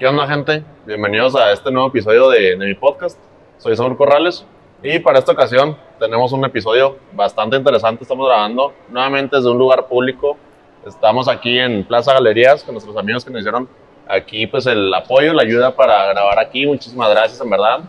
¿Qué 0.00 0.06
onda, 0.06 0.26
gente? 0.26 0.64
Bienvenidos 0.86 1.36
a 1.36 1.52
este 1.52 1.70
nuevo 1.70 1.88
episodio 1.88 2.30
de, 2.30 2.56
de 2.56 2.66
mi 2.66 2.74
podcast. 2.74 3.18
Soy 3.58 3.76
Saúl 3.76 3.96
Corrales 3.98 4.46
y 4.82 4.98
para 4.98 5.18
esta 5.18 5.32
ocasión 5.32 5.76
tenemos 5.98 6.32
un 6.32 6.42
episodio 6.44 6.96
bastante 7.12 7.56
interesante. 7.56 8.04
Estamos 8.04 8.26
grabando 8.26 8.72
nuevamente 8.88 9.36
desde 9.36 9.50
un 9.50 9.58
lugar 9.58 9.86
público. 9.88 10.38
Estamos 10.86 11.28
aquí 11.28 11.58
en 11.58 11.84
Plaza 11.84 12.14
Galerías 12.14 12.64
con 12.64 12.74
nuestros 12.74 12.96
amigos 12.96 13.24
que 13.26 13.30
nos 13.30 13.40
hicieron 13.40 13.68
aquí 14.08 14.46
pues 14.46 14.64
el 14.66 14.92
apoyo, 14.94 15.34
la 15.34 15.42
ayuda 15.42 15.76
para 15.76 16.06
grabar 16.06 16.38
aquí. 16.38 16.66
Muchísimas 16.66 17.10
gracias, 17.10 17.38
en 17.40 17.50
verdad. 17.50 17.80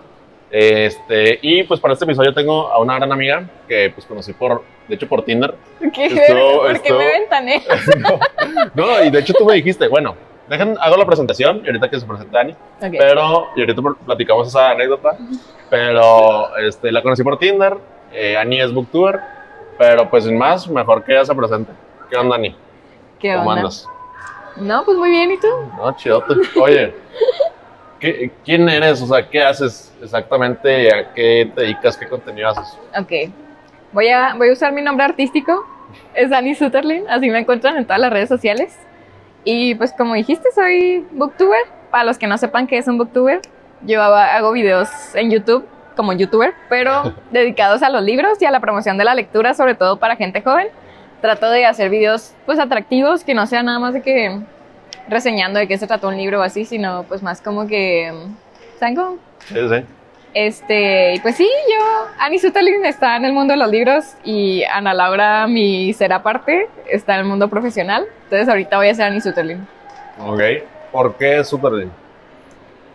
Este, 0.52 1.39
y 1.41 1.64
pues 1.64 1.80
para 1.80 1.93
este 1.93 2.04
episodio 2.04 2.34
tengo 2.34 2.68
a 2.68 2.80
una 2.82 2.96
gran 2.98 3.09
amiga 3.14 3.50
que 3.70 3.89
pues 3.96 4.05
conocí 4.05 4.34
por, 4.34 4.62
de 4.89 4.96
hecho 4.96 5.07
por 5.07 5.23
Tinder. 5.23 5.55
¿Qué? 5.93 6.07
Estuvo- 6.07 6.57
¿Por 6.64 6.71
qué 6.73 6.89
estuvo- 6.89 6.98
me 7.00 7.05
ventané? 7.07 7.64
no, 8.75 8.86
no, 8.86 9.04
y 9.05 9.09
de 9.09 9.20
hecho 9.20 9.34
tú 9.34 9.46
me 9.46 9.54
dijiste, 9.54 9.88
bueno, 9.88 10.14
dejen, 10.48 10.76
hago 10.82 10.98
la 10.98 11.05
presentación 11.05 11.62
y 11.64 11.68
ahorita 11.68 11.89
que 11.89 12.00
se 12.00 12.05
presente 12.05 12.32
Dani. 12.36 12.52
Ok. 12.54 12.96
Pero, 12.98 13.48
y 13.55 13.62
ahorita 13.62 13.82
platicamos 14.05 14.48
esa 14.48 14.72
anécdota, 14.72 15.17
pero 15.70 16.55
este, 16.58 16.91
la 16.91 17.02
conocí 17.02 17.23
por 17.23 17.38
Tinder, 17.40 17.77
eh, 18.14 18.38
Ani 18.38 18.59
es 18.62 18.73
booktuber, 18.73 19.20
pero 19.77 20.09
pues 20.09 20.26
sin 20.26 20.38
más, 20.38 20.67
mejor 20.67 21.04
que 21.04 21.14
ella 21.14 21.26
se 21.26 21.34
presente. 21.36 21.72
¿Qué 22.09 22.17
onda, 22.17 22.36
Ani? 22.36 22.55
¿Qué 23.20 23.34
¿Cómo 23.36 23.50
onda? 23.50 23.62
andas? 23.62 23.88
No, 24.58 24.84
pues 24.84 24.98
muy 24.98 25.09
bien, 25.09 25.31
¿y 25.31 25.38
tú? 25.40 25.48
No, 25.77 25.95
chidote. 25.95 26.34
Oye, 26.59 26.94
¿qué- 28.00 28.31
¿quién 28.44 28.67
eres? 28.67 29.02
O 29.02 29.08
sea, 29.08 29.28
¿qué 29.30 29.42
haces 29.42 29.94
exactamente? 30.02 30.94
¿A 30.94 31.14
qué 31.14 31.50
te 31.55 31.62
dedicas? 31.62 31.95
¿Qué 31.95 32.08
contenido 32.08 32.50
haces? 32.50 32.78
Ok. 33.00 33.31
Voy 33.94 34.09
a, 34.09 34.36
voy 34.36 34.50
a 34.50 34.53
usar 34.53 34.73
mi 34.73 34.81
nombre 34.81 35.05
artístico. 35.05 35.66
Es 36.14 36.31
Annie 36.31 36.55
Sutherland, 36.55 37.05
así 37.09 37.30
me 37.30 37.39
encuentran 37.39 37.78
en 37.78 37.86
todas 37.86 38.00
las 38.02 38.12
redes 38.12 38.30
sociales. 38.30 38.78
Y 39.44 39.76
pues 39.76 39.94
como 39.94 40.13
dijiste, 40.13 40.50
soy 40.54 41.05
booktuber. 41.12 41.62
Para 41.90 42.04
los 42.05 42.18
que 42.18 42.27
no 42.27 42.38
sepan 42.38 42.68
qué 42.68 42.77
es 42.77 42.88
un 42.88 42.98
booktuber, 42.98 43.41
yo 43.86 44.02
hago 44.02 44.52
videos 44.54 44.90
en 45.14 45.30
YouTube 45.30 45.67
como 45.95 46.14
youtuber, 46.14 46.53
pero 46.70 47.14
dedicados 47.31 47.84
a 47.84 47.89
los 47.89 48.02
libros 48.02 48.42
y 48.42 48.45
a 48.45 48.52
la 48.52 48.59
promoción 48.59 48.97
de 48.97 49.03
la 49.03 49.14
lectura, 49.14 49.53
sobre 49.53 49.75
todo 49.75 49.97
para 50.00 50.16
gente 50.16 50.42
joven. 50.42 50.67
Trato 51.22 51.50
de 51.50 51.66
hacer 51.66 51.89
videos 51.89 52.34
pues 52.45 52.59
atractivos, 52.59 53.23
que 53.23 53.34
no 53.34 53.45
sea 53.45 53.62
nada 53.62 53.78
más 53.80 53.94
de 53.94 54.02
que 54.02 54.39
reseñando 55.08 55.59
de 55.59 55.67
qué 55.67 55.78
se 55.78 55.86
trató 55.86 56.08
un 56.08 56.17
libro 56.17 56.39
o 56.39 56.44
así, 56.44 56.66
sino 56.66 57.03
pues 57.03 57.22
más 57.22 57.42
como 57.42 57.67
que, 57.67 58.12
¿saben 58.80 58.95
cómo? 58.95 59.17
Sí, 59.47 59.59
sí. 59.69 59.86
Este, 60.34 61.20
pues 61.22 61.36
sí, 61.36 61.48
yo, 61.70 62.08
Annie 62.20 62.40
Sutherland 62.40 62.86
está 62.86 63.18
en 63.18 63.26
el 63.26 63.34
mundo 63.34 63.54
de 63.54 63.58
los 63.58 63.70
libros 63.70 64.16
y 64.24 64.64
Ana 64.64 64.94
Laura, 64.94 65.46
mi 65.48 65.92
ser 65.94 66.14
aparte, 66.14 66.70
está 66.90 67.16
en 67.16 67.20
el 67.22 67.26
mundo 67.26 67.50
profesional. 67.50 68.06
Entonces 68.24 68.48
ahorita 68.48 68.78
voy 68.78 68.88
a 68.88 68.96
ser 68.96 69.06
Annie 69.08 69.20
Sutherland. 69.22 69.68
Ok. 70.26 70.42
¿Por 70.92 71.16
qué 71.16 71.44
Super 71.44 71.74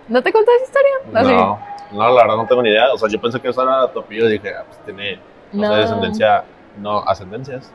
¿No 0.09 0.23
te 0.23 0.33
conté 0.33 0.51
esa 0.57 0.65
historia? 0.65 1.33
No, 1.35 1.59
no, 1.93 2.15
la 2.15 2.23
verdad 2.23 2.37
no 2.37 2.47
tengo 2.47 2.63
ni 2.63 2.71
idea. 2.71 2.93
O 2.93 2.99
sea, 2.99 3.09
yo 3.09 3.21
pensé 3.21 3.41
que 3.41 3.49
eso 3.49 3.63
era 3.63 3.91
tu 3.93 4.01
apellido 4.01 4.29
y 4.29 4.33
dije, 4.33 4.53
ah, 4.59 4.65
pues 4.67 4.79
tiene, 4.85 5.19
no, 5.53 5.63
sé, 5.63 5.69
No. 5.69 5.77
descendencia, 5.77 6.45
no, 6.79 6.99
ascendencias. 7.01 7.73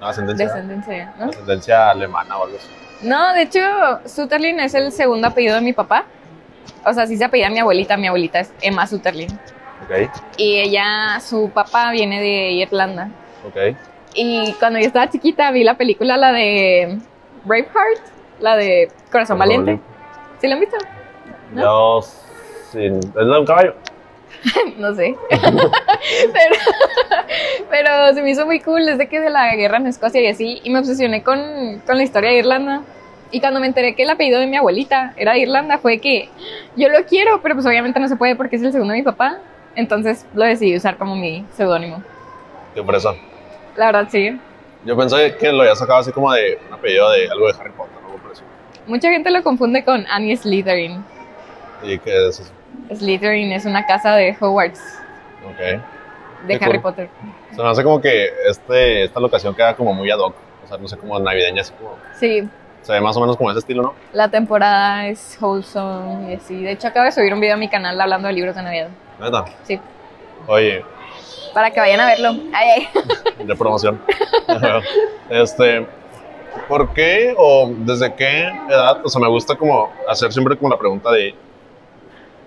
No, 0.00 0.06
ascendencia, 0.06 0.46
Descendencia, 0.46 1.14
¿no? 1.18 1.26
ascendencia 1.26 1.90
alemana 1.90 2.38
o 2.38 2.44
algo 2.44 2.56
así. 2.56 2.68
No, 3.02 3.32
de 3.34 3.42
hecho, 3.42 3.60
Sutherland 4.06 4.60
es 4.60 4.74
el 4.74 4.90
segundo 4.92 5.28
apellido 5.28 5.54
de 5.56 5.60
mi 5.60 5.72
papá. 5.72 6.04
O 6.84 6.92
sea, 6.92 7.06
sí 7.06 7.16
se 7.16 7.24
apellida 7.24 7.50
mi 7.50 7.58
abuelita, 7.58 7.96
mi 7.96 8.06
abuelita 8.06 8.40
es 8.40 8.52
Emma 8.60 8.86
Sutherland. 8.86 9.32
Ok, 9.84 10.10
Y 10.36 10.60
ella, 10.60 11.20
su 11.20 11.50
papá 11.50 11.90
viene 11.92 12.20
de 12.20 12.52
Irlanda. 12.52 13.10
ok. 13.46 13.76
Y 14.14 14.52
cuando 14.60 14.78
yo 14.78 14.86
estaba 14.86 15.10
chiquita 15.10 15.50
vi 15.50 15.64
la 15.64 15.76
película, 15.76 16.16
la 16.16 16.32
de 16.32 16.98
Braveheart, 17.44 18.00
la 18.40 18.56
de 18.56 18.88
Corazón 19.10 19.38
Valiente. 19.38 19.80
¿Sí 20.40 20.46
la 20.46 20.54
han 20.54 20.60
visto? 20.60 20.76
¿No? 21.52 22.00
Sin, 22.70 22.98
¿es 22.98 23.12
de 23.14 23.38
un 23.38 23.44
caballo? 23.46 23.74
No 24.78 24.94
sé. 24.94 25.16
pero, 25.30 26.56
pero 27.70 28.14
se 28.14 28.22
me 28.22 28.30
hizo 28.30 28.44
muy 28.46 28.60
cool 28.60 28.84
desde 28.86 29.08
que 29.08 29.20
de 29.20 29.30
la 29.30 29.54
guerra 29.56 29.78
en 29.78 29.86
Escocia 29.86 30.20
y 30.20 30.26
así. 30.26 30.60
Y 30.62 30.70
me 30.70 30.78
obsesioné 30.80 31.22
con, 31.22 31.80
con 31.86 31.96
la 31.96 32.02
historia 32.02 32.30
de 32.30 32.36
Irlanda. 32.38 32.82
Y 33.34 33.40
cuando 33.40 33.58
me 33.58 33.66
enteré 33.66 33.96
que 33.96 34.04
el 34.04 34.10
apellido 34.10 34.38
de 34.38 34.46
mi 34.46 34.56
abuelita 34.56 35.12
era 35.16 35.32
de 35.32 35.40
Irlanda, 35.40 35.78
fue 35.78 35.98
que 35.98 36.28
yo 36.76 36.88
lo 36.88 37.04
quiero, 37.04 37.42
pero 37.42 37.56
pues 37.56 37.66
obviamente 37.66 37.98
no 37.98 38.06
se 38.06 38.14
puede 38.14 38.36
porque 38.36 38.54
es 38.54 38.62
el 38.62 38.70
segundo 38.70 38.92
de 38.92 39.00
mi 39.00 39.04
papá. 39.04 39.38
Entonces 39.74 40.24
lo 40.34 40.44
decidí 40.44 40.76
usar 40.76 40.96
como 40.98 41.16
mi 41.16 41.44
seudónimo. 41.56 42.00
Qué 42.76 42.84
fresa. 42.84 43.14
La 43.76 43.86
verdad, 43.86 44.06
sí. 44.08 44.38
Yo 44.84 44.96
pensé 44.96 45.34
que 45.36 45.50
lo 45.50 45.62
había 45.62 45.74
sacado 45.74 45.98
así 45.98 46.12
como 46.12 46.32
de 46.32 46.60
un 46.68 46.74
apellido 46.74 47.10
de 47.10 47.28
algo 47.28 47.48
de 47.48 47.54
Harry 47.58 47.72
Potter, 47.72 47.96
algo 48.04 48.18
por 48.18 48.30
eso. 48.30 48.42
Mucha 48.86 49.10
gente 49.10 49.30
lo 49.32 49.42
confunde 49.42 49.84
con 49.84 50.06
Annie 50.08 50.36
Slytherin. 50.36 51.04
¿Y 51.82 51.98
qué 51.98 52.28
es 52.28 52.38
eso? 52.38 52.52
Slytherin 52.94 53.50
es 53.50 53.64
una 53.64 53.84
casa 53.84 54.14
de 54.14 54.36
Hogwarts, 54.38 54.80
Ok. 55.44 55.58
de 56.46 56.58
Qué 56.58 56.64
Harry 56.64 56.74
cool. 56.74 56.82
Potter. 56.82 57.08
Se 57.50 57.60
me 57.60 57.68
hace 57.68 57.82
como 57.82 58.00
que 58.00 58.28
este, 58.48 59.02
esta 59.04 59.18
locación 59.18 59.56
queda 59.56 59.74
como 59.74 59.92
muy 59.92 60.08
ad 60.10 60.18
hoc. 60.20 60.36
O 60.64 60.68
sea, 60.68 60.78
no 60.78 60.86
sé, 60.86 60.96
como 60.96 61.18
navideña, 61.18 61.62
así 61.62 61.72
como. 61.74 61.96
Sí, 62.18 62.48
Se 62.84 62.92
ve 62.92 63.00
más 63.00 63.16
o 63.16 63.20
menos 63.20 63.36
como 63.36 63.50
ese 63.50 63.60
estilo, 63.60 63.82
¿no? 63.82 63.94
la 64.12 64.28
temporada 64.28 65.06
es 65.08 65.38
wholesome 65.40 66.32
y 66.32 66.34
así. 66.34 66.62
De 66.62 66.72
hecho, 66.72 66.88
acabo 66.88 67.06
de 67.06 67.12
subir 67.12 67.32
un 67.32 67.40
video 67.40 67.54
a 67.54 67.58
mi 67.58 67.68
canal 67.68 67.98
hablando 67.98 68.28
de 68.28 68.34
libros 68.34 68.54
de 68.54 68.62
Navidad. 68.62 68.88
Neta. 69.18 69.44
Sí, 69.62 69.80
Oye, 70.46 70.84
para 71.54 71.70
que 71.70 71.80
vayan 71.80 72.00
a 72.00 72.06
verlo. 72.06 72.30
Ay, 72.52 72.68
ay. 72.76 72.88
de 73.46 73.56
promoción. 73.56 74.02
este, 75.30 75.86
¿por 76.68 76.92
qué 76.92 77.34
o 77.38 77.72
desde 77.74 78.14
qué 78.14 78.48
edad? 78.68 79.00
O 79.02 79.08
sea, 79.08 79.18
me 79.18 79.28
gusta 79.28 79.56
como 79.56 79.90
hacer 80.06 80.30
siempre 80.30 80.54
como 80.58 80.68
la 80.68 80.78
pregunta 80.78 81.10
de 81.10 81.34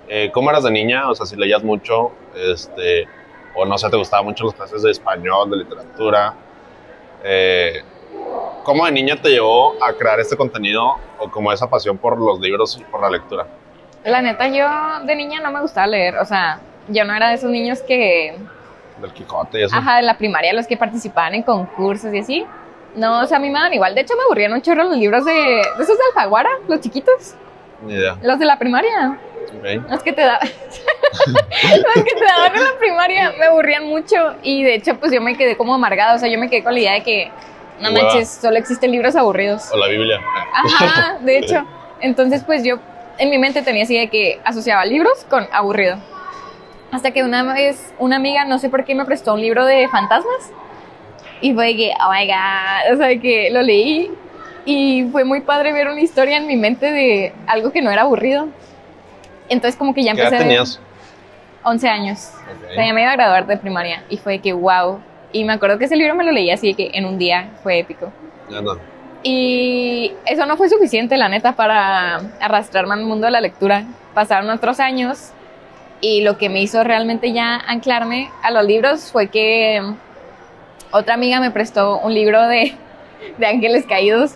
eh, 0.08 0.30
¿cómo 0.32 0.52
eras 0.52 0.64
de 0.64 0.72
niña? 0.72 1.10
O 1.10 1.16
sea, 1.16 1.26
si 1.26 1.36
leías 1.36 1.64
mucho, 1.64 2.12
este, 2.36 3.08
o 3.56 3.66
no 3.66 3.78
sé, 3.78 3.90
te 3.90 3.98
gustaban 3.98 4.26
mucho 4.26 4.46
las 4.46 4.54
clases 4.54 4.84
de 4.84 4.92
español, 4.92 5.50
de 5.50 5.58
literatura. 5.58 6.34
Eh, 7.24 7.82
¿Cómo 8.64 8.86
de 8.86 8.92
niña 8.92 9.16
te 9.22 9.30
llevó 9.30 9.82
a 9.84 9.94
crear 9.94 10.20
este 10.20 10.36
contenido 10.36 10.96
o 11.20 11.30
como 11.32 11.52
esa 11.54 11.70
pasión 11.70 11.98
por 11.98 12.18
los 12.20 12.40
libros 12.40 12.78
y 12.80 12.84
por 12.84 13.02
la 13.02 13.10
lectura? 13.10 13.48
La 14.04 14.22
neta, 14.22 14.48
yo 14.48 14.68
de 15.06 15.16
niña 15.16 15.40
no 15.40 15.52
me 15.52 15.62
gustaba 15.62 15.88
leer. 15.88 16.18
O 16.18 16.26
sea, 16.26 16.60
yo 16.90 17.04
no 17.06 17.14
era 17.16 17.30
de 17.30 17.36
esos 17.36 17.50
niños 17.50 17.82
que, 17.82 18.38
Del 19.02 19.14
Quijote 19.14 19.60
y 19.60 19.64
eso. 19.64 19.76
ajá, 19.76 19.98
de 19.98 20.02
la 20.04 20.18
primaria, 20.18 20.54
los 20.54 20.68
que 20.68 20.76
participaban 20.78 21.34
en 21.36 21.44
concursos 21.44 22.14
y 22.14 22.20
así. 22.20 22.46
No, 22.96 23.22
o 23.22 23.26
sea, 23.26 23.38
a 23.38 23.40
mí 23.40 23.48
me 23.50 23.56
daban 23.56 23.74
igual. 23.74 23.96
De 23.96 24.02
hecho, 24.02 24.16
me 24.16 24.24
aburrían 24.24 24.54
un 24.54 24.62
chorro 24.62 24.84
los 24.84 24.98
libros 24.98 25.24
de, 25.26 25.32
de 25.34 25.62
esos 25.84 25.98
de 25.98 26.04
Alfaguara, 26.16 26.50
los 26.68 26.80
chiquitos, 26.82 27.36
Ni 27.86 27.94
idea. 27.94 28.18
los 28.22 28.40
de 28.40 28.46
la 28.46 28.58
primaria. 28.58 29.18
Ok. 29.60 29.90
Los 29.90 30.04
que 30.04 30.14
te 30.14 30.22
daban. 30.22 30.40
los 30.48 32.04
que 32.04 32.16
te 32.16 32.26
daban 32.26 32.56
en 32.56 32.64
la 32.64 32.78
primaria 32.80 33.34
me 33.38 33.46
aburrían 33.46 33.86
mucho. 33.88 34.36
Y 34.42 34.64
de 34.64 34.76
hecho, 34.76 34.96
pues 35.00 35.12
yo 35.12 35.22
me 35.22 35.38
quedé 35.38 35.56
como 35.56 35.74
amargada. 35.76 36.16
O 36.16 36.20
sea, 36.20 36.28
yo 36.30 36.38
me 36.40 36.50
quedé 36.50 36.64
con 36.64 36.74
la 36.74 36.80
idea 36.80 36.94
de 36.94 37.04
que, 37.04 37.32
no 37.80 37.90
Hueva. 37.92 38.04
manches, 38.10 38.30
solo 38.42 38.58
existen 38.58 38.92
libros 38.92 39.16
aburridos. 39.16 39.70
O 39.72 39.78
la 39.78 39.88
Biblia. 39.88 40.20
Ajá, 40.54 41.18
de 41.22 41.38
hecho. 41.40 41.66
Entonces, 42.02 42.44
pues 42.44 42.64
yo 42.64 42.78
en 43.18 43.30
mi 43.30 43.38
mente 43.38 43.62
tenía 43.62 43.84
así 43.84 43.98
de 43.98 44.10
que 44.10 44.40
asociaba 44.46 44.86
libros 44.86 45.26
con 45.30 45.48
aburrido. 45.52 45.98
Hasta 46.92 47.12
que 47.12 47.24
una 47.24 47.44
vez 47.54 47.94
una 48.00 48.16
amiga, 48.18 48.46
no 48.46 48.60
sé 48.60 48.70
por 48.70 48.86
qué, 48.86 48.96
me 48.96 49.06
prestó 49.06 49.34
un 49.34 49.42
libro 49.42 49.66
de 49.66 49.88
fantasmas. 49.90 50.52
Y 51.42 51.54
fue 51.54 51.68
de 51.68 51.76
que, 51.76 51.92
oh 52.04 52.12
my 52.12 52.26
god, 52.28 52.94
o 52.94 52.98
sea, 52.98 53.20
que 53.20 53.50
lo 53.52 53.62
leí. 53.62 54.12
Y 54.66 55.08
fue 55.12 55.24
muy 55.24 55.42
padre 55.42 55.72
ver 55.74 55.88
una 55.88 56.02
historia 56.02 56.38
en 56.38 56.48
mi 56.48 56.56
mente 56.56 56.92
de 56.92 57.34
algo 57.48 57.72
que 57.72 57.82
no 57.82 57.90
era 57.92 58.02
aburrido. 58.04 58.48
Entonces, 59.50 59.78
como 59.78 59.94
que 59.94 60.04
ya 60.04 60.14
¿Qué 60.14 60.22
edad 60.22 60.28
empecé. 60.34 60.36
a 60.44 60.48
ver- 60.48 60.48
tenías? 60.58 60.80
11 61.64 61.90
años. 61.90 62.32
Ok. 62.50 62.72
O 62.72 62.74
sea, 62.74 62.86
ya 62.86 62.94
me 62.94 63.02
iba 63.02 63.12
a 63.12 63.16
graduar 63.16 63.46
de 63.48 63.58
primaria. 63.58 64.04
Y 64.10 64.18
fue 64.18 64.34
de 64.34 64.40
que, 64.40 64.54
wow. 64.54 65.00
Y 65.32 65.44
me 65.44 65.54
acuerdo 65.54 65.78
que 65.78 65.86
ese 65.86 65.96
libro 65.96 66.16
me 66.16 66.24
lo 66.24 66.32
leí 66.32 66.50
así 66.52 66.74
que 66.74 66.92
en 66.94 67.06
un 67.06 67.18
día 67.18 67.52
fue 67.64 67.80
épico. 67.80 68.12
Ya 68.50 68.62
no. 68.62 68.78
Y 69.24 70.14
eso 70.26 70.46
no 70.46 70.58
fue 70.58 70.70
suficiente, 70.70 71.18
la 71.18 71.28
neta, 71.28 71.56
para 71.56 72.18
arrastrarme 72.40 72.94
al 72.94 73.02
mundo 73.02 73.26
de 73.26 73.32
la 73.32 73.42
lectura. 73.42 73.84
Pasaron 74.14 74.50
otros 74.50 74.80
años 74.80 75.32
y 76.00 76.22
lo 76.22 76.38
que 76.38 76.50
me 76.50 76.62
hizo 76.62 76.84
realmente 76.84 77.34
ya 77.34 77.56
anclarme 77.56 78.30
a 78.44 78.52
los 78.52 78.64
libros 78.66 79.12
fue 79.12 79.28
que 79.28 79.82
otra 80.92 81.16
amiga 81.16 81.40
me 81.40 81.52
prestó 81.52 82.00
un 82.00 82.14
libro 82.14 82.48
de, 82.48 82.76
de 83.38 83.46
ángeles 83.46 83.86
caídos 83.86 84.36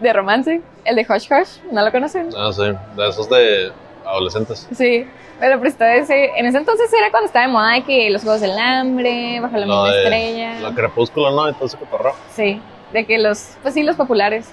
de 0.00 0.12
romance, 0.12 0.60
el 0.84 0.96
de 0.96 1.06
Hush 1.08 1.28
Hush, 1.30 1.62
¿no 1.70 1.84
lo 1.84 1.92
conocen? 1.92 2.30
Ah, 2.36 2.50
sí. 2.52 2.62
De 2.96 3.08
esos 3.08 3.28
de 3.30 3.70
adolescentes. 4.04 4.66
Sí, 4.74 5.06
me 5.48 5.54
lo 5.54 5.60
prestó 5.60 5.84
ese. 5.84 6.30
En 6.36 6.46
ese 6.46 6.58
entonces 6.58 6.92
era 6.92 7.10
cuando 7.10 7.26
estaba 7.26 7.46
de 7.46 7.52
moda 7.52 7.72
de 7.74 7.82
que 7.84 8.10
los 8.10 8.22
Juegos 8.22 8.40
del 8.40 8.58
Hambre, 8.58 9.40
Bajo 9.40 9.56
la 9.56 9.66
misma 9.66 9.94
estrella. 9.94 10.60
La 10.60 10.74
crepúsculo, 10.74 11.30
¿no? 11.30 11.48
Entonces, 11.48 11.78
cotorreo. 11.78 12.14
Sí, 12.34 12.60
de 12.92 13.04
que 13.06 13.18
los, 13.18 13.56
pues 13.62 13.74
sí, 13.74 13.82
los 13.82 13.96
populares. 13.96 14.48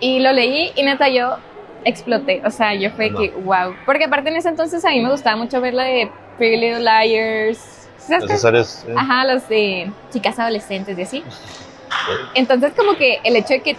Y 0.00 0.20
lo 0.20 0.32
leí 0.32 0.70
y 0.76 0.82
neta 0.82 1.08
yo 1.08 1.36
exploté. 1.84 2.42
O 2.44 2.50
sea, 2.50 2.74
yo 2.74 2.90
fue 2.90 3.10
No. 3.10 3.18
que, 3.20 3.30
wow. 3.30 3.74
Porque 3.86 4.04
aparte 4.04 4.30
en 4.30 4.36
ese 4.36 4.48
entonces 4.48 4.84
a 4.84 4.90
mí 4.90 5.00
me 5.00 5.10
gustaba 5.10 5.36
mucho 5.36 5.60
ver 5.60 5.74
la 5.74 5.84
de 5.84 6.10
Pretty 6.36 6.56
Little 6.56 6.80
Liars. 6.80 7.88
Esas 8.08 8.40
series. 8.40 8.84
sí. 8.86 8.92
Ajá, 8.96 9.24
los 9.26 9.48
de 9.48 9.90
chicas 10.12 10.38
adolescentes 10.38 10.98
y 10.98 11.02
así. 11.02 11.24
Entonces 12.34 12.72
como 12.76 12.96
que 12.96 13.18
el 13.24 13.36
hecho 13.36 13.54
de 13.54 13.60
que 13.60 13.76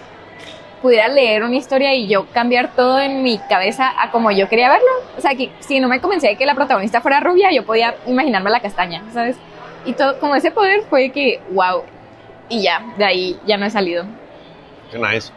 pudiera 0.81 1.07
leer 1.07 1.43
una 1.43 1.55
historia 1.55 1.93
y 1.93 2.07
yo 2.07 2.25
cambiar 2.33 2.75
todo 2.75 2.99
en 2.99 3.23
mi 3.23 3.37
cabeza 3.37 3.91
a 4.01 4.11
como 4.11 4.31
yo 4.31 4.49
quería 4.49 4.69
verlo. 4.69 4.87
O 5.17 5.21
sea, 5.21 5.35
que 5.35 5.51
si 5.59 5.79
no 5.79 5.87
me 5.87 6.01
convencía 6.01 6.29
de 6.29 6.35
que 6.35 6.45
la 6.45 6.55
protagonista 6.55 7.01
fuera 7.01 7.19
rubia, 7.19 7.51
yo 7.51 7.65
podía 7.65 7.95
imaginarme 8.07 8.49
la 8.49 8.59
castaña, 8.59 9.03
¿sabes? 9.13 9.37
Y 9.85 9.93
todo, 9.93 10.19
como 10.19 10.35
ese 10.35 10.51
poder 10.51 10.83
fue 10.89 11.09
que, 11.11 11.39
wow. 11.51 11.83
Y 12.49 12.63
ya, 12.63 12.83
de 12.97 13.05
ahí 13.05 13.39
ya 13.45 13.57
no 13.57 13.65
he 13.65 13.69
salido. 13.69 14.05
Qué 14.91 14.97
nice. 14.97 15.31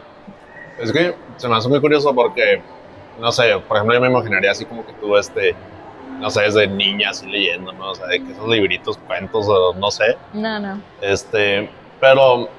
Es 0.79 0.91
que 0.91 1.15
se 1.37 1.47
me 1.47 1.55
hace 1.55 1.69
muy 1.69 1.79
curioso 1.79 2.13
porque, 2.13 2.61
no 3.19 3.31
sé, 3.31 3.57
por 3.67 3.77
ejemplo, 3.77 3.95
yo 3.95 4.01
me 4.01 4.07
imaginaría 4.07 4.51
así 4.51 4.65
como 4.65 4.85
que 4.85 4.93
tú, 4.93 5.15
este, 5.15 5.55
no 6.19 6.29
sé, 6.29 6.41
desde 6.41 6.67
niña 6.67 7.11
así 7.11 7.27
leyendo, 7.27 7.71
¿no? 7.71 7.91
O 7.91 7.95
sea, 7.95 8.07
de 8.07 8.23
que 8.23 8.31
esos 8.31 8.47
libritos, 8.47 8.97
cuentos, 8.97 9.47
o 9.47 9.73
no 9.75 9.91
sé. 9.91 10.17
No, 10.33 10.59
no. 10.59 10.81
Este, 11.01 11.69
pero 11.99 12.49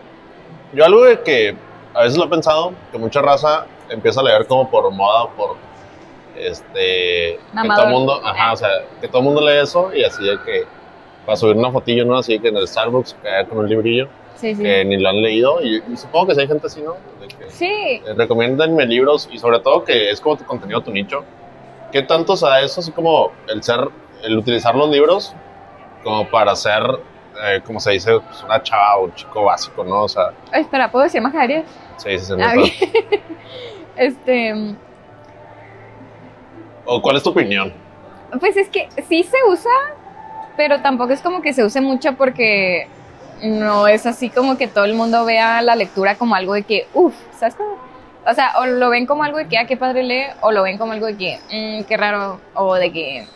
yo 0.72 0.84
algo 0.84 1.04
de 1.04 1.20
que 1.22 1.56
a 1.94 2.02
veces 2.02 2.18
lo 2.18 2.24
he 2.24 2.28
pensado, 2.28 2.72
que 2.92 2.98
mucha 2.98 3.22
raza 3.22 3.66
empieza 3.88 4.20
a 4.20 4.24
leer 4.24 4.46
como 4.46 4.68
por 4.70 4.90
moda, 4.90 5.28
por 5.36 5.56
este, 6.36 6.74
que 6.74 7.40
Mamador. 7.52 7.76
todo 7.76 7.86
el 7.86 7.92
mundo, 7.92 8.20
ajá, 8.24 8.52
o 8.52 8.56
sea, 8.56 8.68
que 9.00 9.08
todo 9.08 9.22
mundo 9.22 9.40
lee 9.40 9.58
eso 9.62 9.94
y 9.94 10.02
así 10.04 10.24
de 10.24 10.38
que 10.44 10.64
para 11.24 11.36
subir 11.36 11.56
una 11.56 11.70
fotillo, 11.70 12.04
¿no? 12.04 12.18
Así 12.18 12.38
que 12.38 12.48
en 12.48 12.56
el 12.56 12.66
Starbucks, 12.68 13.14
que 13.22 13.48
con 13.48 13.58
un 13.58 13.68
librillo, 13.68 14.08
Sí, 14.36 14.54
sí. 14.54 14.62
que 14.62 14.84
ni 14.84 14.98
lo 14.98 15.08
han 15.08 15.22
leído 15.22 15.62
y, 15.62 15.76
y 15.90 15.96
supongo 15.96 16.26
que 16.26 16.34
sí 16.34 16.40
hay 16.40 16.48
gente 16.48 16.66
así, 16.66 16.82
¿no? 16.82 16.96
De 17.20 17.28
que, 17.28 17.50
Sí, 17.50 17.66
eh, 17.66 18.02
recomiéndenme 18.16 18.84
libros 18.84 19.28
y 19.32 19.38
sobre 19.38 19.60
todo 19.60 19.84
que 19.84 20.10
es 20.10 20.20
como 20.20 20.36
tu 20.36 20.44
contenido, 20.44 20.82
tu 20.82 20.90
nicho. 20.90 21.24
¿Qué 21.92 22.02
tanto 22.02 22.32
o 22.32 22.54
eso, 22.56 22.80
así 22.80 22.90
como 22.90 23.30
el 23.48 23.62
ser, 23.62 23.88
el 24.24 24.36
utilizar 24.36 24.74
los 24.74 24.90
libros 24.90 25.32
como 26.02 26.28
para 26.28 26.56
ser, 26.56 26.82
eh, 27.42 27.60
como 27.64 27.80
se 27.80 27.92
dice, 27.92 28.12
pues, 28.20 28.42
una 28.42 28.62
chava 28.62 28.96
o 28.96 29.04
un 29.04 29.14
chico 29.14 29.44
básico, 29.44 29.84
¿no? 29.84 30.02
O 30.02 30.08
sea, 30.08 30.30
Ay, 30.52 30.62
espera, 30.62 30.90
¿puedo 30.90 31.04
decir 31.04 31.20
majaderías? 31.20 31.64
sí, 31.96 32.18
sí, 32.18 32.24
sí. 32.26 32.34
Ah. 32.40 32.54
Este, 33.96 34.52
¿O 36.84 37.00
cuál 37.00 37.16
es 37.16 37.22
tu 37.22 37.30
opinión? 37.30 37.72
pues 38.40 38.56
es 38.56 38.68
que 38.68 38.88
sí 39.08 39.22
se 39.22 39.36
usa, 39.48 39.70
pero 40.56 40.80
tampoco 40.80 41.12
es 41.12 41.20
como 41.20 41.40
que 41.40 41.52
se 41.52 41.62
use 41.64 41.80
mucho 41.80 42.14
porque 42.14 42.88
no 43.42 43.86
es 43.86 44.06
así 44.06 44.28
como 44.30 44.56
que 44.58 44.66
todo 44.66 44.84
el 44.84 44.94
mundo 44.94 45.24
vea 45.24 45.62
la 45.62 45.76
lectura 45.76 46.16
como 46.16 46.34
algo 46.34 46.54
de 46.54 46.64
que, 46.64 46.88
uff, 46.94 47.14
¿sabes 47.38 47.54
cómo? 47.54 47.76
O 48.26 48.34
sea, 48.34 48.54
o 48.58 48.66
lo 48.66 48.90
ven 48.90 49.06
como 49.06 49.22
algo 49.22 49.38
de 49.38 49.46
que, 49.46 49.58
ah, 49.58 49.66
qué 49.66 49.76
padre 49.76 50.02
lee, 50.02 50.24
o 50.40 50.50
lo 50.50 50.62
ven 50.64 50.78
como 50.78 50.92
algo 50.92 51.06
de 51.06 51.16
que, 51.16 51.38
mmm, 51.52 51.84
qué 51.84 51.96
raro, 51.96 52.40
o 52.54 52.74
de 52.74 52.90
que, 52.90 53.26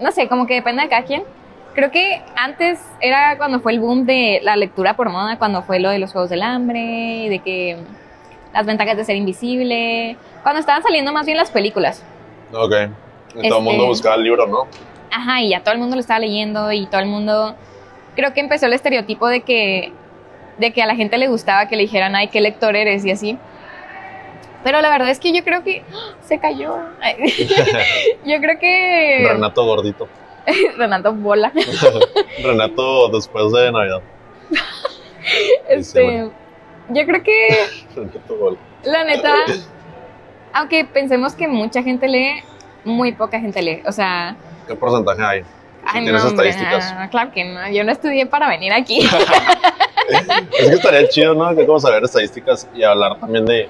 no 0.00 0.10
sé, 0.10 0.26
como 0.28 0.46
que 0.46 0.54
depende 0.54 0.82
de 0.82 0.88
cada 0.88 1.04
quien. 1.04 1.22
Creo 1.78 1.92
que 1.92 2.20
antes 2.34 2.80
era 3.00 3.36
cuando 3.38 3.60
fue 3.60 3.70
el 3.70 3.78
boom 3.78 4.04
de 4.04 4.40
la 4.42 4.56
lectura 4.56 4.96
por 4.96 5.10
moda, 5.10 5.38
cuando 5.38 5.62
fue 5.62 5.78
lo 5.78 5.90
de 5.90 6.00
los 6.00 6.10
Juegos 6.10 6.28
del 6.28 6.42
Hambre, 6.42 6.80
y 6.80 7.28
de 7.28 7.38
que 7.38 7.76
las 8.52 8.66
ventajas 8.66 8.96
de 8.96 9.04
ser 9.04 9.14
invisible, 9.14 10.16
cuando 10.42 10.58
estaban 10.58 10.82
saliendo 10.82 11.12
más 11.12 11.24
bien 11.24 11.38
las 11.38 11.52
películas. 11.52 12.02
Ok. 12.52 12.72
Y 13.36 13.48
todo 13.48 13.58
el 13.58 13.64
mundo 13.64 13.82
Este- 13.84 13.88
buscaba 13.90 14.16
el 14.16 14.24
libro, 14.24 14.48
¿no? 14.48 14.66
Ajá, 15.12 15.40
y 15.40 15.50
ya 15.50 15.60
todo 15.62 15.72
el 15.72 15.78
mundo 15.78 15.94
lo 15.94 16.00
estaba 16.00 16.18
leyendo 16.18 16.72
y 16.72 16.86
todo 16.86 17.00
el 17.00 17.06
mundo 17.06 17.54
creo 18.16 18.34
que 18.34 18.40
empezó 18.40 18.66
el 18.66 18.72
estereotipo 18.72 19.28
de 19.28 19.42
que 19.42 19.92
de 20.58 20.72
que 20.72 20.82
a 20.82 20.86
la 20.86 20.96
gente 20.96 21.16
le 21.16 21.28
gustaba 21.28 21.68
que 21.68 21.76
le 21.76 21.82
dijeran, 21.82 22.16
"Ay, 22.16 22.26
qué 22.26 22.40
lector 22.40 22.74
eres" 22.74 23.04
y 23.04 23.12
así. 23.12 23.38
Pero 24.64 24.80
la 24.80 24.90
verdad 24.90 25.10
es 25.10 25.20
que 25.20 25.32
yo 25.32 25.44
creo 25.44 25.62
que 25.62 25.84
¡Ah! 25.92 26.14
se 26.22 26.40
cayó. 26.40 26.76
Ay, 27.00 27.14
yo 28.26 28.40
creo 28.40 28.58
que 28.58 29.28
Renato 29.30 29.64
gordito. 29.64 30.08
Renato 30.76 31.12
Bola. 31.12 31.52
Renato 32.42 33.08
después 33.10 33.52
de 33.52 33.72
Navidad. 33.72 34.02
Este, 35.68 36.30
yo 36.88 37.04
creo 37.04 37.22
que 37.22 37.48
Renato 37.94 38.36
Gol. 38.38 38.58
la 38.84 39.04
neta 39.04 39.34
aunque 40.54 40.86
pensemos 40.86 41.34
que 41.34 41.46
mucha 41.46 41.82
gente 41.82 42.08
lee, 42.08 42.42
muy 42.84 43.12
poca 43.12 43.38
gente 43.38 43.60
lee, 43.60 43.82
o 43.84 43.92
sea, 43.92 44.36
¿Qué 44.66 44.74
porcentaje 44.74 45.22
hay? 45.22 45.44
ay, 45.84 46.02
tienes 46.04 46.22
no, 46.22 46.30
estadísticas. 46.30 46.94
no, 46.98 47.10
claro 47.10 47.30
que 47.32 47.44
no, 47.44 47.70
yo 47.70 47.84
no 47.84 47.92
estudié 47.92 48.26
para 48.26 48.48
venir 48.48 48.72
aquí. 48.72 49.06
Es 50.58 50.68
que 50.68 50.74
estaría 50.74 51.08
chido, 51.08 51.34
¿no? 51.34 51.54
Que 51.54 51.66
como 51.66 51.78
saber 51.80 52.02
estadísticas 52.04 52.68
y 52.74 52.82
hablar 52.82 53.18
también 53.20 53.44
de. 53.44 53.68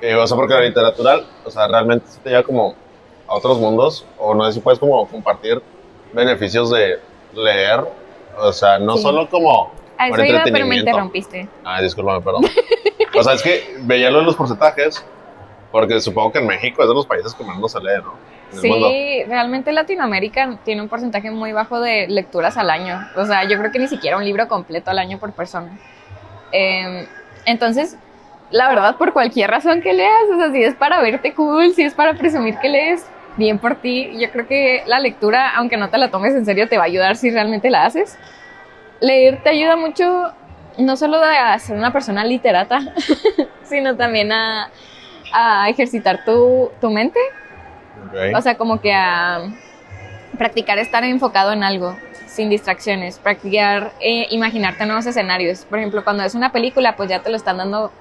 eh, 0.00 0.14
o 0.14 0.26
sea, 0.26 0.36
porque 0.36 0.54
la 0.54 0.62
literatura, 0.62 1.20
o 1.44 1.50
sea, 1.50 1.68
realmente 1.68 2.06
te 2.22 2.30
lleva 2.30 2.42
como 2.42 2.74
a 3.32 3.36
otros 3.36 3.58
mundos. 3.58 4.06
O 4.18 4.34
no 4.34 4.44
sé 4.46 4.52
si 4.54 4.60
puedes 4.60 4.78
como 4.78 5.06
compartir 5.08 5.62
beneficios 6.12 6.70
de 6.70 7.00
leer. 7.34 7.80
O 8.38 8.52
sea, 8.52 8.78
no 8.78 8.96
Sí. 8.96 9.02
solo 9.02 9.28
como. 9.28 9.72
A 9.98 10.08
eso 10.08 10.24
iba, 10.24 10.42
pero 10.44 10.66
me 10.66 10.76
interrumpiste. 10.76 11.48
Ah, 11.64 11.80
discúlpame, 11.80 12.20
perdón. 12.22 12.44
O 13.14 13.22
sea, 13.22 13.34
es 13.34 13.42
que 13.42 13.76
veía 13.80 14.10
lo 14.10 14.18
de 14.20 14.24
los 14.24 14.36
porcentajes. 14.36 15.04
Porque 15.70 16.00
supongo 16.00 16.32
que 16.32 16.38
en 16.38 16.46
México 16.46 16.82
es 16.82 16.88
de 16.88 16.94
los 16.94 17.06
países 17.06 17.34
que 17.34 17.42
menos 17.44 17.72
se 17.72 17.78
lee, 17.80 18.02
¿no? 18.04 18.12
Sí, 18.60 19.24
realmente 19.26 19.72
Latinoamérica 19.72 20.58
tiene 20.66 20.82
un 20.82 20.88
porcentaje 20.90 21.30
muy 21.30 21.52
bajo 21.52 21.80
de 21.80 22.08
lecturas 22.08 22.58
al 22.58 22.68
año. 22.68 23.00
O 23.16 23.24
sea, 23.24 23.44
yo 23.44 23.56
creo 23.58 23.72
que 23.72 23.78
ni 23.78 23.88
siquiera 23.88 24.18
un 24.18 24.24
libro 24.24 24.46
completo 24.48 24.90
al 24.90 24.98
año 24.98 25.18
por 25.18 25.32
persona. 25.32 25.70
Eh, 26.52 27.08
entonces, 27.46 27.96
la 28.50 28.68
verdad, 28.68 28.96
por 28.96 29.14
cualquier 29.14 29.50
razón 29.50 29.80
que 29.80 29.94
leas, 29.94 30.24
o 30.34 30.36
sea, 30.36 30.52
si 30.52 30.62
es 30.62 30.74
para 30.74 31.00
verte 31.00 31.32
cool, 31.32 31.72
si 31.74 31.82
es 31.84 31.94
para 31.94 32.12
presumir 32.14 32.58
que 32.58 32.68
lees, 32.68 33.06
bien 33.36 33.58
por 33.58 33.76
ti. 33.76 34.10
Yo 34.18 34.30
creo 34.30 34.46
que 34.46 34.82
la 34.86 34.98
lectura, 34.98 35.54
aunque 35.56 35.76
no 35.76 35.90
te 35.90 35.98
la 35.98 36.10
tomes 36.10 36.34
en 36.34 36.44
serio, 36.44 36.68
te 36.68 36.76
va 36.76 36.84
a 36.84 36.86
ayudar 36.86 37.16
si 37.16 37.30
realmente 37.30 37.70
la 37.70 37.84
haces. 37.84 38.18
Leer 39.00 39.42
te 39.42 39.50
ayuda 39.50 39.76
mucho, 39.76 40.32
no 40.78 40.96
solo 40.96 41.22
a 41.22 41.58
ser 41.58 41.76
una 41.76 41.92
persona 41.92 42.24
literata, 42.24 42.80
sino 43.64 43.96
también 43.96 44.32
a, 44.32 44.70
a 45.32 45.68
ejercitar 45.68 46.24
tu, 46.24 46.70
tu 46.80 46.90
mente. 46.90 47.18
Ok. 48.06 48.36
O 48.36 48.40
sea, 48.40 48.56
como 48.56 48.80
que 48.80 48.92
a 48.92 49.40
practicar 50.38 50.78
estar 50.78 51.04
enfocado 51.04 51.52
en 51.52 51.62
algo, 51.62 51.96
sin 52.26 52.48
distracciones, 52.48 53.18
practicar 53.18 53.92
eh, 54.00 54.26
imaginarte 54.30 54.86
nuevos 54.86 55.06
escenarios. 55.06 55.64
Por 55.66 55.78
ejemplo, 55.78 56.04
cuando 56.04 56.24
es 56.24 56.34
una 56.34 56.52
película, 56.52 56.96
pues 56.96 57.10
ya 57.10 57.20
te 57.20 57.30
lo 57.30 57.36
están 57.36 57.58
dando 57.58 57.92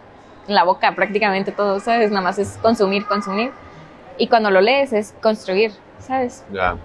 en 0.47 0.55
la 0.55 0.63
boca 0.63 0.93
prácticamente 0.95 1.51
todo, 1.51 1.79
¿sabes? 1.79 2.09
Nada 2.09 2.21
más 2.21 2.39
es 2.39 2.57
consumir, 2.61 3.05
consumir. 3.05 3.51
Y 4.21 4.27
cuando 4.27 4.51
lo 4.51 4.61
lees 4.61 4.93
es 4.93 5.15
construir, 5.19 5.71
¿sabes? 5.97 6.45
ya. 6.53 6.77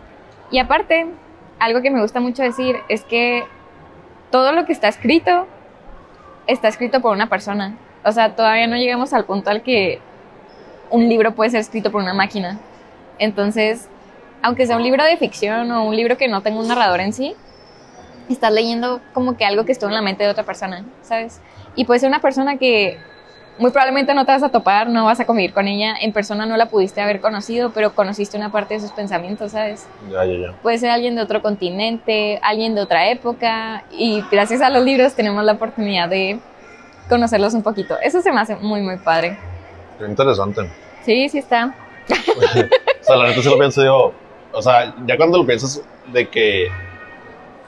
Y 0.51 0.59
aparte, 0.59 1.07
algo 1.59 1.83
que 1.83 1.91
me 1.91 2.01
gusta 2.01 2.19
mucho 2.19 2.43
decir 2.43 2.77
es 2.89 3.05
que 3.05 3.45
todo 4.31 4.53
lo 4.53 4.65
que 4.65 4.73
está 4.73 4.89
escrito 4.89 5.47
está 6.47 6.69
escrito 6.69 7.03
por 7.03 7.13
una 7.13 7.29
persona. 7.29 7.77
O 8.07 8.13
sea, 8.13 8.35
todavía 8.35 8.67
no 8.67 8.77
llegamos 8.77 9.13
al 9.13 9.27
punto 9.27 9.51
al 9.51 9.63
que 9.63 10.01
un 10.89 11.11
libro 11.11 11.35
puede 11.35 11.51
ser 11.51 11.61
escrito 11.61 11.93
por 11.93 12.01
una 12.01 12.15
máquina. 12.15 12.59
Entonces, 13.19 13.87
aunque 14.41 14.67
sea 14.67 14.79
un 14.79 14.83
libro 14.83 15.05
de 15.05 15.19
ficción 15.19 15.71
o 15.73 15.85
un 15.85 15.95
libro 15.95 16.17
que 16.17 16.29
no 16.29 16.41
tenga 16.41 16.59
un 16.59 16.69
narrador 16.69 17.01
en 17.01 17.13
sí, 17.13 17.35
estás 18.31 18.51
leyendo 18.51 19.03
como 19.13 19.37
que 19.37 19.45
algo 19.45 19.67
que 19.67 19.73
estuvo 19.73 19.91
en 19.91 19.95
la 19.95 20.01
mente 20.01 20.25
de 20.25 20.31
otra 20.31 20.45
persona, 20.45 20.87
¿sabes? 21.03 21.43
Y 21.75 21.85
puede 21.85 22.01
ser 22.01 22.09
una 22.09 22.21
persona 22.21 22.57
que 22.57 22.97
muy 23.59 23.71
probablemente 23.71 24.13
no 24.15 24.27
te 24.27 24.33
vas 24.33 24.43
a 24.43 24.51
topar, 24.51 24.89
no 24.89 25.05
vas 25.05 25.21
a 25.21 25.27
convivir 25.27 25.53
con 25.53 25.67
ella, 25.67 25.95
en 26.01 26.13
persona 26.13 26.47
no 26.47 26.57
la 26.57 26.67
pudiste 26.67 27.01
haber 27.01 27.21
conocido, 27.21 27.71
pero 27.71 27.95
conociste 27.95 28.37
una 28.37 28.53
parte 28.53 28.75
de 28.75 28.81
sus 28.81 28.91
pensamientos, 28.93 29.53
¿sabes? 29.53 29.87
Ya, 30.11 30.25
ya, 30.25 30.39
ya. 30.39 30.53
Puede 30.63 30.79
ser 30.79 30.91
alguien 30.91 31.15
de 31.17 31.23
otro 31.23 31.43
continente, 31.43 32.39
alguien 32.43 32.75
de 32.75 32.83
otra 32.83 33.11
época, 33.11 33.85
y 33.91 34.23
gracias 34.31 34.61
a 34.61 34.71
los 34.71 34.85
libros 34.85 35.15
tenemos 35.15 35.45
la 35.45 35.53
oportunidad 35.53 36.09
de 36.09 36.39
conocerlos 37.09 37.55
un 37.55 37.63
poquito. 37.63 37.97
Eso 38.03 38.21
se 38.21 38.31
me 38.33 38.41
hace 38.41 38.57
muy, 38.57 38.83
muy 38.83 38.97
padre. 38.99 39.39
Qué 39.99 40.05
interesante. 40.05 40.71
Sí, 41.05 41.29
sí 41.29 41.39
está. 41.39 41.75
O 42.99 43.09
sea, 43.09 43.17
la 43.19 43.29
neta 43.29 43.41
sí 43.41 43.49
lo 43.49 43.57
pienso, 43.57 43.81
digo, 43.83 44.13
o 44.51 44.61
sea, 44.61 44.93
ya 45.07 45.17
cuando 45.17 45.39
lo 45.39 45.47
piensas 45.47 45.81
de 46.13 46.29
que 46.29 46.67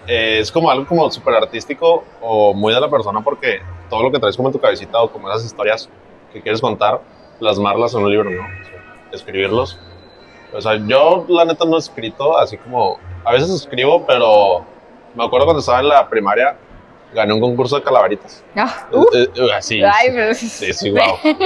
eh, 0.09 0.39
es 0.41 0.51
como 0.51 0.71
algo 0.71 0.87
como 0.87 1.11
súper 1.11 1.35
artístico 1.35 2.03
o 2.21 2.55
muy 2.55 2.73
de 2.75 2.81
la 2.81 2.89
persona 2.91 3.21
porque 3.21 3.61
todo 3.91 4.03
lo 4.03 4.11
que 4.11 4.19
traes 4.19 4.37
como 4.37 4.49
en 4.49 4.53
tu 4.55 4.59
cabecita 4.61 5.01
o 5.01 5.11
como 5.11 5.29
esas 5.31 5.45
historias 5.45 5.89
que 6.33 6.41
quieres 6.43 6.61
contar, 6.61 7.01
plasmarlas 7.39 7.95
en 7.95 8.03
un 8.03 8.11
libro, 8.11 8.31
¿no? 8.31 8.41
O 8.43 8.65
sea, 8.65 8.83
escribirlos. 9.13 9.79
O 10.53 10.61
sea, 10.61 10.77
yo 10.87 11.25
la 11.29 11.45
neta 11.45 11.65
no 11.67 11.77
he 11.77 11.79
escrito 11.79 12.37
así 12.39 12.57
como, 12.57 12.99
a 13.25 13.33
veces 13.33 13.51
escribo, 13.51 14.05
pero 14.07 14.65
me 15.15 15.25
acuerdo 15.25 15.47
cuando 15.47 15.61
estaba 15.61 15.81
en 15.81 15.89
la 15.89 16.09
primaria, 16.09 16.57
gané 17.15 17.33
un 17.35 17.41
concurso 17.41 17.77
de 17.77 17.83
calaveritas. 17.83 18.43
Ah, 18.57 18.87
Eh, 18.93 18.97
uh, 18.97 19.07
eh, 19.15 19.29
eh, 19.35 19.53
así. 19.55 19.83
ay, 19.83 20.09
pero- 20.11 20.35
Sí, 20.35 20.73
sí, 20.73 20.91
wow. 20.91 21.01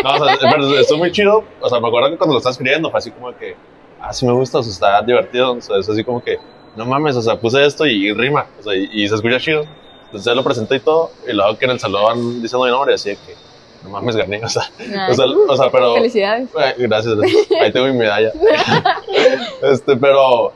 No, 0.04 0.14
o 0.14 0.24
sea, 0.24 0.36
pero 0.50 0.78
estuvo 0.78 0.98
muy 0.98 1.10
chido. 1.12 1.44
O 1.60 1.68
sea, 1.68 1.80
me 1.80 1.88
acuerdo 1.88 2.10
que 2.10 2.16
cuando 2.16 2.34
lo 2.34 2.38
estaba 2.38 2.52
escribiendo 2.52 2.90
fue 2.90 2.98
así 2.98 3.10
como 3.10 3.36
que, 3.36 3.56
ah, 4.00 4.12
sí 4.12 4.26
me 4.26 4.32
gusta, 4.32 4.58
o 4.58 4.62
sea, 4.62 4.72
está 4.72 5.02
divertido. 5.02 5.52
O 5.52 5.60
sea, 5.60 5.78
es 5.78 5.88
así 5.88 6.02
como 6.02 6.22
que, 6.22 6.38
no 6.76 6.86
mames, 6.86 7.16
o 7.16 7.22
sea, 7.22 7.38
puse 7.38 7.64
esto 7.64 7.86
y, 7.86 8.12
rima, 8.12 8.46
o 8.58 8.62
sea, 8.62 8.74
y, 8.74 8.88
y 8.92 9.08
se 9.08 9.14
escucha 9.14 9.38
chido. 9.38 9.64
Entonces 10.12 10.26
ya 10.26 10.34
lo 10.34 10.44
presenté 10.44 10.76
y 10.76 10.80
todo, 10.80 11.10
y 11.26 11.32
luego 11.32 11.56
que 11.56 11.64
en 11.64 11.70
el 11.70 11.80
salón 11.80 12.04
van 12.04 12.42
diciendo 12.42 12.66
mi 12.66 12.70
nombre, 12.70 12.94
así 12.94 13.16
que, 13.16 13.34
no 13.82 13.90
mames, 13.90 14.14
gané, 14.14 14.40
o 14.44 14.48
sea, 14.48 14.64
o 15.08 15.14
sea, 15.14 15.24
o 15.48 15.56
sea, 15.56 15.70
pero... 15.70 15.94
Felicidades. 15.94 16.50
Eh, 16.50 16.74
Gracias, 16.78 17.14
gracias. 17.14 17.46
Ahí 17.60 17.72
tengo 17.72 17.86
mi 17.86 17.94
medalla. 17.94 18.30
este, 19.62 19.96
pero 19.96 20.52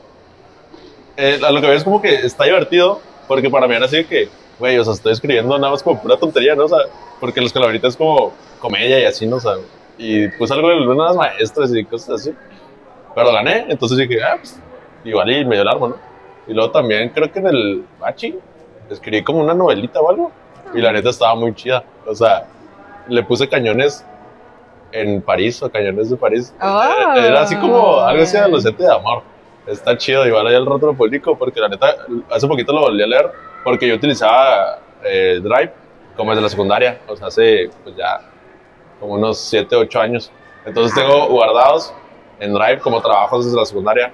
eh, 1.17 1.39
a 1.43 1.51
lo 1.51 1.59
que 1.59 1.67
veo 1.67 1.75
es 1.75 1.83
como 1.83 2.01
que 2.01 2.13
está 2.13 2.43
divertido, 2.43 3.01
porque 3.27 3.49
para 3.49 3.67
mí 3.67 3.75
era 3.75 3.85
así 3.85 3.97
de 3.97 4.05
que, 4.05 4.29
güey, 4.59 4.77
o 4.77 4.83
sea, 4.83 4.93
estoy 4.93 5.13
escribiendo 5.13 5.57
nada 5.57 5.71
más 5.71 5.81
como 5.81 5.99
pura 5.99 6.17
tontería, 6.17 6.53
¿no? 6.53 6.65
O 6.65 6.69
sea, 6.69 6.79
porque 7.19 7.41
los 7.41 7.51
calaveritas 7.51 7.93
es 7.93 7.97
como 7.97 8.33
comedia 8.59 8.99
y 8.99 9.05
así, 9.05 9.25
¿no? 9.25 9.37
O 9.37 9.39
sea, 9.39 9.53
y 9.97 10.27
pues 10.29 10.51
algo 10.51 10.69
de 10.69 10.87
unas 10.87 11.15
maestras 11.15 11.73
y 11.73 11.83
cosas 11.83 12.21
así. 12.21 12.33
Pero 13.15 13.33
gané, 13.33 13.65
entonces 13.69 13.97
dije, 13.97 14.21
ah, 14.21 14.35
pues, 14.37 14.59
igual 15.03 15.31
y 15.31 15.43
medio 15.43 15.63
largo, 15.63 15.87
¿no? 15.87 16.06
Y 16.47 16.53
luego 16.53 16.71
también 16.71 17.09
creo 17.09 17.31
que 17.31 17.39
en 17.39 17.47
el 17.47 17.85
bachi 17.99 18.37
escribí 18.89 19.23
como 19.23 19.39
una 19.39 19.53
novelita 19.53 19.99
o 19.99 20.09
algo. 20.09 20.31
Y 20.73 20.81
la 20.81 20.91
neta 20.91 21.09
estaba 21.09 21.35
muy 21.35 21.53
chida. 21.53 21.83
O 22.05 22.15
sea, 22.15 22.47
le 23.07 23.23
puse 23.23 23.47
cañones 23.47 24.05
en 24.91 25.21
París 25.21 25.61
o 25.61 25.69
cañones 25.69 26.09
de 26.09 26.17
París. 26.17 26.53
Oh. 26.61 27.15
Era 27.15 27.41
así 27.41 27.55
como 27.55 27.99
algo 27.99 28.23
así 28.23 28.37
adolescente 28.37 28.83
de 28.83 28.93
amor. 28.93 29.23
Está 29.65 29.97
chido, 29.97 30.25
igual 30.25 30.47
ahí 30.47 30.55
el 30.55 30.65
rato 30.65 30.85
lo 30.85 30.93
publico 30.93 31.37
porque 31.37 31.59
la 31.59 31.67
neta, 31.67 31.95
hace 32.31 32.47
poquito 32.47 32.71
lo 32.71 32.81
volví 32.81 33.03
a 33.03 33.07
leer 33.07 33.31
porque 33.65 33.87
yo 33.87 33.95
utilizaba 33.95 34.79
eh, 35.03 35.41
Drive 35.43 35.73
como 36.15 36.31
desde 36.31 36.41
la 36.41 36.49
secundaria, 36.49 36.99
o 37.07 37.15
sea, 37.15 37.27
hace 37.27 37.69
pues 37.83 37.95
ya 37.95 38.21
como 38.99 39.13
unos 39.13 39.39
7, 39.39 39.75
8 39.75 39.99
años. 39.99 40.31
Entonces 40.65 40.95
tengo 40.95 41.27
guardados 41.27 41.93
en 42.39 42.53
Drive 42.53 42.79
como 42.79 43.01
trabajos 43.01 43.45
desde 43.45 43.57
la 43.57 43.65
secundaria, 43.65 44.13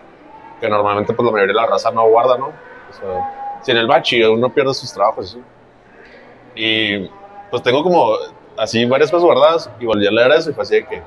que 0.64 0.70
normalmente 0.70 1.14
pues 1.14 1.26
la 1.26 1.32
mayoría 1.34 1.54
de 1.54 1.60
la 1.60 1.68
raza 1.68 1.92
no 1.92 2.08
guarda, 2.08 2.38
¿no? 2.38 2.48
O 2.48 2.94
sea, 2.94 3.60
si 3.62 3.72
en 3.72 3.78
el 3.78 3.86
bachi 3.86 4.24
uno 4.24 4.48
pierde 4.50 4.74
sus 4.74 4.94
trabajos, 4.94 5.32
¿sí? 5.32 5.44
Y 6.56 7.10
pues 7.52 7.62
tengo 7.62 7.84
como 7.84 8.14
así 8.58 8.86
varias 8.86 9.12
cosas 9.12 9.26
guardadas 9.26 9.70
y 9.78 9.86
volví 9.86 10.08
a 10.08 10.12
leer 10.12 10.32
eso 10.32 10.52
y 10.52 10.54
fue 10.54 10.62
así 10.62 10.76
de 10.76 10.86
que, 10.86 11.04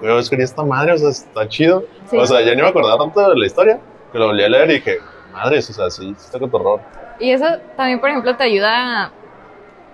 güey, 0.00 0.16
es 0.16 0.30
que 0.30 0.36
esta 0.36 0.62
madre, 0.62 0.92
o 0.92 0.98
sea, 0.98 1.08
está 1.08 1.48
chido. 1.48 1.82
Sí. 2.08 2.16
O 2.16 2.24
sea, 2.24 2.40
ya 2.40 2.54
ni 2.54 2.62
me 2.62 2.68
acordaba 2.68 2.98
tanto 2.98 3.28
de 3.28 3.36
la 3.36 3.46
historia, 3.46 3.80
que 4.12 4.18
lo 4.18 4.28
volví 4.28 4.44
a 4.44 4.48
leer 4.48 4.70
y 4.70 4.74
dije, 4.74 4.98
madres, 5.32 5.68
o 5.70 5.72
sea, 5.72 5.90
sí, 5.90 6.14
está 6.16 6.38
con 6.38 6.48
terror. 6.48 6.80
Y 7.18 7.32
eso 7.32 7.46
también, 7.76 7.98
por 7.98 8.10
ejemplo, 8.10 8.36
te 8.36 8.44
ayuda 8.44 9.10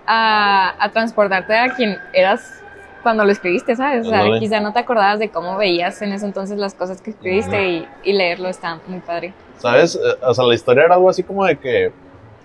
a, 0.06 0.74
a 0.78 0.92
transportarte 0.92 1.56
a 1.56 1.74
quien 1.74 1.98
eras 2.12 2.62
cuando 3.06 3.24
lo 3.24 3.30
escribiste, 3.30 3.76
¿sabes? 3.76 4.04
O 4.04 4.10
sea, 4.10 4.22
Ándale. 4.22 4.40
quizá 4.40 4.58
no 4.58 4.72
te 4.72 4.80
acordabas 4.80 5.20
de 5.20 5.28
cómo 5.28 5.56
veías 5.56 6.02
en 6.02 6.12
ese 6.12 6.26
entonces 6.26 6.58
las 6.58 6.74
cosas 6.74 7.00
que 7.00 7.10
escribiste 7.10 7.68
y, 7.68 7.88
y 8.02 8.12
leerlo 8.14 8.48
está 8.48 8.80
muy 8.88 8.98
padre. 8.98 9.32
¿Sabes? 9.58 9.94
Eh, 9.94 9.98
O 10.26 10.34
sea, 10.34 10.44
la 10.44 10.54
historia 10.56 10.86
era 10.86 10.96
algo 10.96 11.08
así 11.08 11.22
como 11.22 11.44
de 11.44 11.56
que 11.56 11.92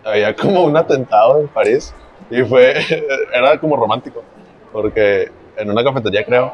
había 0.04 0.36
como 0.36 0.64
un 0.64 0.78
atentado 0.78 1.42
en 1.42 1.48
París 1.48 1.96
y 2.30 2.44
fue, 2.44 2.76
era 3.34 3.60
como 3.60 3.76
romántico, 3.76 4.22
porque 4.72 5.32
en 5.58 5.72
una 5.72 5.84
cafetería 5.84 6.24
creo 6.24 6.54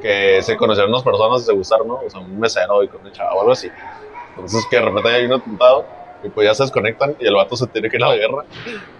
que 0.00 0.40
se 0.42 0.56
conocieron 0.56 0.92
unas 0.92 1.02
personas 1.02 1.42
y 1.42 1.46
se 1.46 1.52
gustaron, 1.52 1.88
¿no? 1.88 1.94
O 2.06 2.08
sea, 2.08 2.20
un 2.20 2.38
mesero 2.38 2.80
y 2.84 2.86
con 2.86 3.04
un 3.04 3.10
chavo 3.10 3.38
o 3.38 3.40
algo 3.40 3.52
así. 3.54 3.68
Entonces 4.36 4.64
que 4.70 4.76
de 4.76 4.82
repente 4.82 5.08
hay 5.08 5.24
un 5.26 5.32
atentado 5.32 5.84
y 6.22 6.28
pues 6.28 6.46
ya 6.46 6.54
se 6.54 6.62
desconectan 6.62 7.16
y 7.18 7.26
el 7.26 7.34
vato 7.34 7.56
se 7.56 7.66
tiene 7.66 7.90
que 7.90 7.96
ir 7.96 8.04
a 8.04 8.10
la 8.10 8.14
guerra. 8.16 8.44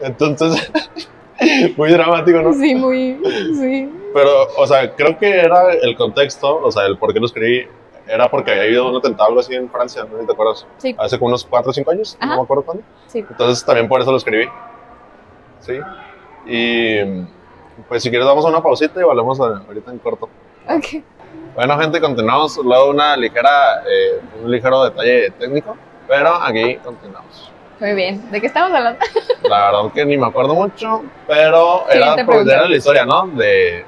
Entonces, 0.00 0.72
muy 1.76 1.90
dramático, 1.90 2.40
¿no? 2.42 2.52
Sí, 2.52 2.74
muy, 2.74 3.18
sí. 3.58 3.90
Pero, 4.14 4.30
o 4.56 4.66
sea, 4.66 4.94
creo 4.94 5.18
que 5.18 5.40
era 5.40 5.72
el 5.72 5.96
contexto, 5.96 6.60
o 6.62 6.70
sea, 6.70 6.86
el 6.86 6.98
por 6.98 7.12
qué 7.12 7.20
lo 7.20 7.26
escribí, 7.26 7.66
era 8.06 8.30
porque 8.30 8.50
había 8.50 8.64
habido 8.64 8.88
un 8.90 8.96
atentado 8.96 9.28
algo 9.28 9.40
así 9.40 9.54
en 9.54 9.70
Francia, 9.70 10.04
¿no? 10.10 10.18
¿Te 10.26 10.32
acuerdas? 10.32 10.66
Sí, 10.78 10.94
Hace 10.98 11.18
como 11.18 11.28
unos 11.28 11.44
4 11.44 11.70
o 11.70 11.72
5 11.72 11.90
años, 11.92 12.16
Ajá. 12.20 12.32
no 12.32 12.36
me 12.38 12.42
acuerdo 12.44 12.64
cuándo. 12.64 12.82
sí. 13.06 13.20
Entonces 13.20 13.64
también 13.64 13.88
por 13.88 14.00
eso 14.00 14.10
lo 14.10 14.16
escribí. 14.18 14.46
Sí. 15.60 15.78
Y 16.46 16.98
pues 17.88 18.02
si 18.02 18.10
quieres 18.10 18.26
damos 18.26 18.44
una 18.44 18.62
pausita 18.62 19.00
y 19.00 19.04
volvemos 19.04 19.40
a- 19.40 19.62
ahorita 19.66 19.90
en 19.92 19.98
corto. 19.98 20.28
Ok. 20.68 21.02
Bueno, 21.54 21.78
gente, 21.78 22.00
continuamos. 22.00 22.58
Luego 22.62 22.90
una 22.90 23.16
ligera, 23.16 23.82
eh, 23.88 24.20
un 24.42 24.50
ligero 24.50 24.84
detalle 24.84 25.30
técnico, 25.38 25.76
pero 26.08 26.34
aquí 26.34 26.76
continuamos. 26.76 27.50
Muy 27.82 27.94
bien. 27.94 28.30
¿De 28.30 28.40
qué 28.40 28.46
estamos 28.46 28.72
hablando? 28.72 29.04
La 29.42 29.72
verdad 29.72 29.92
que 29.92 30.06
ni 30.06 30.16
me 30.16 30.28
acuerdo 30.28 30.54
mucho, 30.54 31.02
pero 31.26 31.90
era, 31.90 32.24
pues, 32.24 32.46
era 32.46 32.68
la 32.68 32.76
historia, 32.76 33.04
¿no? 33.04 33.26
De, 33.26 33.84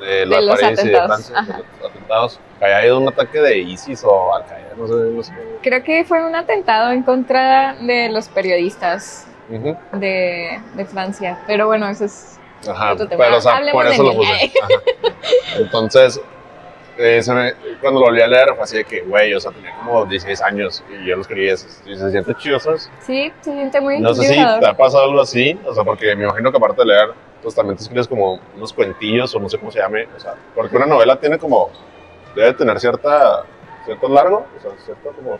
de, 0.00 0.24
los 0.24 0.58
París 0.58 0.82
y 0.82 0.88
de 0.88 0.96
atentados, 0.96 1.26
Francia, 1.26 1.38
ajá. 1.38 1.52
de 1.58 1.64
los 1.82 1.90
atentados. 1.90 2.40
Que 2.58 2.64
haya 2.64 2.86
ido 2.86 2.98
un 2.98 3.08
ataque 3.08 3.40
de 3.40 3.58
ISIS 3.58 4.02
o 4.02 4.34
Al 4.34 4.46
Qaeda, 4.46 4.70
no 4.78 4.86
sé, 4.86 4.94
no 4.94 5.22
sé. 5.22 5.32
Creo 5.62 5.84
que 5.84 6.06
fue 6.06 6.24
un 6.24 6.34
atentado 6.34 6.90
en 6.90 7.02
contra 7.02 7.74
de 7.74 8.08
los 8.08 8.28
periodistas 8.28 9.26
de, 9.92 10.58
de 10.74 10.84
Francia. 10.86 11.38
Pero 11.46 11.66
bueno, 11.66 11.86
eso 11.86 12.06
es 12.06 12.40
Ajá, 12.66 12.94
Otro 12.94 13.06
tema. 13.06 13.24
pero 13.24 13.36
o 13.36 13.40
sea, 13.42 13.56
Hablemos 13.56 13.84
por 13.84 13.92
eso 13.92 14.02
lo 14.04 14.14
puse. 14.14 14.52
Entonces, 15.58 16.18
eh, 16.96 17.22
cuando 17.80 18.00
lo 18.00 18.06
volví 18.06 18.22
a 18.22 18.26
leer 18.26 18.54
fue 18.54 18.62
así 18.62 18.76
de 18.78 18.84
que, 18.84 19.00
güey, 19.02 19.34
o 19.34 19.40
sea, 19.40 19.50
tenía 19.52 19.76
como 19.76 20.04
16 20.04 20.42
años 20.42 20.84
y 20.90 21.06
yo 21.06 21.16
lo 21.16 21.22
escribí. 21.22 21.50
Y 21.50 21.56
se 21.56 22.10
siente 22.10 22.34
chido, 22.36 22.58
¿sabes? 22.60 22.90
Sí, 23.00 23.32
se 23.40 23.52
siente 23.52 23.80
muy 23.80 24.00
No 24.00 24.14
sé 24.14 24.24
si 24.24 24.34
te 24.34 24.66
ha 24.66 24.76
pasado 24.76 25.04
algo 25.04 25.20
así, 25.20 25.58
o 25.66 25.74
sea, 25.74 25.84
porque 25.84 26.14
me 26.16 26.24
imagino 26.24 26.50
que 26.50 26.56
aparte 26.56 26.82
de 26.82 26.86
leer, 26.88 27.10
pues 27.42 27.54
también 27.54 27.76
te 27.76 27.82
escribes 27.82 28.08
como 28.08 28.40
unos 28.56 28.72
cuentillos 28.72 29.34
o 29.34 29.40
no 29.40 29.48
sé 29.48 29.58
cómo 29.58 29.70
se 29.70 29.78
llame, 29.78 30.06
o 30.16 30.20
sea, 30.20 30.34
porque 30.54 30.76
una 30.76 30.86
novela 30.86 31.18
tiene 31.18 31.38
como, 31.38 31.70
debe 32.34 32.54
tener 32.54 32.80
cierta, 32.80 33.44
cierto 33.84 34.08
largo, 34.08 34.46
o 34.56 34.60
sea, 34.62 34.70
cierto 34.84 35.10
como, 35.12 35.38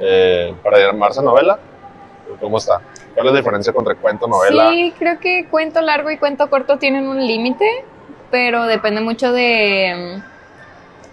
eh, 0.00 0.54
para 0.62 0.78
llamarse 0.78 1.22
novela, 1.22 1.58
¿cómo 2.40 2.58
está? 2.58 2.80
¿Cuál 3.14 3.26
es 3.26 3.32
la 3.32 3.38
diferencia 3.38 3.72
entre 3.76 3.96
cuento, 3.96 4.26
novela? 4.26 4.70
Sí, 4.70 4.94
creo 4.98 5.18
que 5.18 5.46
cuento 5.50 5.80
largo 5.80 6.10
y 6.10 6.18
cuento 6.18 6.48
corto 6.48 6.78
tienen 6.78 7.08
un 7.08 7.26
límite, 7.26 7.84
pero 8.30 8.64
depende 8.64 9.00
mucho 9.00 9.32
de 9.32 10.22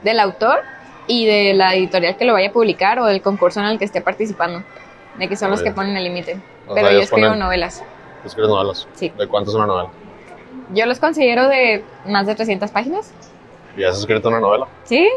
del 0.03 0.19
autor 0.19 0.59
y 1.07 1.25
de 1.25 1.53
la 1.53 1.73
editorial 1.75 2.15
que 2.17 2.25
lo 2.25 2.33
vaya 2.33 2.49
a 2.49 2.51
publicar 2.51 2.99
o 2.99 3.05
del 3.05 3.21
concurso 3.21 3.59
en 3.59 3.65
el 3.67 3.79
que 3.79 3.85
esté 3.85 4.01
participando, 4.01 4.63
de 5.17 5.27
que 5.27 5.35
son 5.35 5.49
los 5.51 5.59
Muy 5.61 5.69
que 5.69 5.75
ponen 5.75 5.97
el 5.97 6.03
límite. 6.03 6.39
Pero 6.67 6.87
sea, 6.87 6.91
yo 6.95 6.99
escribo 7.01 7.27
ponen- 7.29 7.39
novelas. 7.39 7.83
escribes 8.25 8.49
novelas. 8.49 8.87
Sí. 8.93 9.11
¿De 9.17 9.27
cuánto 9.27 9.49
es 9.51 9.55
una 9.55 9.65
novela? 9.65 9.89
Yo 10.71 10.85
los 10.85 10.99
considero 10.99 11.47
de 11.47 11.83
más 12.05 12.27
de 12.27 12.35
300 12.35 12.69
páginas. 12.71 13.11
¿Y 13.75 13.83
has 13.83 13.97
escrito 13.97 14.29
una 14.29 14.39
novela? 14.39 14.67
¿Sí? 14.83 15.09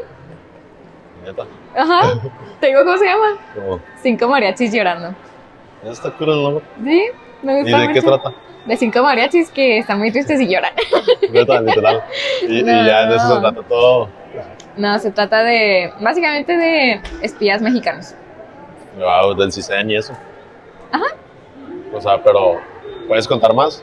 Neta. 1.25 1.45
Ajá. 1.77 2.15
¿Te 2.61 2.69
digo 2.69 2.85
cómo 2.85 2.97
se 2.97 3.05
llama? 3.05 3.37
Como, 3.55 3.81
Cinco 4.03 4.29
mariachis 4.29 4.73
llorando. 4.73 5.15
está 5.85 6.11
cool 6.13 6.31
el 6.31 6.43
nombre. 6.43 6.65
Sí, 6.85 7.05
me 7.43 7.53
¿Y 7.59 7.63
gusta 7.63 7.79
de 7.81 7.89
qué 7.89 8.01
mucho. 8.01 8.19
trata? 8.19 8.37
De 8.67 8.77
cinco 8.77 9.03
mariachis 9.03 9.51
que 9.51 9.79
están 9.79 9.99
muy 9.99 10.11
tristes 10.13 10.41
y 10.41 10.49
lloran. 10.49 10.73
Neta, 11.31 11.61
literal. 11.61 12.03
Y, 12.49 12.61
y 12.61 12.65
ya 12.65 13.07
de 13.09 13.17
eso 13.17 13.29
se 13.29 13.35
No. 13.35 13.41
trata 13.41 13.63
todo. 13.69 14.09
No, 14.77 14.99
se 14.99 15.11
trata 15.11 15.43
de, 15.43 15.93
básicamente 16.01 16.57
de 16.57 17.01
espías 17.21 17.61
mexicanos. 17.61 18.15
Wow, 18.99 19.35
del 19.35 19.53
CISEN 19.53 19.91
y 19.91 19.97
eso. 19.97 20.13
Ajá. 20.91 21.05
O 21.93 22.01
sea, 22.01 22.23
pero, 22.23 22.61
¿puedes 23.09 23.27
contar 23.29 23.55
más? 23.55 23.83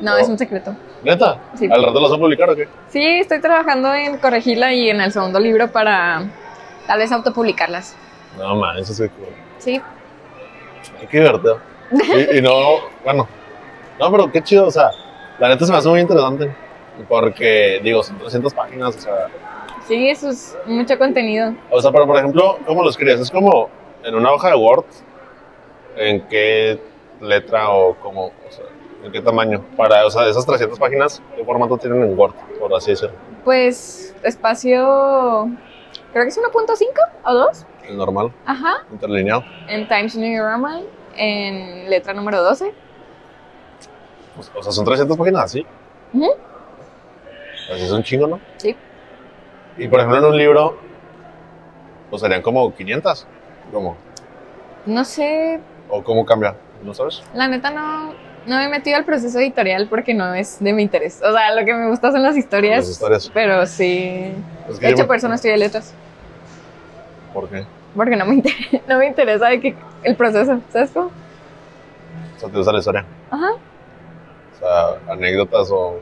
No, 0.00 0.14
Oh. 0.14 0.16
es 0.18 0.28
un 0.28 0.36
secreto. 0.38 0.74
¿Neta? 1.02 1.38
Sí. 1.54 1.68
¿Al 1.70 1.82
rato 1.82 1.94
lo 2.00 2.02
vas 2.08 2.12
a 2.12 2.18
publicar 2.20 2.50
o 2.50 2.56
qué? 2.56 2.68
Sí, 2.88 3.04
estoy 3.20 3.40
trabajando 3.40 3.94
en 3.94 4.18
corregirla 4.18 4.72
y 4.72 4.90
en 4.90 5.00
el 5.00 5.12
segundo 5.12 5.38
libro 5.38 5.68
para 5.70 6.22
tal 6.86 6.98
vez 6.98 7.12
autopublicarlas. 7.12 7.96
No, 8.38 8.56
man, 8.56 8.76
eso 8.78 8.92
es 8.92 9.10
cool. 9.12 9.28
Sí, 9.58 9.80
Ay, 11.00 11.06
Qué 11.10 11.20
divertido. 11.20 11.60
Y, 12.32 12.38
y 12.38 12.42
no, 12.42 12.80
bueno. 13.04 13.28
No, 13.98 14.10
pero 14.10 14.30
qué 14.30 14.42
chido, 14.42 14.66
o 14.66 14.70
sea, 14.70 14.90
la 15.38 15.48
neta 15.48 15.64
se 15.64 15.72
me 15.72 15.78
hace 15.78 15.88
muy 15.88 16.00
interesante. 16.00 16.54
Porque, 17.08 17.80
digo, 17.82 18.02
son 18.02 18.18
300 18.18 18.52
páginas, 18.54 18.96
o 18.96 19.00
sea. 19.00 19.12
Sí, 19.86 20.08
eso 20.08 20.28
es 20.30 20.56
mucho 20.66 20.98
contenido. 20.98 21.54
O 21.70 21.80
sea, 21.80 21.90
pero 21.92 22.06
por 22.06 22.16
ejemplo, 22.16 22.58
¿cómo 22.66 22.82
lo 22.82 22.90
escribes? 22.90 23.20
¿Es 23.20 23.30
como 23.30 23.68
en 24.04 24.14
una 24.14 24.32
hoja 24.32 24.48
de 24.50 24.56
Word? 24.56 24.84
¿En 25.96 26.26
qué 26.28 26.80
letra 27.20 27.70
o 27.70 27.94
cómo? 27.96 28.26
O 28.26 28.50
sea, 28.50 28.64
¿en 29.04 29.12
qué 29.12 29.20
tamaño? 29.20 29.64
Para, 29.76 30.04
o 30.06 30.10
sea, 30.10 30.26
esas 30.28 30.44
300 30.44 30.78
páginas, 30.78 31.22
¿qué 31.36 31.44
formato 31.44 31.76
tienen 31.78 32.02
en 32.02 32.18
Word, 32.18 32.34
por 32.60 32.74
así 32.74 32.90
decirlo? 32.90 33.14
Pues 33.44 34.14
espacio, 34.22 35.48
creo 36.12 36.24
que 36.24 36.28
es 36.28 36.38
1.5 36.38 36.86
o 37.24 37.34
2. 37.34 37.66
El 37.88 37.96
normal, 37.96 38.32
Ajá, 38.44 38.84
interlineado. 38.90 39.44
en 39.68 39.86
Times 39.88 40.16
New 40.16 40.42
Roman, 40.44 40.82
en 41.16 41.88
letra 41.88 42.12
número 42.12 42.42
12. 42.42 42.72
Pues, 44.34 44.50
O 44.54 44.62
sea, 44.62 44.72
son 44.72 44.84
300 44.84 45.16
páginas 45.16 45.44
así. 45.44 45.66
Ujú. 46.12 46.30
Pues 47.68 47.82
es 47.82 47.90
un 47.90 48.02
chingo, 48.02 48.26
¿no? 48.26 48.40
Sí. 48.58 48.76
Y 49.78 49.88
por 49.88 50.00
ejemplo, 50.00 50.18
en 50.18 50.24
un 50.24 50.36
libro, 50.38 50.76
pues 52.10 52.22
serían 52.22 52.42
como 52.42 52.74
500. 52.74 53.26
¿Cómo? 53.72 53.96
No 54.86 55.04
sé, 55.04 55.60
¿O 55.88 56.02
cómo 56.02 56.24
cambia? 56.24 56.54
¿No 56.84 56.94
sabes? 56.94 57.22
la 57.34 57.48
neta 57.48 57.70
no, 57.70 58.12
no 58.46 58.56
me 58.56 58.64
he 58.66 58.68
metido 58.68 58.96
al 58.96 59.04
proceso 59.04 59.38
editorial 59.38 59.88
porque 59.88 60.14
no 60.14 60.34
es 60.34 60.58
de 60.62 60.72
mi 60.72 60.82
interés. 60.82 61.20
O 61.22 61.32
sea, 61.32 61.52
lo 61.54 61.64
que 61.64 61.74
me 61.74 61.88
gusta 61.88 62.12
son 62.12 62.22
las 62.22 62.36
historias. 62.36 62.78
Las 62.78 62.90
historias. 62.90 63.30
Pero 63.34 63.66
sí. 63.66 64.32
Es 64.68 64.78
que 64.78 64.86
De 64.86 64.92
hecho, 64.92 65.02
me- 65.02 65.06
por 65.08 65.16
eso 65.16 65.28
no 65.28 65.34
estudié 65.34 65.56
letras. 65.56 65.92
¿Por 67.34 67.48
qué? 67.48 67.64
Porque 67.94 68.16
no 68.16 68.26
me, 68.26 68.34
inter- 68.36 68.52
no 68.88 68.98
me 68.98 69.06
interesa 69.06 69.48
de 69.48 69.60
que 69.60 69.74
el 70.04 70.16
proceso, 70.16 70.60
¿sabes 70.72 70.90
cómo? 70.92 71.06
O 72.36 72.38
sea, 72.38 72.48
te 72.48 72.56
gusta 72.56 72.72
la 72.72 72.78
historia. 72.78 73.04
Ajá. 73.30 73.50
O 73.52 74.58
sea, 74.58 75.12
anécdotas 75.12 75.68
o 75.72 75.98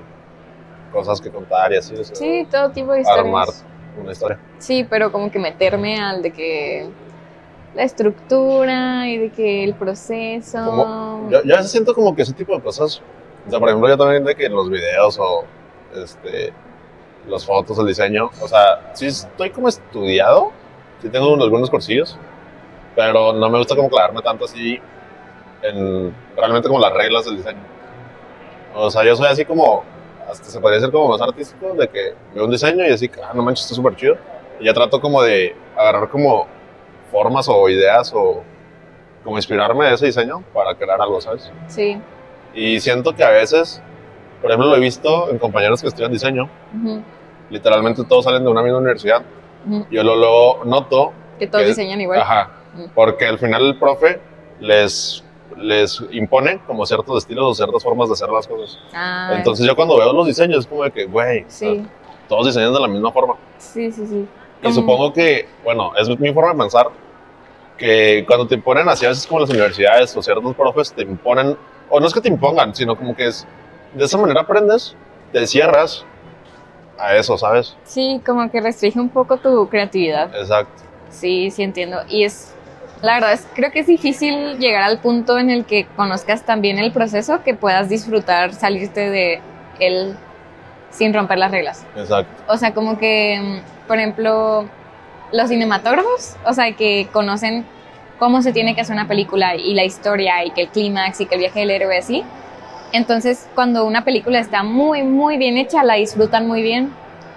cosas 0.95 1.21
que 1.21 1.31
contar 1.31 1.73
y 1.73 1.77
así. 1.77 1.95
O 1.95 2.03
sea, 2.05 2.17
Sí, 2.17 2.47
todo 2.51 2.71
tipo 2.71 2.93
de 2.93 3.01
historias. 3.01 3.27
armar 3.27 3.49
una 4.01 4.13
historia. 4.13 4.39
Sí, 4.59 4.87
pero 4.89 5.13
como 5.13 5.31
que 5.31 5.39
meterme 5.39 6.01
al 6.01 6.23
de 6.23 6.33
que 6.33 6.89
la 7.75 7.83
estructura 7.83 9.09
y 9.09 9.19
de 9.19 9.31
que 9.31 9.65
el 9.65 9.75
proceso. 9.75 10.59
¿Cómo? 10.65 11.29
Yo, 11.31 11.43
yo 11.45 11.63
siento 11.65 11.95
como 11.95 12.15
que 12.17 12.23
ese 12.23 12.33
tipo 12.33 12.55
de 12.55 12.63
cosas, 12.63 13.03
o 13.47 13.51
sea, 13.51 13.59
por 13.59 13.69
ejemplo, 13.69 13.89
yo 13.89 13.99
también 13.99 14.25
de 14.25 14.35
que 14.35 14.49
los 14.49 14.71
videos 14.71 15.19
o 15.19 15.45
este, 15.95 16.53
las 17.29 17.45
fotos, 17.45 17.79
el 17.79 17.87
diseño, 17.87 18.31
o 18.41 18.49
sea, 18.49 18.93
sí 18.95 19.07
estoy 19.07 19.51
como 19.51 19.69
estudiado, 19.69 20.53
sí 21.03 21.09
tengo 21.09 21.35
algunos 21.35 21.69
cursillos, 21.71 22.17
pero 22.95 23.33
no 23.33 23.51
me 23.51 23.59
gusta 23.59 23.75
como 23.77 23.89
clavarme 23.91 24.23
tanto 24.23 24.45
así 24.45 24.79
en 25.63 26.15
realmente 26.37 26.69
como 26.69 26.81
las 26.81 26.93
reglas 26.93 27.25
del 27.25 27.37
diseño. 27.39 27.61
O 28.75 28.91
sea, 28.91 29.05
yo 29.05 29.17
soy 29.17 29.27
así 29.29 29.45
como, 29.45 29.83
hasta 30.31 30.45
se 30.49 30.61
podría 30.61 30.79
decir 30.81 30.93
como 30.93 31.09
más 31.09 31.21
artístico, 31.21 31.75
de 31.75 31.89
que 31.89 32.15
veo 32.35 32.45
un 32.45 32.51
diseño 32.51 32.85
y 32.87 32.91
así, 32.93 33.11
ah, 33.23 33.33
no 33.35 33.43
manches, 33.43 33.65
está 33.65 33.75
súper 33.75 33.97
chido. 33.97 34.17
Y 34.61 34.65
ya 34.67 34.75
trato 34.75 35.01
como 35.01 35.23
de 35.23 35.55
agarrar 35.77 36.09
como 36.09 36.47
formas 37.11 37.49
o 37.49 37.69
ideas 37.69 38.13
o 38.15 38.43
como 39.23 39.37
inspirarme 39.37 39.87
de 39.87 39.95
ese 39.95 40.07
diseño 40.07 40.43
para 40.53 40.75
crear 40.75 41.01
algo, 41.01 41.21
¿sabes? 41.21 41.51
Sí. 41.69 41.99
Y 42.55 42.79
siento 42.81 43.15
que 43.15 43.25
a 43.25 43.31
veces, 43.31 43.83
por 44.41 44.51
ejemplo, 44.51 44.69
lo 44.71 44.77
he 44.77 44.81
visto 44.81 45.31
en 45.31 45.39
compañeros 45.39 45.81
que 45.83 45.89
estudian 45.89 46.13
diseño, 46.13 46.49
Ujú, 46.77 47.03
literalmente 47.51 48.05
todos 48.05 48.25
salen 48.25 48.45
de 48.45 48.51
una 48.51 48.63
misma 48.63 48.79
universidad. 48.79 49.23
ujú. 49.67 49.87
Yo 49.91 50.03
lo, 50.03 50.15
lo 50.17 50.65
noto. 50.65 51.13
Que 51.39 51.47
todos 51.47 51.63
que- 51.63 51.69
diseñan 51.71 52.01
igual. 52.01 52.21
Ajá. 52.21 52.51
Mm. 52.75 52.85
Porque 52.95 53.27
al 53.27 53.39
final 53.39 53.65
el 53.67 53.79
profe 53.79 54.21
les, 54.61 55.24
les 55.57 56.03
impone 56.11 56.61
como 56.67 56.85
ciertos 56.87 57.19
estilos 57.19 57.45
o 57.47 57.55
ciertas 57.55 57.83
formas 57.83 58.09
de 58.09 58.15
hacer 58.15 58.29
las 58.29 58.47
cosas. 58.47 58.79
Ah, 58.93 59.33
Entonces 59.37 59.67
yo 59.67 59.77
cuando 59.77 59.97
veo 59.99 60.13
los 60.13 60.27
diseños 60.27 60.61
es 60.61 60.67
como 60.67 60.85
de 60.85 60.91
que, 60.91 61.05
güey, 61.05 61.41
o 61.43 61.45
sea, 61.49 61.71
sí, 61.73 61.87
todos 62.29 62.47
diseñan 62.47 62.73
de 62.73 62.81
la 62.81 62.89
misma 62.89 63.13
forma. 63.13 63.35
sí, 63.59 63.91
sí, 63.93 64.07
sí. 64.07 64.29
Y 64.63 64.73
supongo 64.73 65.13
que, 65.13 65.47
bueno, 65.63 65.93
es 65.97 66.09
mi 66.19 66.33
forma 66.33 66.53
de 66.53 66.59
pensar, 66.59 66.89
que 67.77 68.25
cuando 68.27 68.47
te 68.47 68.55
imponen 68.55 68.89
así, 68.89 69.05
a 69.05 69.11
veces 69.11 69.27
como 69.27 69.41
las 69.41 69.51
universidades 69.51 70.17
o 70.17 70.23
ciertos 70.23 70.55
profes 70.55 70.93
te 70.93 71.03
imponen, 71.03 71.57
o 71.91 72.01
no 72.01 72.07
es 72.07 72.15
que 72.15 72.21
te 72.21 72.29
impongan, 72.29 72.75
sino 72.75 72.97
como 72.97 73.15
que 73.15 73.27
es, 73.27 73.47
de 73.93 74.05
esa 74.05 74.17
manera 74.17 74.41
aprendes, 74.41 74.97
te 75.33 75.47
cierras 75.47 76.07
a 76.99 77.15
eso, 77.17 77.37
¿sabes? 77.37 77.77
Sí, 77.85 78.23
como 78.25 78.51
que 78.51 78.61
restringe 78.61 78.99
un 79.01 79.09
poco 79.11 79.37
tu 79.37 79.69
creatividad. 79.69 80.35
Exacto. 80.35 80.83
Sí, 81.11 81.51
sí 81.51 81.63
entiendo. 81.63 81.99
Y 82.09 82.25
es, 82.25 82.55
la 83.05 83.15
verdad 83.15 83.33
es, 83.35 83.47
creo 83.55 83.71
que 83.71 83.81
es 83.81 83.87
difícil 83.87 84.59
llegar 84.59 84.83
al 84.83 84.99
punto 84.99 85.39
en 85.39 85.51
el 85.51 85.65
que 85.65 85.87
conozcas 85.97 86.43
también 86.43 86.79
el 86.79 86.91
proceso, 86.91 87.43
que 87.43 87.55
puedas 87.55 87.89
disfrutar, 87.89 88.55
salirte 88.55 89.11
de 89.11 89.41
él 89.79 90.17
sin 90.91 91.13
romper 91.13 91.39
las 91.39 91.51
reglas. 91.51 91.85
Exacto. 91.97 92.33
O 92.49 92.57
sea, 92.57 92.73
como 92.73 92.99
que, 92.99 93.41
mm, 93.41 93.87
por 93.87 93.99
ejemplo, 93.99 94.69
los 95.33 95.49
cinematógrafos, 95.49 96.37
o 96.47 96.53
sea, 96.53 96.73
que 96.73 97.09
conocen 97.13 97.67
cómo 98.19 98.41
se 98.43 98.53
tiene 98.53 98.75
que 98.75 98.81
hacer 98.81 98.95
una 98.95 99.09
película 99.09 99.57
y 99.57 99.75
la 99.75 99.85
historia 99.85 100.45
y 100.45 100.51
que 100.53 100.63
el 100.63 100.69
clímax 100.69 101.21
y 101.21 101.27
que 101.27 101.35
el 101.35 101.41
viaje 101.41 101.61
del 101.61 101.71
héroe 101.71 101.99
así. 101.99 102.25
Entonces, 102.93 103.49
cuando 103.55 103.85
una 103.85 104.05
película 104.05 104.39
está 104.39 104.63
muy, 104.63 105.03
muy 105.03 105.37
bien 105.37 105.59
hecha, 105.59 105.83
la 105.83 105.95
disfrutan 105.95 106.47
muy 106.47 106.63
bien. 106.63 106.93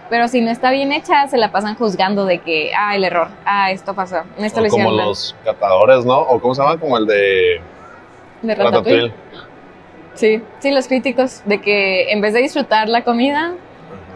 Pero 0.09 0.27
si 0.27 0.41
no 0.41 0.51
está 0.51 0.71
bien 0.71 0.91
hecha, 0.91 1.27
se 1.27 1.37
la 1.37 1.51
pasan 1.51 1.75
juzgando 1.75 2.25
de 2.25 2.39
que, 2.39 2.71
ah, 2.77 2.95
el 2.95 3.03
error, 3.03 3.27
ah, 3.45 3.71
esto 3.71 3.93
pasó, 3.93 4.23
esto 4.37 4.61
lo 4.61 4.67
O 4.67 4.69
como 4.69 4.83
hicieron 4.83 4.95
mal. 4.95 5.05
los 5.07 5.35
catadores, 5.43 6.05
¿no? 6.05 6.19
O 6.19 6.39
cómo 6.39 6.55
se 6.55 6.61
llama, 6.61 6.79
como 6.79 6.97
el 6.97 7.05
de 7.05 7.61
De 8.41 8.55
Ratatouille. 8.55 9.01
Ratatouille. 9.01 9.13
Sí, 10.13 10.41
sí, 10.59 10.71
los 10.71 10.87
críticos, 10.87 11.41
de 11.45 11.61
que 11.61 12.11
en 12.11 12.21
vez 12.21 12.33
de 12.33 12.41
disfrutar 12.41 12.89
la 12.89 13.03
comida, 13.03 13.53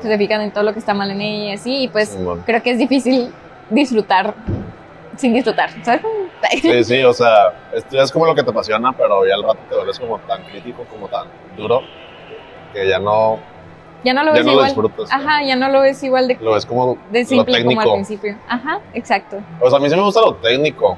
se 0.02 0.18
fijan 0.18 0.42
en 0.42 0.52
todo 0.52 0.64
lo 0.64 0.74
que 0.74 0.80
está 0.80 0.94
mal 0.94 1.12
en 1.12 1.22
ella 1.22 1.52
y 1.52 1.54
así, 1.54 1.84
y 1.84 1.88
pues 1.88 2.18
creo 2.46 2.64
que 2.64 2.72
es 2.72 2.78
difícil 2.80 3.32
disfrutar 3.70 4.34
sin 5.18 5.34
disfrutar, 5.34 5.70
¿sabes? 5.84 6.02
Sí, 6.62 6.84
sí, 6.84 7.04
o 7.04 7.14
sea, 7.14 7.54
esto 7.74 8.02
es 8.02 8.12
como 8.12 8.26
lo 8.26 8.34
que 8.34 8.42
te 8.42 8.50
apasiona, 8.50 8.92
pero 8.94 9.28
ya 9.28 9.36
al 9.36 9.44
rato 9.44 9.60
te 9.70 9.76
vuelves 9.76 10.00
como 10.00 10.18
tan 10.20 10.42
crítico, 10.44 10.86
como 10.86 11.08
tan 11.08 11.28
duro, 11.56 11.82
que 12.74 12.88
ya 12.88 12.98
no, 12.98 13.38
Ya 14.04 14.14
no 14.14 14.24
lo 14.24 14.32
ya 14.32 14.38
ves 14.38 14.46
no 14.46 14.52
lo 14.52 14.54
igual. 14.54 14.66
disfrutas. 14.68 15.12
Ajá, 15.12 15.44
ya 15.44 15.56
no 15.56 15.70
lo 15.70 15.82
ves 15.82 16.02
igual 16.04 16.28
de, 16.28 16.36
Lo 16.42 16.54
ves 16.54 16.66
como 16.66 16.98
de 17.12 17.20
lo 17.22 17.26
simple 17.26 17.64
como 17.64 17.72
al 17.82 17.86
técnico. 17.86 17.94
principio. 17.94 18.38
Ajá, 18.48 18.80
exacto. 18.94 19.38
O 19.60 19.70
sea, 19.70 19.78
a 19.78 19.82
mí 19.82 19.90
sí 19.90 19.96
me 19.96 20.02
gusta 20.02 20.22
lo 20.22 20.36
técnico, 20.36 20.98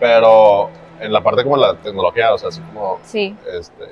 pero 0.00 0.70
en 1.00 1.12
la 1.12 1.22
parte 1.22 1.42
como 1.42 1.56
la 1.56 1.74
tecnología, 1.74 2.32
o 2.32 2.38
sea, 2.38 2.48
así 2.48 2.60
como, 2.62 2.98
Sí, 3.02 3.36
este, 3.52 3.84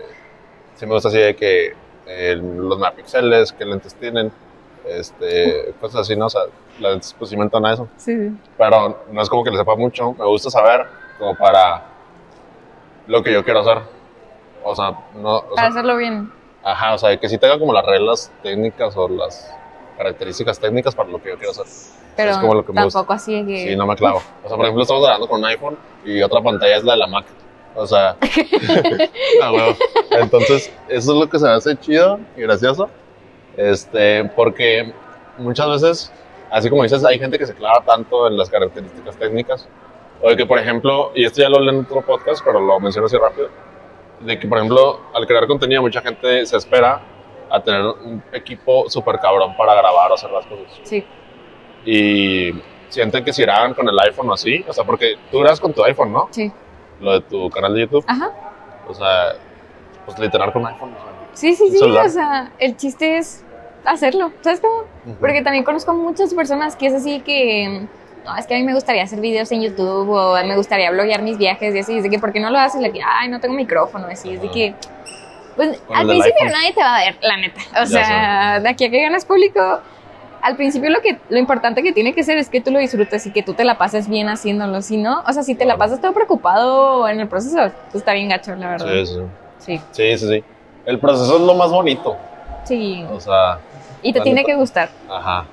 sí 0.74 0.87
me 0.87 0.94
gusta 0.94 1.08
así 1.08 1.18
de 1.18 1.37
que 1.37 1.74
eh, 2.06 2.37
los 2.37 2.78
megapíxeles, 2.78 3.52
qué 3.52 3.64
lentes 3.64 3.94
tienen, 3.94 4.32
este, 4.87 5.74
cosas 5.80 6.02
así, 6.02 6.16
¿no? 6.16 6.26
O 6.26 6.30
sea, 6.30 6.42
las 6.80 6.92
lentes 6.92 7.14
pues 7.18 7.30
sí 7.30 7.37
me 7.37 7.44
entona 7.44 7.72
eso, 7.74 7.88
sí, 7.96 8.30
pero 8.58 9.04
no 9.10 9.20
es 9.22 9.28
como 9.28 9.44
que 9.44 9.50
le 9.50 9.56
sepa 9.58 9.76
mucho, 9.76 10.12
me 10.18 10.24
gusta 10.26 10.50
saber 10.50 10.87
como 11.18 11.34
para 11.37 11.82
lo 13.06 13.22
que 13.22 13.32
yo 13.32 13.44
quiero 13.44 13.60
hacer. 13.60 13.78
O 14.62 14.74
sea, 14.74 14.92
no, 15.14 15.37
o 15.37 15.54
para 15.54 15.62
sea, 15.62 15.66
hacerlo 15.68 15.96
bien. 15.98 16.32
Ajá, 16.64 16.94
o 16.94 16.98
sea, 16.98 17.16
que 17.16 17.29
sí 17.29 17.38
tenga 17.38 17.59
como 17.59 17.72
las 17.72 17.85
reglas 17.85 18.33
técnicas 18.42 18.96
o 18.96 19.09
las 19.09 19.53
características 19.96 20.59
técnicas 20.59 20.94
para 20.94 21.09
lo 21.09 21.22
que 21.22 21.31
yo 21.31 21.37
quiero 21.37 21.53
hacer. 21.53 21.66
Pero 22.16 22.31
es 22.31 22.38
como 22.38 22.55
lo 22.55 22.64
que 22.64 22.72
me 22.72 22.85
gusta. 22.85 23.00
tampoco 23.00 23.12
así 23.12 23.35
de 23.35 23.46
que... 23.46 23.68
Sí, 23.68 23.77
no 23.77 23.87
me 23.87 23.96
clavo. 23.96 24.22
O 24.42 24.48
sea, 24.48 24.57
por 24.57 24.64
ejemplo, 24.64 24.83
estamos 24.83 25.03
grabando 25.03 25.29
con 25.29 25.40
un 25.40 25.46
iPhone 25.46 25.77
y 26.05 26.22
otra 26.22 26.40
pantalla 26.40 26.77
es 26.77 26.85
la 26.85 26.92
de 26.92 26.98
la 26.98 27.07
Mac. 27.07 27.27
O 27.77 27.87
sea, 27.87 28.16
ah, 29.42 29.53
huevo. 29.53 29.77
entonces, 30.11 30.72
eso 30.88 31.12
es 31.12 31.18
lo 31.18 31.29
que 31.29 31.38
se 31.38 31.44
me 31.44 31.50
hace 31.53 31.77
chido 31.77 32.20
y 32.37 32.42
gracioso. 32.42 32.88
Este, 33.57 34.24
porque 34.37 34.92
muchas 35.38 35.68
veces, 35.68 36.12
así 36.50 36.70
como 36.70 36.85
dices, 36.85 37.05
hay 37.05 37.18
gente 37.18 37.38
que 37.38 37.46
se 37.46 37.55
clava 37.55 37.85
tanto 37.85 38.29
en 38.29 38.37
las 38.37 38.48
características 38.48 39.16
técnicas. 39.16 39.68
O 40.22 40.29
de 40.29 40.37
que, 40.37 40.46
por 40.46 40.59
ejemplo, 40.59 41.11
y 41.14 41.24
esto 41.24 41.42
ya 41.42 41.48
lo 41.48 41.57
hablé 41.57 41.72
en 41.72 41.81
otro 41.81 42.00
podcast, 42.00 42.42
pero 42.44 42.61
lo 42.61 42.79
menciono 42.79 43.07
así 43.07 43.16
rápido, 43.16 43.48
de 44.24 44.38
que, 44.38 44.46
por 44.48 44.58
ejemplo, 44.58 45.00
al 45.14 45.26
crear 45.26 45.46
contenido, 45.46 45.82
mucha 45.82 46.00
gente 46.00 46.44
se 46.46 46.56
espera 46.56 47.00
a 47.50 47.62
tener 47.62 47.82
un 47.82 48.22
equipo 48.32 48.88
súper 48.88 49.18
cabrón 49.18 49.56
para 49.56 49.74
grabar 49.74 50.10
o 50.10 50.14
hacer 50.14 50.30
las 50.30 50.46
cosas 50.46 50.66
Sí, 50.82 51.04
y 51.84 52.52
sienten 52.88 53.24
que 53.24 53.32
si 53.32 53.42
graban 53.42 53.74
con 53.74 53.88
el 53.88 53.98
iPhone 54.00 54.30
o 54.30 54.32
así, 54.34 54.64
o 54.66 54.72
sea, 54.72 54.84
porque 54.84 55.16
tú 55.30 55.40
grabas 55.40 55.60
con 55.60 55.72
tu 55.72 55.84
iPhone, 55.84 56.12
¿no? 56.12 56.28
sí. 56.30 56.50
Lo 57.00 57.12
de 57.14 57.20
tu 57.22 57.50
canal 57.50 57.74
de 57.74 57.80
YouTube, 57.82 58.04
Ajá. 58.06 58.30
o 58.88 58.94
sea, 58.94 59.34
pues 60.06 60.16
literal 60.18 60.52
con 60.52 60.64
iPhone. 60.64 60.92
o 60.94 60.96
sea. 60.96 61.12
Sí, 61.34 61.54
sí, 61.56 61.68
sí. 61.70 61.78
celular. 61.78 62.06
O 62.06 62.08
sea, 62.08 62.52
el 62.58 62.76
chiste 62.76 63.18
es 63.18 63.44
hacerlo. 63.84 64.30
¿Sabes 64.42 64.60
cómo? 64.60 64.84
Porque 65.18 65.42
también 65.42 65.64
conozco 65.64 65.92
muchas 65.92 66.32
personas 66.32 66.76
que 66.76 66.87
es 66.87 66.94
así 66.94 67.18
que, 67.20 67.87
no, 68.24 68.37
es 68.37 68.46
que 68.46 68.54
a 68.54 68.58
mí 68.58 68.64
me 68.64 68.74
gustaría 68.74 69.02
hacer 69.02 69.20
videos 69.20 69.50
en 69.52 69.62
YouTube 69.62 70.08
o 70.10 70.34
me 70.44 70.56
gustaría 70.56 70.90
bloguear 70.90 71.22
mis 71.22 71.37
viajes 71.38 71.74
y 71.74 71.78
así. 71.78 71.96
Es 71.98 72.02
de 72.02 72.10
que, 72.10 72.18
¿por 72.18 72.32
qué 72.32 72.40
no 72.40 72.50
lo 72.50 72.58
haces? 72.58 72.80
Le 72.80 72.90
que, 72.92 73.00
ay, 73.02 73.28
no 73.28 73.40
tengo 73.40 73.54
micrófono. 73.54 74.06
Así, 74.10 74.34
es 74.34 74.40
de 74.42 74.50
que, 74.50 74.74
pues 75.56 75.78
Con 75.87 75.96
al 75.96 76.06
principio 76.06 76.44
nadie 76.50 76.72
te 76.72 76.80
va 76.80 76.96
a 76.96 77.04
ver, 77.04 77.16
la 77.22 77.37
neta. 77.37 77.60
O 77.72 77.84
Ya 77.84 77.87
sea, 77.87 78.60
de 78.60 78.68
aquí 78.68 78.84
a 78.87 78.90
que 78.90 79.02
ganas 79.02 79.24
público, 79.24 79.80
al 80.42 80.56
principio 80.56 80.90
lo 80.90 81.00
que 81.00 81.18
lo 81.28 81.38
importante 81.38 81.82
que 81.82 81.92
tiene 81.92 82.12
que 82.12 82.22
ser 82.22 82.38
es 82.38 82.48
que 82.48 82.60
tú 82.60 82.70
lo 82.70 82.78
disfrutes 82.78 83.24
y 83.26 83.30
que 83.32 83.42
tú 83.42 83.54
te 83.54 83.64
la 83.64 83.78
pases 83.78 84.08
bien 84.08 84.28
haciéndolo. 84.28 84.82
Si 84.82 84.96
no, 84.96 85.22
o 85.26 85.32
sea, 85.32 85.42
si 85.42 85.54
te 85.54 85.64
la 85.64 85.76
pasas 85.76 86.00
todo 86.00 86.12
preocupado 86.12 87.08
en 87.08 87.20
el 87.20 87.28
proceso, 87.28 87.56
pues 87.90 87.94
está 87.96 88.12
bien 88.14 88.28
gacho, 88.28 88.54
la 88.56 88.70
verdad. 88.70 88.87
Sí, 88.87 89.06
sí, 89.06 89.20
Sí, 89.58 89.80
sí, 89.92 90.18
sí, 90.18 90.28
sí. 90.28 90.44
El 90.84 90.98
proceso 90.98 91.37
es 91.37 91.40
lo 91.42 91.54
más 91.54 91.70
bonito, 91.70 92.16
sí. 92.64 93.06
o 93.10 93.18
sea, 93.20 93.58
Y 94.02 94.12
te 94.12 94.20
tiene 94.20 94.40
neta. 94.42 94.52
que 94.52 94.56
gustar. 94.56 94.88
ajá. 95.10 95.46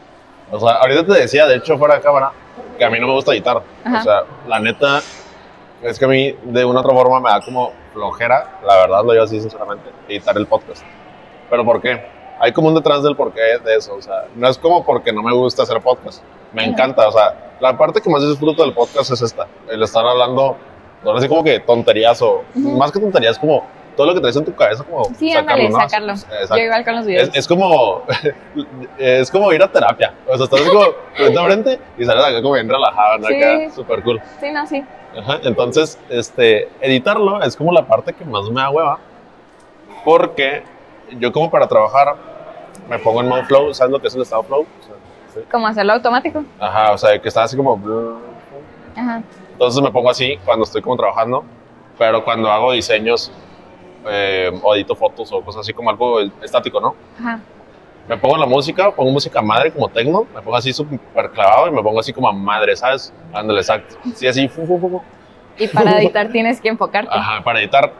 O 0.54 0.60
sea, 0.60 0.72
ahorita 0.82 1.06
te 1.06 1.14
decía, 1.14 1.46
de 1.48 1.56
hecho, 1.56 1.78
fuera 1.78 1.96
de 1.96 2.02
cámara, 2.02 2.32
que 2.78 2.86
a 2.86 2.90
mí 2.90 3.00
no 3.00 3.08
me 3.08 3.14
gusta 3.14 3.32
editar. 3.34 3.62
Ajá. 3.84 4.00
O 4.00 4.04
sea, 4.04 4.24
la 4.48 4.60
neta, 4.60 5.02
es 5.82 5.98
que 6.00 6.06
a 6.06 6.08
mí 6.08 6.36
de 6.44 6.66
una 6.66 6.82
otra 6.82 6.94
forma 6.94 7.20
me 7.20 7.30
da 7.30 7.42
como 7.42 7.72
flojera, 7.94 8.60
la 8.66 8.76
verdad 8.78 9.04
lo 9.04 9.12
digo 9.12 9.24
así 9.24 9.40
sinceramente, 9.40 9.90
editar 10.08 10.38
el 10.38 10.48
podcast. 10.48 10.84
¿Pero 11.50 11.66
por 11.66 11.82
qué? 11.82 12.02
Hay 12.40 12.54
como 12.54 12.70
un 12.70 12.76
detrás 12.76 13.04
del 13.04 13.16
porqué 13.16 13.60
de 13.64 13.76
eso, 13.76 13.96
o 13.96 14.02
sea, 14.02 14.26
no 14.36 14.48
es 14.48 14.58
como 14.58 14.84
porque 14.84 15.12
no 15.14 15.22
me 15.22 15.34
gusta 15.34 15.64
hacer 15.64 15.80
podcast, 15.82 16.24
me 16.54 16.64
Ajá. 16.64 16.72
encanta, 16.72 17.08
o 17.08 17.12
sea, 17.12 17.52
la 17.60 17.78
parte 17.78 18.02
que 18.02 18.10
más 18.10 18.28
disfruto 18.28 18.64
del 18.64 18.74
podcast 18.74 19.12
es 19.12 19.22
esta, 19.22 19.48
el 19.70 19.84
estar 19.84 20.04
hablando, 20.06 20.58
no 21.04 21.12
así 21.12 21.28
como 21.28 21.44
que 21.44 21.60
tonterías 21.60 22.20
o, 22.22 22.44
Ujú. 22.56 22.78
más 22.78 22.92
que 22.92 23.00
tonterías, 23.00 23.38
como 23.38 23.68
todo 23.96 24.08
lo 24.08 24.14
que 24.14 24.22
traes 24.22 24.36
en 24.36 24.46
tu 24.46 24.56
cabeza, 24.56 24.84
como 24.84 25.06
Sí, 25.16 25.32
ándale, 25.32 25.70
¿no? 25.70 25.80
sacarlo. 25.80 26.14
Exacto. 26.14 26.58
Yo 26.58 26.64
igual 26.64 26.86
con 26.86 26.96
los 26.96 27.06
videos. 27.06 27.30
Es, 27.30 27.36
es 27.36 27.48
como 27.48 28.04
es 28.98 29.32
como 29.32 29.52
ir 29.54 29.62
a 29.62 29.72
terapia. 29.72 30.14
O 30.28 30.36
sea, 30.36 30.46
estás 30.46 30.62
como 30.62 30.82
frente 31.16 31.40
a 31.40 31.46
frente 31.46 31.80
y 31.98 32.06
sales 32.06 32.24
acá 32.26 32.42
como 32.42 32.54
bien 32.56 32.70
relajado, 32.70 33.18
¿no? 33.20 33.28
Sí. 33.28 33.36
Acá 33.44 33.70
súper 33.76 34.04
cool. 34.04 34.22
Sí, 34.40 34.52
no, 34.52 34.66
sí. 34.66 34.84
Ajá, 35.18 35.40
Entonces, 35.44 36.00
este, 36.10 36.70
editarlo 36.80 37.42
es 37.44 37.56
como 37.56 37.72
la 37.74 37.86
parte 37.86 38.14
que 38.14 38.24
más 38.24 38.50
me 38.50 38.62
da 38.62 38.70
hueva. 38.70 39.00
Porque 40.06 40.64
yo 41.20 41.32
como 41.32 41.52
para 41.52 41.68
trabajar 41.68 42.16
me 42.90 42.98
pongo 43.00 43.22
en 43.22 43.28
modo 43.28 43.44
flow. 43.44 43.74
¿Sabes 43.74 43.92
lo 43.92 44.00
que 44.00 44.08
es 44.08 44.16
el 44.16 44.22
estado 44.22 44.44
flow? 44.44 44.62
O 44.62 44.84
sea, 44.86 44.96
sí. 45.34 45.40
Como 45.52 45.68
hacerlo 45.68 45.94
automático. 45.94 46.44
Ajá, 46.60 46.94
o 46.94 46.98
sea, 46.98 47.20
que 47.20 47.28
está 47.28 47.44
así 47.44 47.56
como... 47.58 47.80
Ajá. 48.96 49.22
Entonces 49.52 49.82
me 49.82 49.92
pongo 49.92 50.10
así 50.10 50.38
cuando 50.46 50.64
estoy 50.64 50.82
como 50.82 50.96
trabajando. 50.98 51.44
Pero 51.98 52.24
cuando 52.24 52.50
hago 52.50 52.72
diseños 52.72 53.32
eh, 54.10 54.52
o 54.64 54.76
edito 54.76 54.96
fotos 54.96 55.32
o 55.32 55.42
cosas 55.42 55.62
así 55.62 55.74
como 55.74 55.90
algo 55.90 56.20
estático, 56.42 56.80
¿no? 56.80 56.96
Ajá. 57.20 57.40
me 58.08 58.18
pongo 58.18 58.36
la 58.38 58.46
música, 58.46 58.92
pongo 58.92 59.12
música 59.12 59.42
madre 59.42 59.72
como 59.72 59.88
tecno, 59.88 60.26
me 60.34 60.42
pongo 60.42 60.58
así 60.58 60.74
súper 60.74 61.30
clavado 61.32 61.68
y 61.68 61.72
me 61.72 61.82
pongo 61.84 62.00
así 62.00 62.12
como 62.12 62.28
a 62.28 62.34
madre, 62.34 62.76
¿sabes? 62.76 63.14
Ándale, 63.34 63.60
exacto. 63.62 63.96
Sí, 64.16 64.28
así, 64.28 64.48
fu, 64.48 64.66
fu, 64.66 64.80
fu. 64.80 65.02
Y 65.58 65.68
para 65.68 66.00
editar 66.02 66.30
tienes 66.30 66.60
que 66.60 66.70
enfocarte. 66.70 67.12
Ajá, 67.14 67.44
para 67.44 67.60
editar 67.60 67.94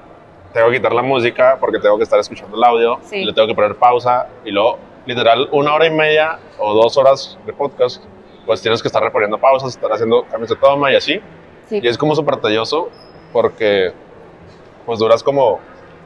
tengo 0.54 0.70
que 0.70 0.78
quitar 0.78 0.92
la 0.94 1.02
música 1.04 1.58
porque 1.60 1.80
tengo 1.80 1.98
que 1.98 2.04
estar 2.04 2.20
escuchando 2.20 2.58
el 2.58 2.64
audio, 2.64 3.00
Sí. 3.04 3.24
le 3.24 3.32
tengo 3.34 3.48
que 3.48 3.56
poner 3.56 3.76
pausa 3.76 4.28
y 4.44 4.52
luego, 4.52 4.80
literal, 5.06 5.48
una 5.52 5.74
hora 5.76 5.86
y 5.86 5.92
media 5.92 6.40
o 6.60 6.74
dos 6.74 6.98
horas 6.98 7.38
de 7.46 7.54
podcast, 7.54 8.04
pues 8.46 8.62
tienes 8.62 8.82
que 8.82 8.88
estar 8.88 9.02
reponiendo 9.04 9.38
pausas, 9.38 9.70
estar 9.76 9.92
haciendo 9.94 10.24
cambios 10.24 10.50
de 10.50 10.56
toma 10.58 10.92
y 10.92 10.96
así. 10.96 11.22
Sí. 11.68 11.80
Y 11.82 11.88
es 11.88 11.98
como 11.98 12.16
súper 12.16 12.38
tedioso 12.38 12.90
porque 13.32 13.94
pues 14.86 15.00
duras 15.00 15.24
como 15.24 15.60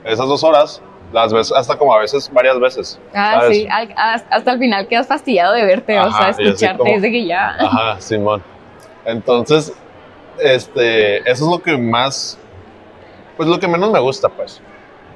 esas 0.06 0.28
dos 0.28 0.44
horas, 0.44 0.82
las 1.14 1.32
ves 1.34 1.52
hasta 1.52 1.78
como 1.78 1.94
a 1.94 2.00
veces, 2.00 2.30
varias 2.34 2.60
veces. 2.60 3.00
Ah, 3.14 3.38
¿sabes? 3.42 3.58
sí, 3.58 3.68
al- 3.70 3.94
hasta 4.30 4.52
el 4.52 4.60
final 4.60 4.88
quedas 4.88 5.08
fastidiado 5.08 5.54
de 5.54 5.66
verte, 5.66 5.98
o 6.00 6.04
Ajá, 6.04 6.18
sea, 6.18 6.28
y 6.28 6.30
así 6.32 6.44
escucharte 6.44 6.78
como- 6.78 6.92
desde 6.94 7.12
que 7.12 7.26
ya. 7.26 7.56
Ajá, 7.60 8.02
Simón. 8.02 8.44
Entonces, 9.06 9.74
este, 10.40 11.18
eso 11.30 11.46
es 11.46 11.52
lo 11.52 11.60
que 11.62 11.78
más, 11.78 12.38
pues 13.38 13.48
lo 13.50 13.60
que 13.60 13.68
menos 13.68 13.92
me 13.92 14.00
gusta, 14.00 14.30
pues. 14.30 14.62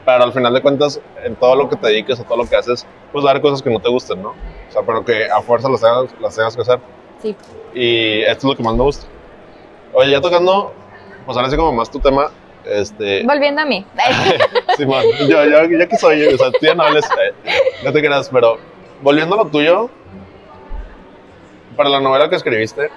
Pero 0.06 0.24
al 0.24 0.34
final 0.34 0.54
de 0.54 0.62
cuentas, 0.62 1.00
en 1.24 1.36
todo 1.36 1.56
lo 1.56 1.70
que 1.70 1.76
te 1.76 1.88
dediques, 1.88 2.20
a 2.20 2.24
todo 2.24 2.38
lo 2.38 2.46
que 2.50 2.56
haces, 2.56 2.86
pues 3.12 3.26
haber 3.26 3.42
cosas 3.42 3.62
que 3.62 3.70
no 3.70 3.80
te 3.80 3.90
gusten, 3.90 4.22
¿no? 4.22 4.30
O 4.30 4.72
sea, 4.72 4.82
pero 4.84 5.04
que 5.04 5.26
a 5.30 5.42
fuerza 5.42 5.70
las 5.70 5.82
tengas, 5.82 6.06
las 6.20 6.36
tengas 6.36 6.56
que 6.56 6.62
hacer. 6.62 6.80
Sí. 7.22 7.36
Y 7.74 8.22
esto 8.22 8.38
es 8.48 8.52
lo 8.52 8.56
que 8.56 8.64
más 8.64 8.76
me 8.76 8.84
gusta. 8.84 9.06
Oye, 9.94 10.12
ya 10.12 10.22
tocando, 10.22 10.74
pues 11.26 11.38
ahora 11.38 11.50
sí 11.50 11.58
como 11.58 11.74
más 11.74 11.92
tu 11.92 12.00
tema, 12.00 12.30
este... 12.66 13.24
Volviendo 13.24 13.62
a 13.62 13.66
mí. 13.66 13.86
Simón, 14.78 15.04
yo, 15.28 15.46
yo, 15.46 15.64
yo 15.66 15.88
que 15.88 15.98
soy, 15.98 16.24
o 16.24 16.38
sea, 16.38 16.52
tú 16.52 16.60
ya 16.62 16.76
no 16.76 16.84
hables, 16.84 17.06
eh, 17.06 17.34
no 17.84 17.92
te 17.92 18.02
creas, 18.02 18.30
pero 18.30 18.58
volviendo 19.02 19.36
a 19.36 19.44
lo 19.44 19.50
tuyo, 19.50 19.90
para 21.76 21.90
la 21.90 22.00
novela 22.00 22.30
que 22.30 22.36
escribiste, 22.36 22.90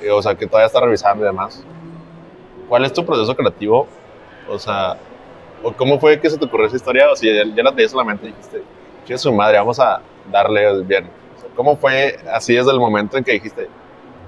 eh, 0.00 0.10
o 0.10 0.20
sea, 0.20 0.34
que 0.34 0.46
todavía 0.46 0.66
está 0.66 0.80
revisando 0.80 1.24
y 1.24 1.26
demás, 1.26 1.64
¿cuál 2.68 2.84
es 2.84 2.92
tu 2.92 3.04
proceso 3.04 3.34
creativo? 3.36 3.86
O 4.48 4.58
sea, 4.58 4.96
¿o 5.62 5.72
¿cómo 5.72 5.98
fue 5.98 6.20
que 6.20 6.28
se 6.28 6.38
te 6.38 6.44
ocurrió 6.44 6.66
esa 6.66 6.76
historia? 6.76 7.10
O 7.10 7.16
si 7.16 7.26
ya, 7.26 7.44
ya 7.54 7.62
la 7.62 7.70
tenías 7.70 7.92
en 7.92 7.98
la 7.98 8.04
mente 8.04 8.26
y 8.26 8.32
dijiste, 8.32 8.62
que 9.06 9.16
su 9.16 9.32
madre, 9.32 9.58
vamos 9.58 9.78
a 9.78 10.00
darle 10.30 10.82
bien. 10.82 11.08
O 11.36 11.40
sea, 11.40 11.48
¿Cómo 11.54 11.76
fue 11.76 12.18
así 12.32 12.54
desde 12.54 12.72
el 12.72 12.80
momento 12.80 13.16
en 13.16 13.24
que 13.24 13.32
dijiste, 13.32 13.68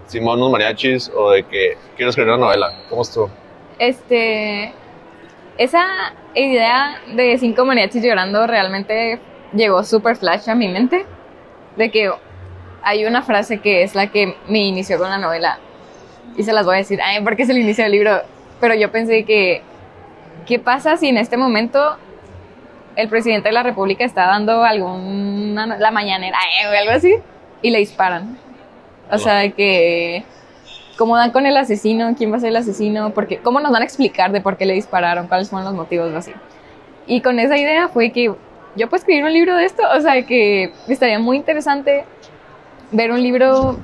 Simón, 0.07 0.39
unos 0.39 0.53
mariachis, 0.53 1.11
o 1.15 1.33
de 1.33 1.43
que 1.43 1.77
quiero 1.97 2.11
escribir 2.11 2.33
una 2.33 2.47
novela? 2.47 2.85
¿Cómo 2.89 3.03
estuvo? 3.03 3.31
Este. 3.79 4.73
Esa 5.57 5.87
idea 6.35 7.01
de 7.15 7.37
cinco 7.39 7.65
mariachis 7.65 8.03
llorando 8.03 8.47
realmente 8.47 9.19
llegó 9.53 9.83
súper 9.83 10.17
flash 10.17 10.49
a 10.49 10.55
mi 10.55 10.69
mente. 10.69 11.05
De 11.77 11.91
que 11.91 12.11
hay 12.83 13.05
una 13.05 13.23
frase 13.23 13.59
que 13.59 13.83
es 13.83 13.95
la 13.95 14.09
que 14.09 14.37
me 14.49 14.59
inició 14.59 14.99
con 14.99 15.11
la 15.11 15.19
novela. 15.19 15.59
Y 16.37 16.45
se 16.45 16.53
las 16.53 16.65
voy 16.65 16.77
a 16.77 16.79
decir, 16.79 17.01
ay, 17.03 17.23
porque 17.25 17.43
es 17.43 17.49
el 17.49 17.59
inicio 17.59 17.85
del 17.85 17.93
libro. 17.93 18.21
Pero 18.61 18.75
yo 18.75 18.91
pensé 18.91 19.25
que. 19.25 19.63
¿Qué 20.47 20.59
pasa 20.59 20.97
si 20.97 21.09
en 21.09 21.19
este 21.19 21.37
momento 21.37 21.99
el 22.97 23.09
presidente 23.09 23.49
de 23.49 23.53
la 23.53 23.63
República 23.63 24.05
está 24.05 24.27
dando 24.27 24.65
alguna. 24.65 25.67
la 25.79 25.91
mañanera, 25.91 26.39
eh, 26.63 26.67
o 26.67 26.71
algo 26.71 26.93
así? 26.93 27.15
Y 27.63 27.71
le 27.71 27.79
disparan. 27.79 28.39
O 29.11 29.19
sea, 29.19 29.49
que 29.51 30.25
cómo 30.99 31.17
dan 31.17 31.31
con 31.31 31.47
el 31.47 31.57
asesino, 31.57 32.15
quién 32.17 32.31
va 32.33 32.37
a 32.37 32.41
ser 32.41 32.51
el 32.51 32.57
asesino, 32.57 33.11
porque 33.15 33.39
cómo 33.39 33.61
nos 33.61 33.71
van 33.73 33.83
a 33.83 33.85
explicar 33.85 34.33
de 34.33 34.41
por 34.41 34.57
qué 34.59 34.67
le 34.67 34.75
dispararon, 34.75 35.29
cuáles 35.29 35.49
fueron 35.49 35.65
los 35.67 35.75
motivos, 35.75 36.13
o 36.13 36.17
así. 36.19 36.33
Y 37.07 37.23
con 37.23 37.39
esa 37.39 37.57
idea 37.57 37.89
fue 37.89 38.11
que 38.11 38.25
yo 38.77 38.89
puedo 38.89 38.97
escribir 39.01 39.25
un 39.25 39.33
libro 39.33 39.57
de 39.57 39.65
esto, 39.65 39.83
o 39.97 40.01
sea, 40.01 40.27
que 40.27 40.73
estaría 40.89 41.19
muy 41.19 41.37
interesante 41.39 42.05
ver 42.91 43.11
un 43.13 43.23
libro 43.23 43.79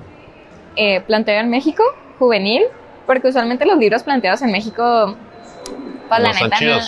eh, 0.77 1.01
planteado 1.03 1.41
en 1.41 1.51
México, 1.51 1.83
juvenil, 2.19 2.65
porque 3.07 3.29
usualmente 3.29 3.65
los 3.65 3.79
libros 3.79 4.03
planteados 4.03 4.43
en 4.43 4.51
México, 4.51 5.17
pues 6.09 6.21
la 6.21 6.33
No 6.33 6.35
neta, 6.35 6.61
no- 6.61 6.81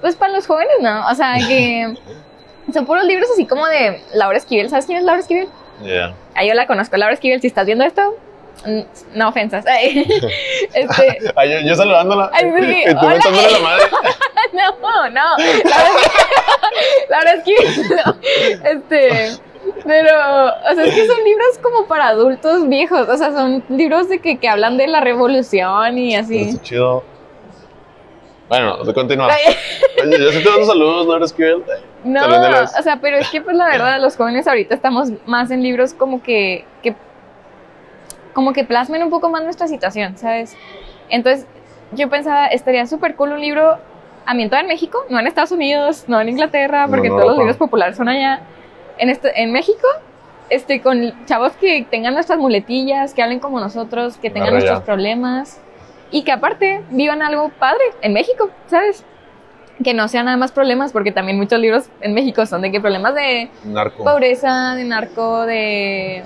pues 0.00 0.16
para 0.16 0.32
los 0.32 0.46
jóvenes, 0.46 0.74
¿no? 0.82 1.06
O 1.08 1.14
sea, 1.14 1.34
que 1.38 1.94
son 2.74 2.84
puros 2.86 3.04
libros 3.04 3.28
así 3.32 3.46
como 3.46 3.66
de 3.66 4.02
Laura 4.14 4.36
Esquivel, 4.36 4.68
¿sabes 4.68 4.84
quién 4.86 4.98
es 4.98 5.04
Laura 5.04 5.20
Esquivel? 5.20 5.48
Yeah. 5.82 6.14
Ah, 6.34 6.44
yo 6.44 6.54
la 6.54 6.66
conozco, 6.66 6.96
Laura 6.96 7.14
Esquivel, 7.14 7.40
si 7.40 7.46
estás 7.46 7.66
viendo 7.66 7.84
esto, 7.84 8.16
no 9.14 9.28
ofensas. 9.28 9.66
Ay, 9.66 10.06
este, 10.74 11.18
Ay, 11.36 11.52
yo, 11.52 11.68
yo 11.68 11.74
saludándola. 11.74 12.30
Ay, 12.32 12.52
sí, 12.58 12.84
y 12.86 12.94
tú 12.94 13.06
mentándole 13.06 13.50
la 13.50 13.58
madre. 13.60 13.84
no, 14.52 15.10
no, 15.10 15.36
Laura 17.08 17.32
Esquivel, 17.34 17.86
Laura 17.88 18.02
Esquivel, 18.04 18.04
no. 18.04 18.16
Este, 18.70 19.38
pero, 19.84 20.46
o 20.46 20.74
sea, 20.74 20.84
es 20.84 20.94
que 20.94 21.06
son 21.06 21.24
libros 21.24 21.58
como 21.62 21.86
para 21.86 22.08
adultos 22.08 22.68
viejos, 22.68 23.08
o 23.08 23.16
sea, 23.16 23.32
son 23.32 23.64
libros 23.68 24.08
de 24.08 24.20
que, 24.20 24.38
que 24.38 24.48
hablan 24.48 24.76
de 24.76 24.88
la 24.88 25.00
revolución 25.00 25.98
y 25.98 26.16
así. 26.16 26.42
Está 26.42 26.62
chido. 26.62 27.04
Bueno. 28.48 28.76
Ay, 29.30 29.56
Oye, 30.02 30.18
yo 30.18 30.30
sí 30.30 30.42
te 30.42 30.50
mando 30.50 30.66
saludos, 30.66 31.06
¿no 31.06 31.16
eres 31.16 31.32
que 31.32 31.56
No, 32.04 32.20
o 32.24 32.82
sea, 32.82 32.98
pero 33.00 33.16
es 33.16 33.28
que 33.30 33.40
pues 33.40 33.56
la 33.56 33.66
verdad, 33.66 34.00
los 34.00 34.16
jóvenes 34.16 34.46
ahorita 34.46 34.74
estamos 34.74 35.08
más 35.26 35.50
en 35.50 35.62
libros 35.62 35.94
como 35.94 36.22
que, 36.22 36.64
que 36.82 36.94
como 38.34 38.52
que 38.52 38.64
plasmen 38.64 39.02
un 39.02 39.10
poco 39.10 39.30
más 39.30 39.42
nuestra 39.42 39.68
situación, 39.68 40.18
¿sabes? 40.18 40.56
Entonces, 41.08 41.46
yo 41.92 42.10
pensaba, 42.10 42.48
estaría 42.48 42.86
súper 42.86 43.14
cool 43.14 43.32
un 43.32 43.40
libro 43.40 43.78
ambientado 44.26 44.62
en 44.62 44.68
México, 44.68 44.98
no 45.08 45.18
en 45.18 45.26
Estados 45.26 45.52
Unidos, 45.52 46.04
no 46.08 46.20
en 46.20 46.28
Inglaterra, 46.28 46.86
No, 46.86 46.90
porque 46.90 47.08
en 47.08 47.14
todos 47.14 47.28
los 47.28 47.38
libros 47.38 47.56
populares 47.56 47.96
son 47.96 48.08
allá. 48.08 48.40
En, 48.98 49.08
este, 49.08 49.42
en 49.42 49.52
México, 49.52 49.86
este, 50.50 50.80
con 50.80 51.24
chavos 51.26 51.52
que 51.52 51.86
tengan 51.90 52.14
nuestras 52.14 52.38
muletillas, 52.38 53.14
que 53.14 53.22
hablen 53.22 53.38
como 53.38 53.60
nosotros, 53.60 54.16
que 54.18 54.30
tengan 54.30 54.52
nuestros 54.52 54.82
problemas 54.82 55.60
y 56.10 56.22
que 56.22 56.32
aparte 56.32 56.82
vivan 56.90 57.22
algo 57.22 57.50
padre 57.50 57.82
en 58.02 58.12
México, 58.12 58.50
¿sabes? 58.66 59.04
Que 59.82 59.94
no 59.94 60.06
sean 60.08 60.26
nada 60.26 60.36
más 60.36 60.52
problemas, 60.52 60.92
porque 60.92 61.12
también 61.12 61.36
muchos 61.36 61.58
libros 61.58 61.88
en 62.00 62.14
México 62.14 62.46
son 62.46 62.62
de 62.62 62.70
que 62.70 62.80
problemas 62.80 63.14
de 63.14 63.50
Narco. 63.64 64.04
pobreza, 64.04 64.74
de 64.76 64.84
narco, 64.84 65.42
de 65.46 66.22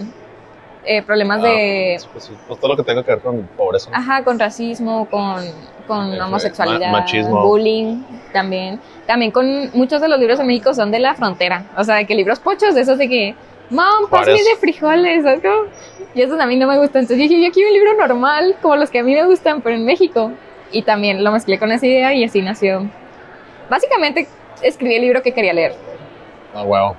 eh, 0.85 1.03
problemas 1.03 1.41
Ah, 1.41 1.49
de, 1.49 2.01
pues 2.13 2.25
sí, 2.25 2.33
pues 2.47 2.59
todo 2.61 2.71
lo 2.73 2.77
que 2.77 2.83
tenga 2.85 3.03
que 3.05 3.11
ver 3.13 3.21
con 3.21 3.43
pobreza. 3.57 3.91
ajá, 3.93 4.25
con 4.25 4.39
racismo, 4.39 5.07
con, 5.11 5.43
con 5.87 6.13
Eh, 6.15 6.21
homosexualidad, 6.21 6.91
ma- 6.93 7.01
machismo. 7.01 7.43
bullying, 7.43 8.03
también. 8.33 8.81
También 9.07 9.31
con 9.31 9.71
muchos 9.73 10.01
de 10.01 10.09
los 10.09 10.19
libros 10.19 10.39
en 10.41 10.47
México 10.47 10.73
son 10.75 10.91
de 10.91 10.99
la 10.99 11.15
frontera, 11.15 11.65
o 11.77 11.85
sea, 11.85 11.97
de 11.97 12.07
que 12.07 12.15
libros 12.15 12.39
pochos, 12.41 12.75
de 12.75 12.83
esos 12.83 12.99
de 12.99 13.09
que, 13.09 13.35
mom, 13.71 14.09
pásame 14.11 14.39
de 14.39 14.57
frijoles, 14.61 15.23
¿sabes? 15.25 15.43
Y 16.15 16.23
esos 16.23 16.39
a 16.41 16.47
mí 16.47 16.57
no 16.57 16.67
me 16.67 16.79
gustan. 16.79 17.03
Entonces 17.03 17.19
dije, 17.29 17.43
yo 17.45 17.53
quiero 17.53 17.69
un 17.69 17.75
libro 17.75 17.95
normal, 17.95 18.57
como 18.63 18.77
los 18.77 18.91
que 18.91 18.99
a 19.01 19.03
mí 19.03 19.15
me 19.15 19.25
gustan, 19.25 19.61
pero 19.61 19.77
en 19.77 19.85
México. 19.85 20.33
Y 20.71 20.83
también 20.83 21.23
lo 21.25 21.33
mezclé 21.33 21.59
con 21.59 21.71
esa 21.73 21.87
idea 21.87 22.13
y 22.15 22.25
así 22.25 22.41
nació. 22.43 22.87
Básicamente 23.71 24.27
escribí 24.63 24.95
el 24.97 25.03
libro 25.03 25.23
que 25.23 25.33
quería 25.33 25.53
leer. 25.53 25.75
Ah, 26.55 26.63
wow. 26.63 26.95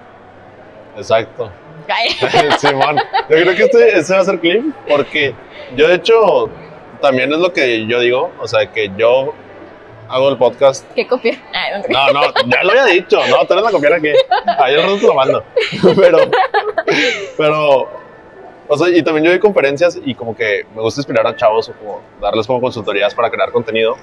Exacto. 0.95 1.51
Simón. 2.59 2.97
Yo 3.29 3.35
creo 3.35 3.55
que 3.55 3.63
este, 3.63 3.97
este 3.97 4.13
va 4.13 4.19
a 4.19 4.25
ser 4.25 4.39
clip 4.39 4.73
porque 4.87 5.33
yo, 5.75 5.87
de 5.87 5.95
hecho, 5.95 6.49
también 7.01 7.31
es 7.31 7.39
lo 7.39 7.53
que 7.53 7.85
yo 7.87 7.99
digo. 7.99 8.31
O 8.39 8.47
sea, 8.47 8.71
que 8.71 8.91
yo 8.97 9.33
hago 10.07 10.29
el 10.29 10.37
podcast. 10.37 10.85
¿Qué 10.93 11.07
copia? 11.07 11.39
Ay, 11.53 11.81
no. 11.89 12.13
No, 12.13 12.21
no, 12.21 12.33
ya 12.47 12.63
lo 12.63 12.71
había 12.71 12.85
dicho. 12.85 13.19
No, 13.27 13.45
tú 13.45 13.53
eres 13.53 13.65
la 13.65 13.71
copiar 13.71 13.93
aquí. 13.93 14.09
Ahí 14.57 14.73
el 14.73 14.81
rato 14.81 14.97
te 14.97 15.07
lo 15.07 15.13
mando. 15.13 15.43
Pero, 15.95 16.19
pero, 17.37 17.89
o 18.67 18.77
sea, 18.77 18.89
y 18.89 19.03
también 19.03 19.25
yo 19.25 19.31
doy 19.31 19.39
conferencias 19.39 19.99
y 20.03 20.15
como 20.15 20.35
que 20.35 20.65
me 20.75 20.81
gusta 20.81 21.01
inspirar 21.01 21.27
a 21.27 21.35
chavos 21.35 21.69
o 21.69 21.73
como 21.73 22.01
darles 22.19 22.47
como 22.47 22.59
consultorías 22.59 23.13
para 23.13 23.29
crear 23.29 23.51
contenido. 23.51 23.95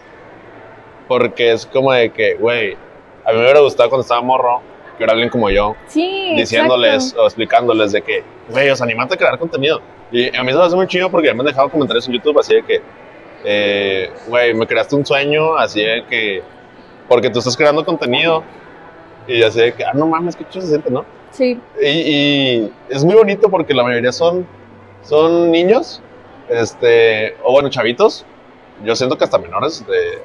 Porque 1.08 1.52
es 1.52 1.66
como 1.66 1.92
de 1.92 2.10
que, 2.10 2.34
güey, 2.34 2.76
a 3.24 3.30
mí 3.32 3.38
me 3.38 3.42
hubiera 3.42 3.60
gustado 3.60 3.88
cuando 3.88 4.02
estaba 4.02 4.20
morro 4.22 4.60
que 4.96 5.04
era 5.04 5.12
alguien 5.12 5.28
como 5.30 5.50
yo, 5.50 5.74
Sí, 5.88 6.34
diciéndoles 6.36 6.94
exacto. 6.94 7.22
o 7.22 7.26
explicándoles 7.26 7.92
de 7.92 8.02
que, 8.02 8.24
güey, 8.48 8.70
os 8.70 8.80
animate 8.80 9.14
a 9.14 9.16
crear 9.16 9.38
contenido. 9.38 9.80
Y 10.12 10.34
a 10.36 10.42
mí 10.42 10.50
eso 10.50 10.58
me 10.60 10.64
hace 10.66 10.76
muy 10.76 10.86
chido 10.86 11.10
porque 11.10 11.32
me 11.34 11.40
han 11.40 11.46
dejado 11.46 11.68
comentarios 11.68 12.06
en 12.08 12.14
YouTube 12.14 12.38
así 12.38 12.54
de 12.54 12.62
que, 12.62 12.80
eh, 13.44 14.10
güey, 14.28 14.54
me 14.54 14.66
creaste 14.66 14.94
un 14.96 15.04
sueño, 15.04 15.56
así 15.56 15.80
de 15.82 16.04
que, 16.08 16.42
porque 17.08 17.28
tú 17.30 17.38
estás 17.40 17.56
creando 17.56 17.84
contenido. 17.84 18.42
Y 19.28 19.42
así 19.42 19.60
de 19.60 19.72
que, 19.74 19.84
ah, 19.84 19.90
no 19.94 20.06
mames, 20.06 20.36
qué 20.36 20.44
chido 20.48 20.62
se 20.62 20.68
siente, 20.68 20.90
¿no? 20.90 21.04
Sí, 21.32 21.60
Y, 21.82 21.86
y 21.88 22.72
es 22.88 23.04
muy 23.04 23.14
bonito 23.16 23.48
porque 23.50 23.74
la 23.74 23.82
mayoría 23.82 24.12
son, 24.12 24.46
son 25.02 25.50
niños, 25.50 26.00
este, 26.48 27.36
o 27.42 27.52
bueno, 27.52 27.68
chavitos. 27.68 28.24
Yo 28.84 28.94
siento 28.94 29.18
que 29.18 29.24
hasta 29.24 29.38
menores, 29.38 29.84
de, 29.86 30.18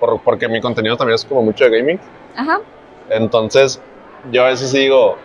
por- 0.00 0.20
porque 0.22 0.48
mi 0.48 0.60
contenido 0.60 0.96
también 0.96 1.14
es 1.14 1.24
como 1.24 1.42
mucho 1.42 1.64
de 1.64 1.78
gaming. 1.78 2.00
ajá. 2.36 2.60
Entonces, 3.10 3.80
yo 4.30 4.44
a 4.44 4.48
veces 4.48 4.72
digo, 4.72 5.16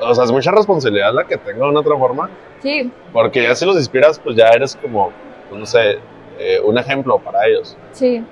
o 0.00 0.14
sea, 0.14 0.24
es 0.24 0.32
mucha 0.32 0.50
responsabilidad 0.50 1.12
la 1.12 1.24
que 1.24 1.36
tengo 1.36 1.64
de 1.64 1.70
una 1.70 1.80
otra 1.80 1.96
forma, 1.96 2.30
Sí, 2.62 2.90
porque 3.12 3.42
ya 3.42 3.54
si 3.54 3.64
los 3.64 3.76
inspiras, 3.76 4.18
pues 4.18 4.36
ya 4.36 4.48
eres 4.48 4.76
como, 4.76 5.10
pues, 5.48 5.58
no 5.60 5.66
sé, 5.66 5.98
eh, 6.38 6.60
un 6.64 6.76
ejemplo 6.78 7.18
para 7.18 7.46
ellos. 7.46 7.76
sí, 7.92 8.22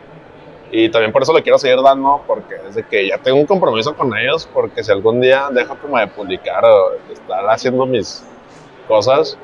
Y 0.71 0.90
también 0.90 1.12
por 1.12 1.23
eso 1.23 1.33
le 1.33 1.42
quiero 1.42 1.59
seguir 1.59 1.81
dando, 1.83 2.23
porque 2.27 2.55
desde 2.66 2.83
que 2.87 3.09
ya 3.09 3.16
tengo 3.18 3.38
un 3.38 3.47
compromiso 3.47 3.94
con 3.94 4.14
ellos, 4.16 4.47
porque 4.53 4.85
si 4.85 4.92
algún 4.92 5.21
día 5.21 5.49
dejo 5.51 5.75
como 5.77 5.99
de 5.99 6.07
publicar 6.09 6.62
o 6.64 6.90
de 7.09 7.14
estar 7.14 7.49
haciendo 7.49 7.87
mis 7.87 8.23
cosas, 8.87 9.38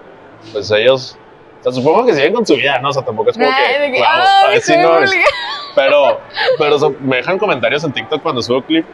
pues 0.52 0.70
ellos, 0.70 1.16
o 1.60 1.62
sea, 1.62 1.72
supongo 1.72 2.04
que 2.04 2.12
siguen 2.12 2.34
con 2.34 2.44
su 2.46 2.54
vida, 2.56 2.78
¿no? 2.80 2.90
O 2.90 2.92
sea, 2.92 3.02
tampoco 3.02 3.30
es 3.30 3.38
como 3.38 3.48
Ay, 3.50 3.80
de 3.80 3.92
que, 3.92 3.98
wow, 3.98 4.06
"Ah, 4.06 4.42
así 4.54 4.72
déjame 4.72 4.82
no 4.86 4.98
es. 5.02 5.10
publicar". 5.10 5.30
Pero, 5.74 6.20
pero 6.58 6.78
so- 6.78 6.94
me 7.00 7.16
dejan 7.16 7.38
comentarios 7.38 7.82
en 7.84 7.92
TikTok 7.92 8.22
cuando 8.22 8.42
subo 8.42 8.62
clip. 8.62 8.86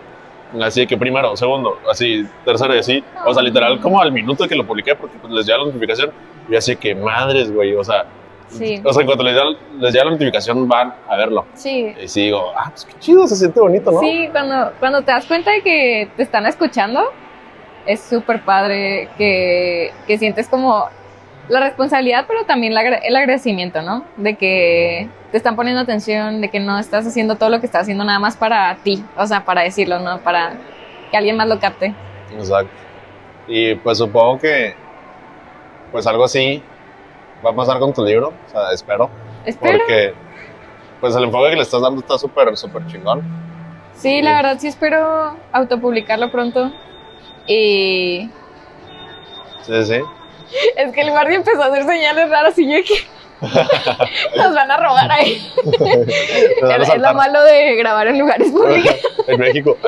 Así 0.62 0.86
que 0.86 0.96
primero, 0.96 1.36
segundo, 1.36 1.78
así, 1.90 2.26
tercero 2.44 2.74
y 2.74 2.78
así. 2.78 3.04
O 3.26 3.32
sea, 3.34 3.42
literal, 3.42 3.80
como 3.80 4.00
al 4.00 4.10
minuto 4.12 4.46
que 4.48 4.54
lo 4.54 4.66
publiqué, 4.66 4.94
porque 4.94 5.16
pues, 5.18 5.32
les 5.32 5.46
llega 5.46 5.58
la 5.58 5.64
notificación. 5.66 6.10
Y 6.48 6.56
así 6.56 6.76
que 6.76 6.94
madres, 6.94 7.52
güey. 7.52 7.74
O 7.74 7.84
sea, 7.84 8.04
Sí. 8.48 8.80
o 8.84 8.92
sea, 8.92 9.02
en 9.02 9.06
cuanto 9.06 9.22
les 9.22 9.34
llega, 9.34 9.44
les 9.78 9.92
llega 9.92 10.04
la 10.06 10.10
notificación, 10.10 10.66
van 10.66 10.92
a 11.08 11.16
verlo. 11.16 11.46
Sí. 11.54 11.94
Y 12.02 12.08
sí 12.08 12.22
digo, 12.24 12.50
ah, 12.56 12.68
pues 12.70 12.84
qué 12.84 12.94
chido, 12.98 13.24
se 13.28 13.36
siente 13.36 13.60
bonito, 13.60 13.92
¿no? 13.92 14.00
Sí, 14.00 14.28
cuando, 14.32 14.72
cuando 14.80 15.02
te 15.02 15.12
das 15.12 15.24
cuenta 15.26 15.52
de 15.52 15.62
que 15.62 16.10
te 16.16 16.22
están 16.24 16.46
escuchando, 16.46 17.00
es 17.86 18.00
súper 18.00 18.42
padre 18.42 19.08
que, 19.16 19.92
que 20.06 20.18
sientes 20.18 20.48
como 20.48 20.88
la 21.50 21.60
responsabilidad, 21.60 22.24
pero 22.26 22.44
también 22.44 22.74
la 22.74 22.82
el 22.82 23.16
agradecimiento, 23.16 23.82
¿no? 23.82 24.04
De 24.16 24.36
que 24.36 25.08
te 25.30 25.36
están 25.36 25.56
poniendo 25.56 25.82
atención, 25.82 26.40
de 26.40 26.48
que 26.48 26.60
no 26.60 26.78
estás 26.78 27.06
haciendo 27.06 27.36
todo 27.36 27.50
lo 27.50 27.60
que 27.60 27.66
estás 27.66 27.82
haciendo 27.82 28.04
nada 28.04 28.18
más 28.18 28.36
para 28.36 28.74
ti, 28.76 29.04
o 29.16 29.26
sea, 29.26 29.44
para 29.44 29.62
decirlo, 29.62 29.98
¿no? 29.98 30.18
Para 30.20 30.54
que 31.10 31.16
alguien 31.16 31.36
más 31.36 31.48
lo 31.48 31.58
capte. 31.58 31.94
Exacto. 32.32 32.72
Y 33.48 33.74
pues 33.76 33.98
supongo 33.98 34.38
que, 34.38 34.74
pues 35.92 36.06
algo 36.06 36.24
así 36.24 36.62
va 37.44 37.50
a 37.50 37.54
pasar 37.54 37.78
con 37.78 37.92
tu 37.92 38.04
libro, 38.04 38.28
o 38.28 38.50
sea, 38.50 38.72
espero. 38.72 39.10
Espero. 39.44 39.78
Porque, 39.78 40.14
pues 41.00 41.16
el 41.16 41.24
enfoque 41.24 41.50
que 41.50 41.56
le 41.56 41.62
estás 41.62 41.82
dando 41.82 42.00
está 42.00 42.16
súper, 42.16 42.56
súper 42.56 42.86
chingón. 42.86 43.22
Sí, 43.94 44.22
la 44.22 44.36
verdad 44.36 44.56
sí 44.58 44.68
espero 44.68 45.36
autopublicarlo 45.52 46.30
pronto. 46.30 46.72
Y 47.46 48.30
Sí, 49.62 49.84
sí. 49.84 50.00
Es 50.76 50.92
que 50.92 51.00
el 51.00 51.10
guardia 51.10 51.36
empezó 51.36 51.62
a 51.62 51.66
hacer 51.66 51.84
señales 51.84 52.28
raras 52.30 52.58
y 52.58 52.70
yo 52.70 52.82
que 52.84 52.94
nos 54.36 54.54
van 54.54 54.70
a 54.70 54.76
robar 54.76 55.10
ahí. 55.10 55.52
A 56.62 56.76
Es, 56.76 56.98
lo 56.98 57.14
malo 57.14 57.42
de 57.44 57.76
grabar 57.76 58.06
en 58.08 58.18
lugares 58.18 58.50
públicos. 58.50 58.94
en 59.26 59.40
México. 59.40 59.76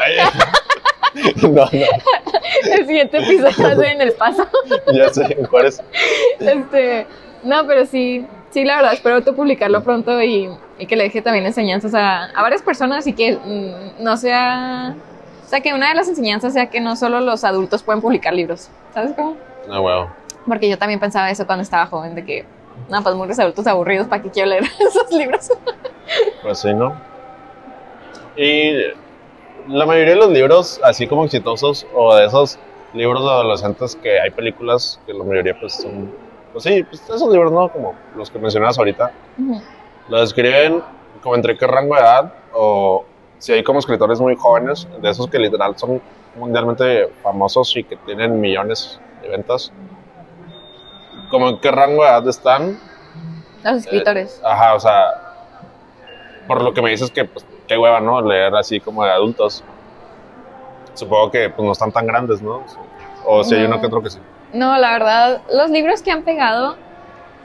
No, 1.43 1.49
no, 1.51 1.69
El 1.71 2.87
siguiente 2.87 3.19
episodio 3.19 3.53
va 3.63 3.73
a 3.73 3.77
ser 3.77 3.85
en 3.85 4.01
el 4.01 4.13
paso. 4.13 4.49
ya 4.95 5.13
sé, 5.13 5.37
en 5.39 5.45
Juárez. 5.45 5.83
Este, 6.41 7.07
no, 7.43 7.67
pero 7.67 7.85
sí, 7.85 8.27
sí, 8.49 8.65
la 8.65 8.77
verdad, 8.77 8.95
espero 8.95 9.17
autopublicarlo 9.17 9.85
pronto 9.85 10.23
y, 10.23 10.49
y 10.79 10.87
que 10.87 10.97
le 10.97 11.05
deje 11.05 11.21
también 11.21 11.45
enseñanzas 11.45 11.93
a, 11.95 12.31
a 12.31 12.41
varias 12.41 12.63
personas 12.63 13.07
y 13.07 13.13
que 13.13 13.37
mm, 13.37 14.03
no 14.03 14.17
sea. 14.17 14.95
O 15.45 15.49
sea, 15.49 15.61
que 15.61 15.75
una 15.75 15.91
de 15.91 15.97
las 15.97 16.09
enseñanzas 16.09 16.55
sea 16.55 16.71
que 16.71 16.81
no 16.81 16.97
solo 16.97 17.21
los 17.21 17.45
adultos 17.45 17.83
pueden 17.83 18.01
publicar 18.01 18.33
libros. 18.33 18.71
¿Sabes 18.95 19.13
cómo? 19.15 19.37
No, 19.69 19.83
huevo. 19.83 20.11
Porque 20.47 20.69
yo 20.69 20.79
también 20.79 21.01
pensaba 21.01 21.31
eso 21.31 21.47
cuando 21.47 21.63
estaba 21.63 21.87
joven, 21.87 22.15
de 22.15 22.25
que, 22.25 22.45
no, 22.89 23.03
pues 23.03 23.15
muchos 23.15 23.39
adultos 23.39 23.67
aburridos, 23.67 24.09
¿para 24.09 24.23
qué 24.23 24.31
quiero 24.31 24.51
leer 24.51 24.65
esos 24.79 25.11
libros? 25.13 25.51
Pues 26.43 26.59
sí, 26.59 26.75
¿no? 26.75 26.95
Y 28.37 28.73
la 29.69 29.87
mayoría 29.87 30.15
de 30.15 30.21
los 30.21 30.31
libros, 30.31 30.81
así 30.83 31.07
como 31.07 31.25
exitosos, 31.25 31.87
o 31.95 32.15
de 32.15 32.27
esos 32.27 32.59
libros 32.95 33.23
de 33.23 33.31
adolescentes 33.31 33.97
que 33.97 34.21
hay 34.21 34.31
películas, 34.31 35.01
que 35.07 35.13
la 35.13 35.25
mayoría 35.25 35.59
pues 35.59 35.75
son, 35.75 36.13
pues 36.53 36.65
sí, 36.65 36.83
pues 36.83 37.03
esos 37.03 37.31
libros, 37.31 37.53
¿no? 37.53 37.69
Como 37.69 37.95
los 38.17 38.31
que 38.31 38.39
mencionabas 38.39 38.79
ahorita, 38.79 39.13
lo 40.09 40.21
describen 40.21 40.83
como 41.23 41.37
entre 41.37 41.57
qué 41.57 41.67
rango 41.67 41.95
de 41.95 42.01
edad, 42.01 42.35
o 42.53 43.05
si 43.39 43.53
hay 43.53 43.63
como 43.63 43.79
escritores 43.79 44.21
muy 44.21 44.37
jóvenes, 44.37 44.87
de 45.01 45.11
esos 45.11 45.29
que 45.29 45.39
literal 45.39 45.77
son 45.77 46.01
mundialmente 46.37 47.09
famosos 47.23 47.77
y 47.77 47.85
que 47.85 47.97
tienen 47.97 48.41
millones 48.41 49.01
de 49.23 49.29
ventas, 49.29 49.73
como 51.33 51.49
en 51.49 51.59
qué 51.59 51.71
rango 51.73 52.05
de 52.05 52.09
edad 52.11 52.29
están, 52.29 52.79
Los 53.65 53.79
escritores. 53.79 54.41
Ajá, 54.45 54.75
o 54.75 54.81
sea, 54.81 55.05
por 56.47 56.63
lo 56.63 56.73
que 56.75 56.83
me 56.83 56.91
dices 56.91 57.11
que, 57.11 57.25
pues, 57.25 57.45
qué 57.67 57.77
hueva, 57.79 57.99
¿no? 58.01 58.21
Leer 58.21 58.55
así 58.55 58.79
como 58.79 59.03
de 59.05 59.11
adultos. 59.11 59.65
Supongo 60.95 61.31
que, 61.31 61.49
pues, 61.49 61.65
no 61.67 61.73
están 61.73 61.91
tan 61.91 62.07
grandes, 62.07 62.43
¿no? 62.43 62.63
O 63.25 63.43
si 63.43 63.55
hay 63.55 63.63
No. 63.63 63.69
uno 63.69 63.81
que 63.81 63.87
otro 63.87 64.03
que 64.03 64.11
sí. 64.11 64.19
No, 64.53 64.77
la 64.77 64.93
verdad, 64.93 65.41
los 65.53 65.71
libros 65.71 66.03
que 66.03 66.11
han 66.11 66.23
pegado 66.23 66.77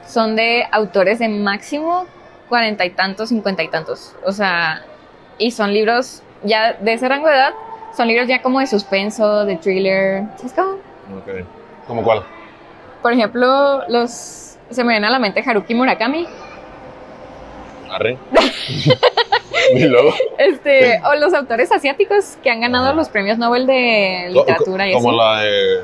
son 0.06 0.36
de 0.36 0.68
autores 0.72 1.20
de 1.20 1.30
máximo 1.30 2.06
cuarenta 2.50 2.84
y 2.86 2.90
tantos, 2.90 3.30
cincuenta 3.30 3.64
y 3.64 3.70
tantos. 3.70 4.14
O 4.26 4.32
sea, 4.34 4.82
y 5.38 5.52
son 5.52 5.74
libros 5.74 6.22
ya 6.44 6.74
de 6.74 6.94
ese 6.94 7.08
rango 7.08 7.28
de 7.28 7.36
edad, 7.36 7.54
son 7.96 8.08
libros 8.08 8.28
ya 8.28 8.42
como 8.42 8.60
de 8.60 8.68
suspenso, 8.68 9.46
de 9.46 9.56
thriller. 9.58 10.24
¿Sabes 10.36 10.54
cómo? 10.54 10.72
Ok. 11.20 11.46
¿Cómo 11.88 12.04
cuál? 12.04 12.24
Por 13.02 13.14
ejemplo, 13.14 13.84
los. 13.88 14.58
Se 14.70 14.84
me 14.84 14.94
viene 14.94 15.08
a 15.08 15.10
la 15.10 15.20
mente 15.20 15.44
Haruki 15.46 15.74
Murakami. 15.76 16.28
Arre. 17.90 18.18
y 19.76 19.86
luego. 19.86 20.14
Este, 20.38 21.00
o 21.06 21.16
los 21.16 21.34
autores 21.34 21.72
asiáticos 21.72 22.38
que 22.44 22.50
han 22.50 22.62
ganado 22.62 22.94
los 22.94 23.08
premios 23.10 23.38
Nobel 23.38 23.66
de 23.66 24.28
literatura 24.32 24.88
y 24.90 24.94
Como 24.94 25.10
así. 25.10 25.18
la 25.18 25.40
de. 25.42 25.82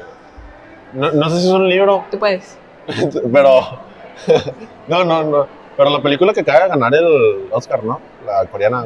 No, 0.94 1.12
no 1.12 1.30
sé 1.30 1.40
si 1.40 1.48
es 1.48 1.54
un 1.54 1.70
libro, 1.70 2.06
Tú 2.12 2.20
puedes. 2.20 2.58
pero. 3.34 3.80
no, 4.88 5.04
no, 5.06 5.24
no. 5.24 5.48
Pero 5.78 5.90
la 5.90 6.02
película 6.02 6.34
que 6.34 6.42
acaba 6.42 6.64
de 6.66 6.70
ganar 6.70 6.94
el 6.94 7.48
Oscar, 7.52 7.84
¿no? 7.84 8.00
La 8.26 8.46
coreana. 8.46 8.86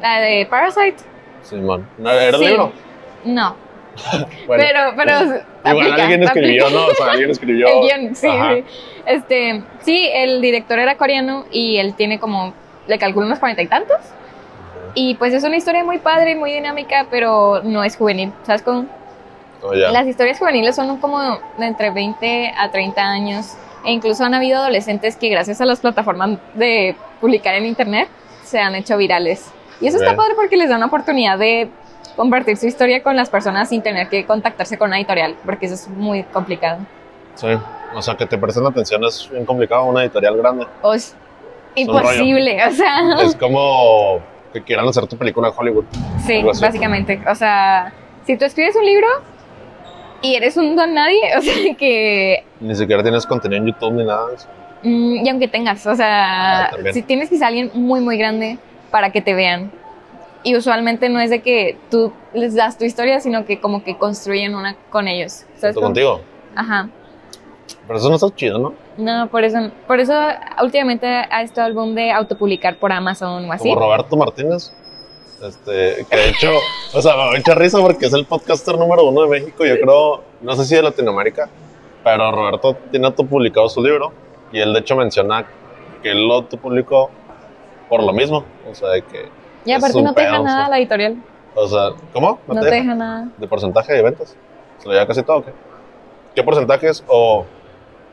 La 0.00 0.20
de 0.20 0.46
Parasite. 0.50 0.96
Simón. 1.42 1.88
¿No 1.96 2.10
¿Era 2.10 2.24
el 2.28 2.34
Sí. 2.36 2.44
libro? 2.46 2.72
No. 3.24 3.56
Bueno, 4.46 4.64
pero, 4.64 4.80
pero. 4.96 5.12
igual 5.20 5.86
aplica, 5.86 6.02
alguien 6.02 6.22
escribió, 6.22 6.66
aplica. 6.66 6.80
¿no? 6.80 6.86
O 6.86 6.94
sea, 6.94 7.10
alguien 7.10 7.30
escribió. 7.30 7.66
El 7.68 7.80
guion, 7.80 8.14
sí, 8.16 8.26
Ajá. 8.28 8.54
sí. 8.54 8.64
Este, 9.06 9.62
sí, 9.80 10.08
el 10.12 10.40
director 10.40 10.78
era 10.78 10.96
coreano 10.96 11.44
y 11.50 11.78
él 11.78 11.94
tiene 11.94 12.18
como, 12.18 12.54
le 12.86 12.98
calculo 12.98 13.26
unos 13.26 13.38
cuarenta 13.38 13.62
y 13.62 13.66
tantos. 13.66 13.98
Y 14.94 15.14
pues 15.14 15.34
es 15.34 15.44
una 15.44 15.56
historia 15.56 15.84
muy 15.84 15.98
padre, 15.98 16.34
muy 16.34 16.52
dinámica, 16.52 17.06
pero 17.10 17.62
no 17.62 17.84
es 17.84 17.96
juvenil. 17.96 18.32
¿Sabes 18.44 18.62
cómo? 18.62 18.86
Oh, 19.62 19.74
ya. 19.74 19.90
Las 19.90 20.06
historias 20.06 20.38
juveniles 20.38 20.76
son 20.76 20.98
como 20.98 21.20
de 21.58 21.66
entre 21.66 21.90
20 21.90 22.54
a 22.56 22.70
30 22.70 23.00
años. 23.02 23.54
E 23.84 23.92
incluso 23.92 24.24
han 24.24 24.34
habido 24.34 24.58
adolescentes 24.58 25.16
que 25.16 25.28
gracias 25.28 25.60
a 25.60 25.64
las 25.64 25.80
plataformas 25.80 26.38
de 26.54 26.96
publicar 27.20 27.54
en 27.54 27.66
internet 27.66 28.08
se 28.44 28.58
han 28.58 28.74
hecho 28.74 28.96
virales. 28.96 29.50
Y 29.80 29.86
eso 29.86 29.98
está 29.98 30.16
padre 30.16 30.34
porque 30.34 30.56
les 30.56 30.68
da 30.68 30.76
una 30.76 30.86
oportunidad 30.86 31.38
de 31.38 31.68
compartir 32.18 32.56
su 32.56 32.66
historia 32.66 33.00
con 33.02 33.14
las 33.16 33.30
personas 33.30 33.68
sin 33.68 33.80
tener 33.80 34.08
que 34.08 34.26
contactarse 34.26 34.76
con 34.76 34.88
una 34.88 34.98
editorial, 34.98 35.36
porque 35.46 35.66
eso 35.66 35.76
es 35.76 35.88
muy 35.88 36.24
complicado. 36.24 36.80
Sí, 37.36 37.46
o 37.94 38.02
sea, 38.02 38.16
que 38.16 38.26
te 38.26 38.36
presten 38.36 38.66
atención 38.66 39.02
es 39.04 39.30
bien 39.30 39.46
complicado, 39.46 39.84
una 39.84 40.02
editorial 40.02 40.36
grande. 40.36 40.66
O 40.82 40.92
es 40.92 41.14
imposible, 41.76 42.58
o 42.66 42.70
sea, 42.72 43.20
Es 43.22 43.36
como 43.36 44.18
que 44.52 44.62
quieran 44.62 44.88
hacer 44.88 45.06
tu 45.06 45.16
película 45.16 45.48
en 45.48 45.54
Hollywood. 45.56 45.84
sí, 46.26 46.42
básicamente. 46.60 47.22
O 47.30 47.34
sea, 47.36 47.92
si 48.26 48.36
tú 48.36 48.44
escribes 48.44 48.74
un 48.74 48.84
libro 48.84 49.06
y 50.20 50.34
eres 50.34 50.56
un 50.56 50.74
don 50.74 50.92
nadie, 50.94 51.20
o 51.38 51.40
sea, 51.40 51.54
que 51.76 52.44
Ni 52.58 52.74
siquiera 52.74 53.02
tienes 53.02 53.24
contenido 53.26 53.62
en 53.62 53.68
YouTube 53.72 53.92
ni 53.92 54.04
nada 54.04 54.24
eso. 54.34 54.48
Mm, 54.82 55.24
y 55.24 55.28
aunque 55.28 55.46
tengas, 55.46 55.86
o 55.86 55.94
sea, 55.94 56.64
Ah, 56.64 56.70
si 56.92 57.02
tienes 57.02 57.28
quizá 57.28 57.46
alguien 57.46 57.70
muy, 57.74 58.00
muy 58.00 58.18
grande 58.18 58.58
para 58.90 59.10
que 59.10 59.20
te 59.22 59.34
vean. 59.34 59.70
Y 60.42 60.56
usualmente 60.56 61.08
no 61.08 61.20
es 61.20 61.30
de 61.30 61.42
que 61.42 61.76
tú 61.90 62.12
les 62.32 62.54
das 62.54 62.78
tu 62.78 62.84
historia, 62.84 63.20
sino 63.20 63.44
que 63.44 63.60
como 63.60 63.82
que 63.82 63.98
construyen 63.98 64.54
una 64.54 64.76
con 64.90 65.08
ellos. 65.08 65.44
¿Sabes 65.56 65.76
contigo. 65.76 66.20
Ajá. 66.54 66.88
Pero 67.86 67.98
eso 67.98 68.08
no 68.08 68.14
está 68.16 68.34
chido, 68.34 68.58
¿no? 68.58 68.74
No, 68.96 69.28
por 69.28 69.44
eso, 69.44 69.58
por 69.86 70.00
eso 70.00 70.14
últimamente 70.62 71.06
ha 71.06 71.42
estado 71.42 71.68
el 71.68 71.74
boom 71.74 71.94
de 71.94 72.10
autopublicar 72.12 72.78
por 72.78 72.92
Amazon 72.92 73.48
o 73.48 73.52
así. 73.52 73.68
Como 73.68 73.80
Roberto 73.80 74.16
Martínez. 74.16 74.72
Este, 75.42 76.04
que 76.10 76.16
de 76.16 76.28
hecho, 76.30 76.50
o 76.94 77.00
sea, 77.00 77.16
me 77.16 77.38
mucha 77.38 77.54
risa 77.54 77.78
porque 77.80 78.06
es 78.06 78.12
el 78.12 78.26
podcaster 78.26 78.76
número 78.76 79.04
uno 79.04 79.22
de 79.22 79.28
México, 79.28 79.64
yo 79.64 79.78
creo, 79.80 80.24
no 80.40 80.56
sé 80.56 80.64
si 80.64 80.74
de 80.74 80.82
Latinoamérica, 80.82 81.48
pero 82.02 82.32
Roberto 82.32 82.76
tiene 82.90 83.06
autopublicado 83.06 83.68
su 83.68 83.80
libro 83.82 84.12
y 84.52 84.58
él 84.58 84.72
de 84.72 84.80
hecho 84.80 84.96
menciona 84.96 85.46
que 86.02 86.10
él 86.10 86.26
lo 86.26 86.34
autopublicó 86.34 87.10
por 87.88 88.02
lo 88.02 88.12
mismo, 88.12 88.44
o 88.68 88.74
sea, 88.74 88.88
de 88.90 89.02
que, 89.02 89.28
Y 89.64 89.72
aparte 89.72 90.02
no 90.02 90.14
te 90.14 90.22
deja 90.22 90.38
nada 90.38 90.68
la 90.68 90.78
editorial. 90.78 91.16
o 91.54 91.66
sea, 91.66 91.90
¿cómo? 92.12 92.38
No, 92.46 92.60
te 92.60 92.70
deja 92.70 92.94
nada. 92.94 93.28
de 93.36 93.48
porcentaje 93.48 93.92
de 93.92 94.02
ventas. 94.02 94.36
Se 94.78 94.86
lo 94.86 94.94
lleva 94.94 95.06
casi 95.06 95.22
todo, 95.22 95.38
¿o 95.38 95.44
¿qué? 95.44 95.52
¿Qué 96.34 96.42
porcentajes? 96.42 97.04
O 97.08 97.44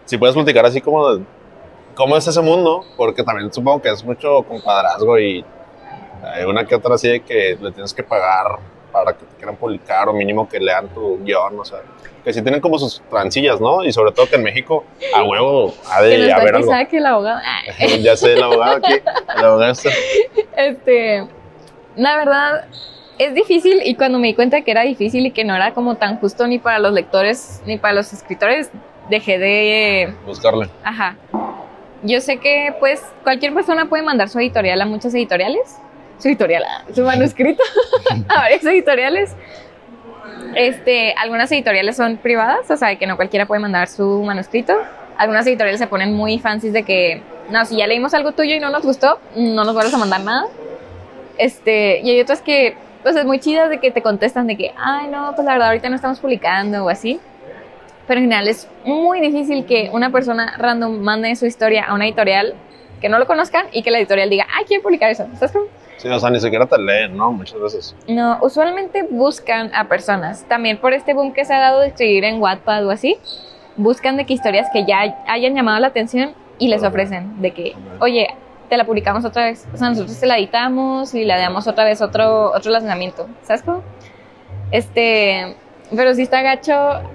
si 0.05 0.17
puedes 0.17 0.35
platicar 0.35 0.65
así 0.65 0.81
como 0.81 1.13
de 1.13 1.23
cómo 1.95 2.17
es 2.17 2.27
ese 2.27 2.41
mundo, 2.41 2.83
porque 2.97 3.23
también 3.23 3.51
supongo 3.51 3.81
que 3.81 3.89
es 3.89 4.03
mucho 4.03 4.43
compadrazgo 4.43 5.17
y 5.19 5.45
hay 6.23 6.43
una 6.43 6.65
que 6.65 6.75
otra 6.75 6.95
así 6.95 7.07
de 7.07 7.19
que 7.21 7.57
le 7.59 7.71
tienes 7.71 7.93
que 7.93 8.03
pagar 8.03 8.59
para 8.95 9.11
que 9.11 9.25
te 9.25 9.35
quieran 9.35 9.57
publicar 9.57 10.07
o 10.07 10.13
mínimo 10.13 10.47
que 10.47 10.57
lean 10.57 10.87
tu 10.87 11.19
guion, 11.21 11.59
o 11.59 11.65
sea, 11.65 11.79
que 12.23 12.31
sí 12.31 12.41
tienen 12.41 12.61
como 12.61 12.79
sus 12.79 13.01
transillas, 13.09 13.59
¿no? 13.59 13.83
Y 13.83 13.91
sobre 13.91 14.13
todo 14.13 14.25
que 14.29 14.37
en 14.37 14.43
México 14.43 14.85
a 15.13 15.21
huevo 15.21 15.73
ha 15.91 15.99
Que 15.99 16.07
de 16.07 16.17
nos 16.29 16.39
haber 16.39 16.55
algo. 16.55 16.67
Isaac, 16.67 16.93
el 16.93 17.05
abogado. 17.05 17.41
Ah. 17.45 17.85
ya 17.99 18.15
sé, 18.15 18.33
el 18.33 18.43
abogado 18.43 18.77
aquí, 18.77 18.93
el 19.37 19.43
abogado 19.43 19.71
este. 19.71 19.89
Este, 20.55 21.27
la 21.97 22.15
verdad, 22.15 22.67
es 23.19 23.33
difícil 23.33 23.81
y 23.83 23.95
cuando 23.95 24.17
me 24.17 24.27
di 24.27 24.33
cuenta 24.33 24.61
que 24.61 24.71
era 24.71 24.83
difícil 24.83 25.25
y 25.25 25.31
que 25.31 25.43
no 25.43 25.53
era 25.53 25.73
como 25.73 25.95
tan 25.95 26.17
justo 26.19 26.47
ni 26.47 26.57
para 26.57 26.79
los 26.79 26.93
lectores 26.93 27.61
ni 27.65 27.77
para 27.77 27.95
los 27.95 28.13
escritores, 28.13 28.71
dejé 29.09 29.37
de... 29.37 30.13
buscarle. 30.25 30.69
Ajá. 30.85 31.17
Yo 32.03 32.21
sé 32.21 32.37
que 32.37 32.73
pues 32.79 33.03
cualquier 33.23 33.53
persona 33.53 33.89
puede 33.89 34.03
mandar 34.03 34.29
su 34.29 34.39
editorial 34.39 34.79
a 34.81 34.85
muchas 34.85 35.13
editoriales, 35.13 35.81
su 36.17 36.27
editorial, 36.27 36.63
su 36.93 37.03
manuscrito 37.03 37.63
a 38.27 38.35
varias 38.35 38.65
editoriales. 38.65 39.35
Este, 40.55 41.13
algunas 41.17 41.51
editoriales 41.51 41.97
son 41.97 42.17
privadas, 42.17 42.69
o 42.71 42.77
sea, 42.77 42.95
que 42.95 43.07
no 43.07 43.15
cualquiera 43.15 43.45
puede 43.45 43.59
mandar 43.59 43.87
su 43.87 44.23
manuscrito. 44.23 44.73
Algunas 45.17 45.45
editoriales 45.47 45.79
se 45.79 45.87
ponen 45.87 46.13
muy 46.13 46.39
fancies 46.39 46.73
de 46.73 46.83
que, 46.83 47.21
no, 47.49 47.65
si 47.65 47.77
ya 47.77 47.87
leímos 47.87 48.13
algo 48.13 48.31
tuyo 48.31 48.55
y 48.55 48.59
no 48.59 48.69
nos 48.69 48.83
gustó, 48.83 49.19
no 49.35 49.63
nos 49.63 49.73
vuelves 49.73 49.93
a 49.93 49.97
mandar 49.97 50.21
nada. 50.21 50.47
Este, 51.37 51.99
y 51.99 52.09
hay 52.09 52.21
otras 52.21 52.41
que, 52.41 52.77
pues 53.03 53.15
es 53.15 53.25
muy 53.25 53.39
chidas 53.39 53.69
de 53.69 53.79
que 53.79 53.91
te 53.91 54.01
contestan 54.01 54.47
de 54.47 54.55
que, 54.57 54.73
ay, 54.77 55.07
no, 55.07 55.33
pues 55.35 55.45
la 55.45 55.53
verdad 55.53 55.67
ahorita 55.69 55.89
no 55.89 55.95
estamos 55.95 56.19
publicando 56.19 56.85
o 56.85 56.89
así. 56.89 57.19
Pero 58.07 58.19
en 58.19 58.25
general 58.25 58.47
es 58.47 58.67
muy 58.83 59.19
difícil 59.19 59.65
que 59.65 59.89
una 59.91 60.11
persona 60.11 60.55
random 60.57 60.99
mande 60.99 61.35
su 61.35 61.45
historia 61.45 61.85
a 61.85 61.93
una 61.93 62.05
editorial 62.05 62.53
que 63.01 63.09
no 63.09 63.19
lo 63.19 63.25
conozcan 63.25 63.65
y 63.71 63.83
que 63.83 63.91
la 63.91 63.97
editorial 63.97 64.29
diga, 64.29 64.47
ay, 64.55 64.65
quiero 64.65 64.83
publicar 64.83 65.09
eso. 65.09 65.27
¿Sabes 65.35 65.51
cómo? 65.51 65.65
Sí, 65.97 66.09
o 66.09 66.19
sea, 66.19 66.29
ni 66.29 66.39
siquiera 66.39 66.65
te 66.65 66.77
leen, 66.77 67.15
¿no? 67.15 67.31
Muchas 67.31 67.59
veces. 67.59 67.95
No, 68.07 68.37
usualmente 68.41 69.03
buscan 69.09 69.73
a 69.73 69.87
personas. 69.87 70.43
También 70.47 70.77
por 70.77 70.93
este 70.93 71.13
boom 71.13 71.33
que 71.33 71.45
se 71.45 71.53
ha 71.53 71.59
dado 71.59 71.79
de 71.79 71.87
escribir 71.87 72.23
en 72.25 72.41
Wattpad 72.41 72.85
o 72.85 72.91
así, 72.91 73.17
buscan 73.77 74.17
de 74.17 74.25
que 74.25 74.33
historias 74.33 74.67
que 74.71 74.85
ya 74.85 75.01
hayan 75.27 75.55
llamado 75.55 75.79
la 75.79 75.87
atención 75.87 76.33
y 76.57 76.67
les 76.67 76.83
ofrecen 76.83 77.41
de 77.41 77.51
que, 77.51 77.75
oye, 77.99 78.27
te 78.69 78.77
la 78.77 78.85
publicamos 78.85 79.25
otra 79.25 79.45
vez. 79.45 79.67
O 79.73 79.77
sea, 79.77 79.89
nosotros 79.89 80.19
te 80.19 80.25
la 80.25 80.37
editamos 80.37 81.13
y 81.13 81.23
le 81.23 81.37
damos 81.37 81.67
otra 81.67 81.83
vez 81.83 82.01
otro, 82.01 82.51
otro 82.51 82.71
lanzamiento. 82.71 83.27
¿Sabes 83.43 83.61
cómo? 83.63 83.83
Este, 84.71 85.55
pero 85.95 86.13
sí 86.13 86.23
está 86.23 86.41
gacho. 86.41 86.73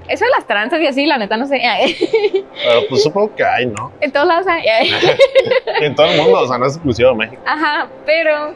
Eso 0.09 0.25
de 0.25 0.31
las 0.31 0.47
tranzas 0.47 0.81
y 0.81 0.87
así, 0.87 1.07
la 1.07 1.19
neta, 1.19 1.37
no 1.37 1.47
sé. 1.47 1.61
Pero 2.65 2.81
pues 2.89 3.03
supongo 3.03 3.35
que 3.35 3.45
hay, 3.45 3.67
¿no? 3.67 3.93
en 4.01 4.13
todos 4.13 4.27
lados 4.27 4.47
hay. 4.47 4.63
En 5.81 5.95
todo 5.95 6.07
el 6.07 6.21
mundo, 6.21 6.41
o 6.41 6.47
sea, 6.47 6.59
no 6.59 6.67
es 6.67 6.75
exclusivo 6.75 7.11
de 7.11 7.17
México. 7.17 7.43
Ajá, 7.47 7.89
pero 8.05 8.55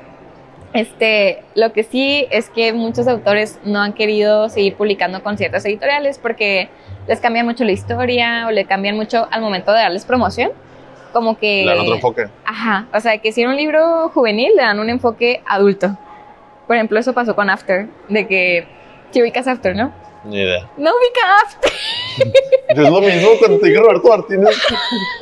este, 0.75 1.45
lo 1.55 1.73
que 1.73 1.85
sí 1.85 2.27
es 2.31 2.51
que 2.51 2.73
muchos 2.73 3.07
autores 3.07 3.61
no 3.65 3.81
han 3.81 3.93
querido 3.93 4.49
seguir 4.49 4.75
publicando 4.75 5.23
con 5.23 5.39
ciertas 5.39 5.65
editoriales 5.65 6.19
porque 6.19 6.69
les 7.07 7.21
cambian 7.21 7.47
mucho 7.47 7.65
la 7.65 7.71
historia 7.71 8.47
o 8.49 8.51
le 8.51 8.65
cambian 8.65 8.97
mucho 8.97 9.29
al 9.31 9.41
momento 9.41 9.73
de 9.73 9.79
darles 9.79 10.05
promoción. 10.05 10.51
Como 11.13 11.39
que. 11.39 11.65
Le 11.65 11.71
dan 11.71 11.81
otro 11.81 11.95
enfoque. 11.95 12.29
Ajá, 12.45 12.89
o 12.93 12.99
sea, 12.99 13.19
que 13.19 13.31
si 13.31 13.43
era 13.43 13.51
un 13.51 13.57
libro 13.57 14.09
juvenil, 14.09 14.51
le 14.57 14.63
dan 14.63 14.81
un 14.81 14.91
enfoque 14.91 15.43
adulto. 15.47 15.97
Por 16.67 16.75
ejemplo, 16.75 16.99
eso 16.99 17.13
pasó 17.13 17.37
con 17.37 17.51
After, 17.51 17.87
de 18.09 18.27
que. 18.27 18.67
Si 19.13 19.23
ubicas 19.23 19.47
After, 19.47 19.77
¿no? 19.77 19.93
Ni 20.25 20.41
idea. 20.41 20.69
No 20.77 20.91
ubica 20.91 21.21
After. 21.45 21.73
Es 22.69 22.79
lo 22.79 23.01
mismo 23.01 23.29
cuando 23.39 23.59
te 23.61 23.69
dije 23.69 23.79
Roberto 23.79 24.09
Martínez. 24.09 24.57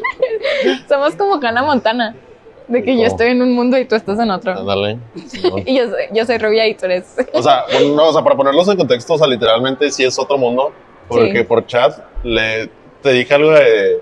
Somos 0.89 1.15
como 1.15 1.35
Hannah 1.35 1.63
Montana. 1.63 2.15
De 2.69 2.83
que 2.83 2.97
yo 2.97 3.05
estoy 3.05 3.29
en 3.29 3.43
un 3.43 3.55
mundo 3.55 3.77
y 3.79 3.85
tú 3.85 3.95
estás 3.97 4.19
en 4.19 4.31
otro. 4.31 4.53
Ándale. 4.53 4.99
Y 5.67 5.77
yo 5.77 5.89
soy, 5.89 6.03
yo 6.13 6.25
soy 6.25 6.39
rubia 6.39 6.67
y 6.67 6.75
tú 6.75 6.87
eres. 6.87 7.17
O 7.33 7.43
sea, 7.43 7.65
bueno, 7.73 7.95
no, 7.97 8.09
o 8.09 8.13
sea, 8.13 8.23
para 8.23 8.37
ponerlos 8.37 8.69
en 8.69 8.77
contexto, 8.77 9.15
o 9.15 9.19
sea, 9.19 9.27
literalmente 9.27 9.91
sí 9.91 10.05
es 10.05 10.19
otro 10.19 10.39
mundo. 10.39 10.73
Porque 11.09 11.39
Sí. 11.39 11.45
por 11.45 11.67
chat 11.67 11.93
le, 12.23 12.71
te 13.03 13.13
dije 13.13 13.35
algo 13.35 13.51
de, 13.51 14.01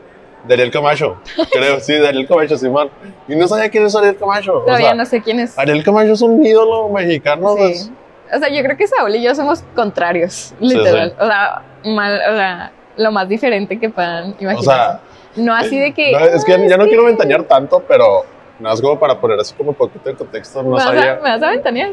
Ariel 0.49 0.71
Camacho. 0.71 1.17
Creo, 1.51 1.81
sí, 1.81 1.95
de 1.95 2.07
Ariel 2.09 2.29
Camacho, 2.29 2.57
Simón. 2.57 2.91
Y 3.27 3.35
no 3.35 3.49
sabía 3.49 3.69
quién 3.71 3.85
es 3.87 3.97
Ariel 3.97 4.17
Camacho. 4.17 4.59
O 4.59 4.61
Todavía 4.65 4.87
sea, 4.89 4.95
no 4.95 5.05
sé 5.07 5.21
quién 5.23 5.41
es. 5.41 5.59
Ariel 5.59 5.83
Camacho 5.83 6.13
es 6.13 6.21
un 6.23 6.45
ídolo 6.45 6.89
mexicano. 6.91 7.55
Sí. 7.55 7.59
pues, 7.59 7.91
O 8.35 8.39
sea, 8.39 8.49
yo 8.49 8.63
creo 8.63 8.77
que 8.77 8.87
Saúl 8.87 9.15
y 9.17 9.23
yo 9.23 9.35
somos 9.35 9.65
contrarios, 9.75 10.55
literal. 10.61 11.15
O 11.19 11.27
sea, 11.27 11.63
mal, 11.85 12.15
o 12.31 12.37
sea, 12.37 12.73
lo 12.97 13.11
más 13.11 13.29
diferente 13.29 13.79
que 13.81 13.89
puedan 13.91 14.37
imaginar. 14.39 14.57
o 14.57 14.63
sea, 14.63 15.01
no 15.37 15.55
así 15.55 15.79
de 15.79 15.93
que. 15.95 16.13
no, 16.13 16.19
es 16.19 16.45
que 16.45 16.53
"Ah, 16.55 16.67
ya 16.69 16.77
no 16.77 16.85
sí". 16.85 16.91
quiero 16.91 17.05
ventanear 17.07 17.43
tanto, 17.45 17.83
pero 17.89 18.25
nada 18.61 18.73
más 18.75 18.81
como 18.81 18.99
para 18.99 19.21
poner 19.21 19.39
así 19.41 19.55
como 19.55 19.71
un 19.71 19.77
poquito 19.77 20.09
de 20.09 20.15
contexto. 20.15 20.63
No 20.63 20.71
¿Me 20.71 20.75
vas, 20.77 20.85
a, 20.85 20.89
sabía, 20.89 21.15
¿Me 21.17 21.31
vas 21.31 21.43
a 21.43 21.51
ventanear? 21.51 21.91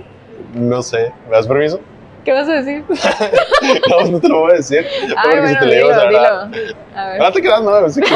no 0.53 0.81
sé. 0.81 1.11
¿Me 1.29 1.35
das 1.35 1.47
permiso? 1.47 1.79
¿Qué 2.23 2.33
vas 2.33 2.47
a 2.49 2.61
decir? 2.61 2.83
No, 3.89 4.11
no 4.11 4.19
te 4.19 4.27
lo 4.29 4.39
voy 4.41 4.51
a 4.51 4.55
decir. 4.55 4.85
Ay, 5.15 5.39
bueno, 5.39 5.47
si 5.47 5.57
te 5.59 5.65
lo 5.65 5.71
digo, 5.73 5.87
dilo, 5.87 5.97
o 5.97 5.99
sea, 6.01 6.09
dilo. 6.09 6.69
A 6.95 7.09
ver. 7.09 7.21
No 7.21 7.31
te 7.31 7.41
creas, 7.41 7.61
no, 7.63 7.69
así 7.75 8.01
que 8.01 8.11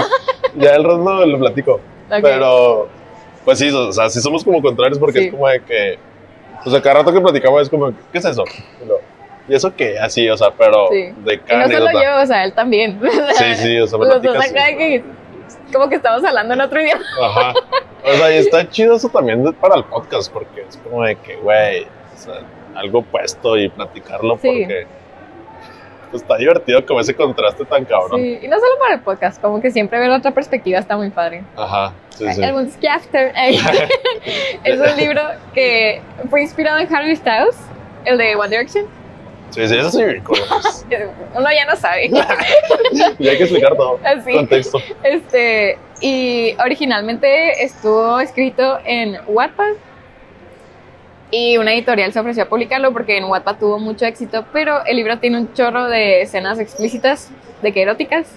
ya 0.55 0.75
el 0.75 0.83
resto 0.83 1.25
lo 1.25 1.39
platico. 1.39 1.73
Ok. 1.73 2.19
Pero, 2.21 2.89
pues 3.45 3.57
sí, 3.59 3.69
o 3.69 3.91
sea, 3.91 4.09
sí 4.09 4.19
somos 4.19 4.43
como 4.43 4.61
contrarios 4.61 4.99
porque 4.99 5.19
Sí. 5.19 5.25
es 5.27 5.31
como 5.31 5.47
de 5.47 5.61
que, 5.61 5.97
pues 6.63 6.75
a 6.75 6.81
cada 6.81 6.99
rato 6.99 7.13
que 7.13 7.21
platicamos 7.21 7.61
es 7.63 7.69
como, 7.69 7.91
¿qué 8.11 8.17
es 8.17 8.25
eso? 8.25 8.43
Y 9.47 9.51
¿Y 9.51 9.55
eso 9.55 9.73
qué? 9.75 9.97
Así, 9.97 10.29
o 10.29 10.37
sea, 10.37 10.51
pero 10.51 10.87
Sí. 10.91 11.13
de 11.25 11.33
Y 11.33 11.37
cada 11.39 11.67
no 11.67 11.73
solo 11.73 11.91
yo, 11.91 12.21
o 12.21 12.25
sea, 12.25 12.43
él 12.43 12.53
también. 12.53 12.99
Sí, 13.35 13.55
sí, 13.55 13.79
o 13.79 13.87
sea, 13.87 13.97
me 13.97 14.05
platicas. 14.07 14.53
de 14.53 14.77
que. 14.77 15.03
Como 15.71 15.89
que 15.89 15.95
estamos 15.95 16.23
hablando 16.23 16.53
en 16.53 16.61
otro 16.61 16.81
idioma. 16.81 17.03
Ajá. 17.23 17.53
O 18.03 18.13
sea, 18.13 18.31
y 18.33 18.37
está 18.37 18.67
chido 18.69 18.95
eso 18.95 19.09
también 19.09 19.43
para 19.53 19.75
el 19.75 19.83
podcast 19.83 20.31
porque 20.31 20.61
es 20.67 20.77
como 20.77 21.03
de 21.03 21.15
que, 21.17 21.35
güey, 21.37 21.83
o 21.83 22.17
sea, 22.17 22.41
algo 22.75 23.03
puesto 23.03 23.57
y 23.57 23.69
platicarlo 23.69 24.37
Sí. 24.41 24.47
porque 24.49 24.87
pues, 26.09 26.23
está 26.23 26.35
divertido 26.37 26.85
como 26.85 26.99
ese 26.99 27.15
contraste 27.15 27.63
tan 27.65 27.85
cabrón. 27.85 28.19
Sí, 28.19 28.39
y 28.41 28.47
no 28.47 28.59
solo 28.59 28.79
para 28.79 28.95
el 28.95 29.01
podcast, 29.01 29.41
como 29.41 29.61
que 29.61 29.71
siempre 29.71 29.99
ver 29.99 30.09
otra 30.11 30.31
perspectiva 30.31 30.79
está 30.79 30.97
muy 30.97 31.09
padre. 31.09 31.43
Ajá, 31.55 31.93
sí, 32.09 32.25
sí. 32.33 32.43
After 32.87 33.33
es 34.63 34.79
un 34.79 34.97
libro 34.97 35.21
que 35.53 36.01
fue 36.29 36.41
inspirado 36.41 36.79
en 36.79 36.93
Harry 36.93 37.15
Styles, 37.15 37.57
el 38.05 38.17
de 38.17 38.35
One 38.35 38.49
Direction. 38.49 38.85
Sí, 39.51 39.67
sí, 39.67 39.75
eso 39.77 39.91
sí 39.91 40.01
pues. 40.25 40.41
Uno 41.35 41.47
ya 41.51 41.65
no 41.65 41.75
sabe. 41.75 42.09
Y 43.19 43.27
hay 43.27 43.37
que 43.37 43.43
explicar 43.43 43.75
todo. 43.75 43.99
Así. 44.03 44.33
Contexto. 44.33 44.79
Este, 45.03 45.77
y 46.01 46.55
originalmente 46.63 47.63
estuvo 47.63 48.19
escrito 48.19 48.79
en 48.85 49.17
Wattpad. 49.27 49.73
Y 51.33 51.57
una 51.57 51.73
editorial 51.73 52.11
se 52.11 52.19
ofreció 52.19 52.43
a 52.43 52.49
publicarlo 52.49 52.91
porque 52.91 53.17
en 53.17 53.23
Wattpad 53.25 53.57
tuvo 53.57 53.79
mucho 53.79 54.05
éxito, 54.05 54.45
pero 54.51 54.85
el 54.85 54.97
libro 54.97 55.17
tiene 55.19 55.37
un 55.37 55.53
chorro 55.53 55.85
de 55.85 56.23
escenas 56.23 56.59
explícitas, 56.59 57.29
de 57.61 57.71
que 57.71 57.81
eróticas. 57.81 58.27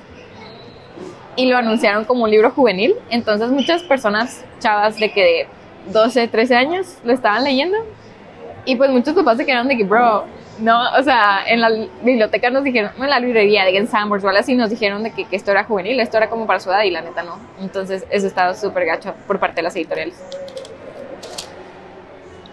Y 1.37 1.47
lo 1.47 1.57
anunciaron 1.57 2.05
como 2.05 2.25
un 2.25 2.31
libro 2.31 2.51
juvenil. 2.51 2.95
Entonces 3.11 3.51
muchas 3.51 3.83
personas, 3.83 4.45
chavas 4.61 4.99
de 5.01 5.11
que 5.11 5.23
de 5.23 5.47
12, 5.93 6.29
13 6.29 6.55
años, 6.55 6.99
lo 7.03 7.13
estaban 7.13 7.43
leyendo. 7.43 7.79
Y 8.65 8.77
pues 8.77 8.91
muchos 8.91 9.15
papás 9.15 9.39
se 9.39 9.45
quedaron 9.45 9.67
de 9.67 9.77
que, 9.77 9.85
bro, 9.85 10.25
no, 10.59 10.93
o 10.99 11.03
sea, 11.03 11.45
en 11.47 11.61
la 11.61 11.71
biblioteca 12.03 12.51
nos 12.51 12.65
dijeron, 12.65 12.93
en 12.97 13.11
la 13.11 13.19
librería 13.21 13.65
de 13.65 13.77
en 13.77 13.89
Sanborns 13.89 14.25
o 14.25 14.29
algo 14.29 14.41
así, 14.41 14.55
nos 14.55 14.71
dijeron 14.71 15.03
de 15.03 15.13
que, 15.13 15.25
que 15.25 15.37
esto 15.37 15.51
era 15.51 15.65
juvenil, 15.65 15.99
esto 16.01 16.17
era 16.17 16.31
como 16.31 16.47
para 16.47 16.61
su 16.61 16.71
edad 16.71 16.83
y 16.83 16.91
la 16.91 17.01
neta 17.01 17.23
no. 17.23 17.39
Entonces 17.61 18.05
eso 18.11 18.27
estaba 18.27 18.55
súper 18.55 18.87
gacho 18.87 19.15
por 19.27 19.39
parte 19.39 19.57
de 19.57 19.63
las 19.63 19.77
editoriales. 19.77 20.15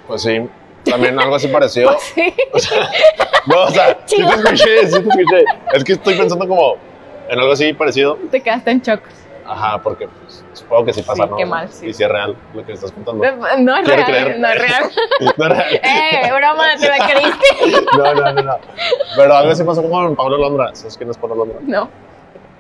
Pues 0.08 0.24
sí, 0.24 0.42
también 0.84 1.20
algo 1.20 1.36
así 1.36 1.48
parecido. 1.48 1.96
Sí. 2.16 2.34
O 2.54 2.60
sea, 2.60 2.90
no, 3.48 3.64
o 3.64 3.70
sea, 3.70 3.98
sí 4.06 4.18
te 4.18 4.24
escuché, 4.24 4.88
sí 4.88 4.92
te 4.92 5.10
escuché. 5.10 5.46
Es 5.74 5.84
que 5.84 5.94
estoy 5.94 6.16
pensando 6.16 6.48
como 6.48 6.76
en 7.30 7.40
algo 7.40 7.54
así 7.54 7.74
parecido. 7.74 8.18
Te 8.30 8.42
quedaste 8.42 8.72
en 8.72 8.82
shock. 8.82 9.02
Ajá, 9.46 9.82
porque 9.82 10.08
pues, 10.08 10.44
supongo 10.54 10.86
que 10.86 10.94
sí 10.94 11.02
pasa, 11.02 11.24
Sí, 11.24 11.30
¿no? 11.30 11.36
qué 11.38 11.46
mal, 11.46 11.70
sí. 11.70 11.88
Y 11.88 11.94
si 11.94 12.04
es 12.04 12.10
real 12.10 12.36
lo 12.54 12.66
que 12.66 12.74
estás 12.74 12.92
contando. 12.92 13.24
No 13.60 13.76
es 13.78 13.86
Quiero 13.86 14.06
real, 14.06 14.06
creer. 14.06 14.40
no 14.40 14.48
es 14.48 14.60
real. 14.60 14.84
No 15.38 15.46
es 15.46 15.50
real. 15.58 15.80
eh, 15.84 16.32
broma, 16.36 16.68
te 16.80 16.88
la 16.90 17.08
creíste. 17.08 17.86
No, 17.98 18.14
no, 18.14 18.34
no, 18.34 18.42
no. 18.42 18.58
Pero 19.16 19.34
algo 19.36 19.52
así 19.52 19.64
pasó 19.64 19.82
con 19.88 20.16
Pablo 20.16 20.38
Londra. 20.38 20.70
¿Sabes 20.76 20.98
quién 20.98 21.10
es 21.10 21.18
Pablo 21.18 21.36
Londra? 21.36 21.58
No. 21.62 21.90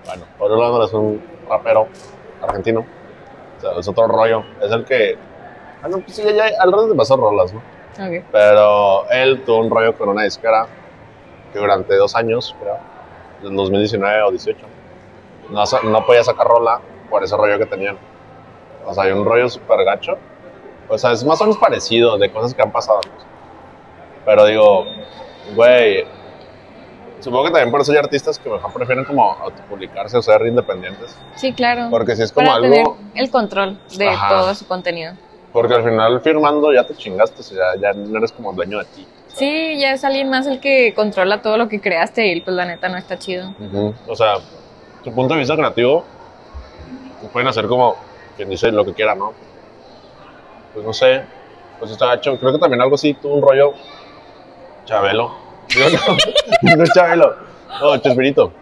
Bueno, 0.06 0.24
Pablo 0.40 0.56
Londra 0.56 0.86
es 0.86 0.94
un 0.94 1.22
rapero 1.50 1.88
argentino. 2.42 2.86
O 3.58 3.62
sea, 3.62 3.72
es 3.80 3.88
otro 3.88 4.08
rollo. 4.08 4.44
Es 4.62 4.72
el 4.72 4.84
que. 4.86 5.18
Ah, 5.84 5.88
no, 5.88 6.00
pues 6.00 6.16
sí, 6.16 6.24
ya, 6.24 6.32
ya 6.50 6.62
al 6.62 6.72
rato 6.72 6.90
te 6.90 6.96
pasó 6.96 7.16
rolas, 7.18 7.54
¿no? 7.54 7.60
Ok. 7.60 8.24
Pero 8.32 9.10
él 9.12 9.44
tuvo 9.46 9.60
un 9.60 9.70
rollo 9.70 9.96
con 9.98 10.10
una 10.10 10.24
disquera 10.24 10.66
que 11.54 11.60
durante 11.60 11.96
dos 11.96 12.16
años, 12.16 12.56
creo, 12.60 12.78
en 13.44 13.56
2019 13.56 14.22
o 14.24 14.32
18, 14.32 14.60
no, 15.52 15.64
no 15.84 16.06
podía 16.06 16.24
sacar 16.24 16.48
rola 16.48 16.80
por 17.10 17.24
ese 17.24 17.36
rollo 17.38 17.58
que 17.60 17.66
tenían. 17.66 17.98
O 18.86 18.94
sea, 18.94 19.04
hay 19.04 19.12
un 19.12 19.26
rollo 19.26 19.50
súper 19.50 19.84
gacho. 19.84 20.18
O 20.90 20.98
sea, 20.98 21.12
es 21.12 21.24
más 21.24 21.40
o 21.42 21.46
menos 21.46 21.58
parecido 21.58 22.18
de 22.18 22.32
cosas 22.32 22.54
que 22.54 22.62
han 22.62 22.72
pasado. 22.72 23.02
Pero 24.26 24.46
digo, 24.46 24.86
güey, 25.56 26.06
supongo 27.20 27.46
que 27.46 27.52
también 27.52 27.72
por 27.72 27.82
eso 27.82 27.92
hay 27.92 27.98
artistas 27.98 28.40
que 28.40 28.50
mejor 28.50 28.74
prefieren 28.74 29.06
como 29.06 29.32
autopublicarse 29.32 30.18
o 30.18 30.22
ser 30.22 30.46
independientes. 30.46 31.18
Sí, 31.36 31.54
claro. 31.54 31.88
Porque 31.90 32.16
si 32.16 32.24
es 32.24 32.32
como 32.32 32.48
Para 32.48 32.58
algo... 32.58 32.70
tener 32.70 32.88
el 33.16 33.32
control 33.32 33.80
de 33.98 34.10
Ajá. 34.10 34.30
todo 34.30 34.56
su 34.56 34.68
contenido. 34.68 35.14
Porque 35.54 35.74
al 35.74 35.84
final 35.84 36.22
firmando 36.22 36.74
ya 36.74 36.86
te 36.86 36.96
chingaste, 36.96 37.42
o 37.42 37.44
sea, 37.44 37.76
ya, 37.80 37.94
no 37.94 38.18
eres 38.18 38.32
como 38.32 38.54
dueño 38.54 38.80
de 38.80 38.86
ti. 38.86 39.08
Sí, 39.28 39.78
ya 39.80 39.94
es 39.94 40.04
alguien 40.04 40.30
más 40.30 40.46
el 40.48 40.60
que 40.60 40.94
controla 40.94 41.42
todo 41.42 41.58
lo 41.58 41.70
que 41.70 41.80
creaste 41.80 42.28
y 42.28 42.42
pues 42.42 42.56
la 42.56 42.66
neta 42.66 42.90
no 42.90 42.98
está 42.98 43.18
chido. 43.18 43.54
Ujú. 43.60 43.94
O 44.08 44.16
sea, 44.16 44.36
tu 45.04 45.14
punto 45.14 45.34
de 45.34 45.40
vista 45.40 45.56
creativo, 45.56 46.06
pueden 47.32 47.48
hacer 47.48 47.68
como 47.68 47.96
quien 48.36 48.50
dice 48.50 48.72
lo 48.72 48.86
que 48.86 48.94
quiera, 48.94 49.16
¿no? 49.16 49.34
Pues 50.74 50.86
no 50.86 50.94
sé, 50.94 51.24
pues 51.80 51.92
está 51.92 52.14
hecho. 52.14 52.38
Creo 52.40 52.54
que 52.54 52.60
también 52.60 52.82
algo 52.82 52.96
así 52.96 53.14
tuvo 53.14 53.36
un 53.36 53.42
rollo 53.42 53.74
Chabelo. 54.86 55.36
No, 55.78 56.76
no 56.78 56.84
es 56.84 56.94
Chabelo, 56.94 57.36
no, 57.82 57.98
Chespirito. 57.98 58.54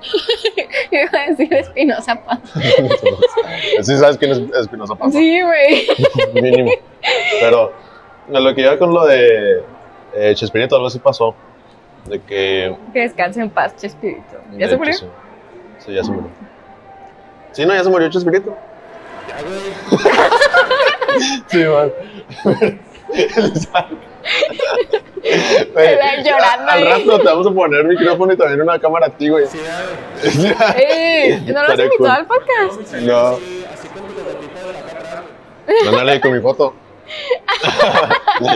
Iba 0.92 1.20
a 1.20 1.30
decir 1.30 1.54
Espinosa 1.54 2.16
Paz. 2.24 2.40
sí 3.82 3.98
sabes 3.98 4.18
quién 4.18 4.32
es 4.32 4.40
Espinosa 4.62 4.96
Paz. 4.96 5.14
Sí, 5.14 5.42
güey. 5.42 5.88
mínimo. 6.34 6.72
Pero 7.40 7.74
lo 8.28 8.56
que 8.56 8.62
iba 8.62 8.78
con 8.78 8.94
lo 8.94 9.06
de 9.06 9.64
eh, 10.14 10.34
Chespirito, 10.36 10.76
algo 10.76 10.88
así 10.88 11.00
pasó. 11.00 11.36
De 12.06 12.22
que. 12.22 12.76
Que 12.94 13.02
descanse 13.02 13.42
en 13.42 13.50
paz, 13.50 13.76
Chespirito. 13.76 14.38
¿Ya 14.58 14.70
se 14.70 14.78
murió? 14.78 14.94
Sí. 14.94 15.06
Sí, 15.80 15.94
ya 15.94 16.04
se 16.04 16.12
murió. 16.12 16.30
Sí, 17.52 17.66
no, 17.66 17.74
ya 17.74 17.84
se 17.84 17.90
murió 17.90 18.10
Chespirito. 18.10 18.56
Sí, 21.48 21.64
man. 21.66 21.92
Güey, 25.74 25.88
Están 25.94 26.24
llorando 26.24 26.72
Al 26.72 26.78
ahí. 26.78 26.84
rato 26.86 27.18
te 27.20 27.26
vamos 27.26 27.48
a 27.48 27.52
poner 27.52 27.84
micrófono 27.86 28.34
y 28.34 28.38
también 28.38 28.62
una 28.62 28.80
cámara 28.80 29.08
a 29.08 29.10
ti, 29.10 29.30
güey. 29.30 29.46
¡Eh! 30.76 31.42
¿No 31.48 31.54
lo 31.54 31.60
has 31.62 31.80
invitado 31.80 31.98
cool. 31.98 32.10
al 32.10 32.26
podcast? 32.28 32.94
No. 33.02 33.40
Mándale 35.86 36.22
con 36.22 36.32
mi 36.34 36.40
foto. 36.42 36.74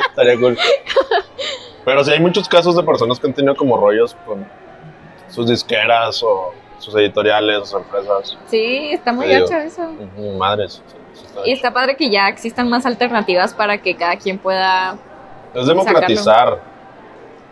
Estaría 0.10 0.40
cool. 0.40 0.58
Pero 1.86 2.04
sí 2.04 2.12
hay 2.12 2.20
muchos 2.20 2.48
casos 2.48 2.76
de 2.76 2.84
personas 2.84 3.20
que 3.20 3.28
han 3.28 3.34
tenido 3.34 3.56
como 3.56 3.78
rollos 3.78 4.16
con 4.26 4.46
sus 5.30 5.48
disqueras 5.50 6.22
o 6.24 6.54
sus 6.84 6.96
editoriales 6.96 7.70
sus 7.70 7.82
empresas. 7.82 8.38
Sí, 8.48 8.90
está 8.92 9.14
muy 9.14 9.28
gacho 9.28 9.56
eso. 9.56 9.90
Madres. 10.38 10.82
está 11.14 11.42
Y 11.48 11.52
está 11.54 11.72
padre 11.72 11.96
que 11.96 12.10
ya 12.10 12.28
existan 12.28 12.70
más 12.70 12.86
alternativas 12.86 13.54
para 13.54 13.78
que 13.82 13.96
cada 13.96 14.18
quien 14.18 14.38
pueda... 14.38 14.98
Es 15.54 15.66
democratizar 15.66 16.60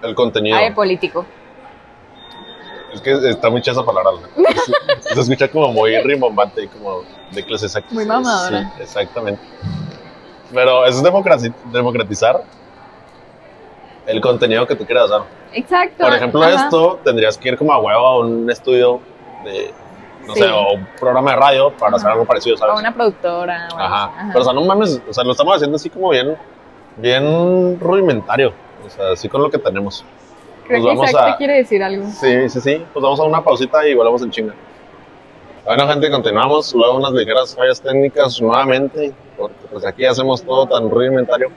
el 0.02 0.14
contenido. 0.16 0.58
Ah, 0.58 0.62
de 0.64 0.72
político. 0.72 1.26
Es 2.94 3.00
que 3.00 3.12
está 3.30 3.50
muy 3.50 3.62
chida 3.62 3.72
esa 3.74 3.86
palabra. 3.86 4.12
¿no? 4.12 4.44
Se, 5.02 5.14
se 5.14 5.20
escucha 5.22 5.48
como 5.50 5.72
muy 5.72 5.98
rimbombante 6.02 6.64
y 6.64 6.68
como 6.68 7.04
de 7.32 7.44
clase 7.46 7.68
exacta. 7.68 7.94
Muy 7.94 8.06
mamadora. 8.06 8.74
Sí, 8.76 8.82
exactamente. 8.84 9.42
Pero 10.54 10.86
es 10.86 11.02
democraci- 11.02 11.54
democratizar 11.72 12.44
el 14.06 14.20
contenido 14.20 14.68
que 14.68 14.76
tú 14.76 14.86
quieras 14.86 15.10
dar. 15.10 15.24
Exacto. 15.54 16.04
Por 16.04 16.14
ejemplo, 16.14 16.44
Ajá. 16.44 16.66
esto 16.66 17.00
tendrías 17.04 17.38
que 17.38 17.50
ir 17.50 17.58
como 17.58 17.72
a 17.72 17.80
huevo 17.80 18.06
a 18.06 18.20
un 18.20 18.50
estudio 18.50 19.00
de, 19.44 19.72
no 20.28 20.34
Sí. 20.34 20.42
sé, 20.42 20.50
o 20.50 20.74
un 20.74 20.86
programa 21.00 21.32
de 21.32 21.38
radio 21.38 21.72
para 21.72 21.96
hacer 21.98 22.10
algo 22.12 22.26
parecido, 22.26 22.56
O 22.56 22.58
¿sabes? 22.60 22.80
una 22.80 22.94
productora. 22.94 23.68
o 23.74 23.78
Ajá. 23.80 24.04
así. 24.06 24.14
Ajá. 24.18 24.28
Pero, 24.30 24.40
o 24.42 24.44
sea, 24.44 24.54
no 24.54 24.62
mames, 24.66 25.02
o 25.10 25.14
sea, 25.14 25.24
lo 25.24 25.32
estamos 25.32 25.56
haciendo 25.56 25.76
así 25.78 25.90
como 25.90 26.10
bien, 26.10 26.38
bien 26.98 27.80
rudimentario. 27.80 28.54
O 28.86 28.90
sea, 28.90 29.12
así 29.14 29.30
con 29.30 29.42
lo 29.42 29.50
que 29.50 29.58
tenemos. 29.58 30.04
Creo 30.68 30.80
pues 30.80 30.82
que 30.82 30.88
vamos 30.88 31.10
Isaac 31.10 31.24
a- 31.28 31.32
te 31.34 31.38
quiere 31.38 31.54
decir 31.56 31.84
algo. 31.84 32.06
Sí, 32.12 32.50
sí, 32.50 32.62
sí. 32.62 32.86
Pues 32.94 33.04
vamos 33.04 33.20
a 33.20 33.24
una 33.24 33.44
pausita 33.44 33.86
y 33.88 33.94
volvemos 33.94 34.22
en 34.24 34.32
chinga. 34.32 34.54
Bueno, 35.66 35.88
gente, 35.88 36.10
continuamos. 36.10 36.74
Luego 36.74 36.98
unas 36.98 37.12
ligeras 37.14 37.56
fallas 37.56 37.82
técnicas 37.82 38.42
nuevamente. 38.42 39.14
Porque 39.38 39.56
pues 39.72 39.86
aquí 39.86 40.06
hacemos 40.06 40.44
todo 40.44 40.68
tan 40.68 40.90
rudimentario 40.90 41.50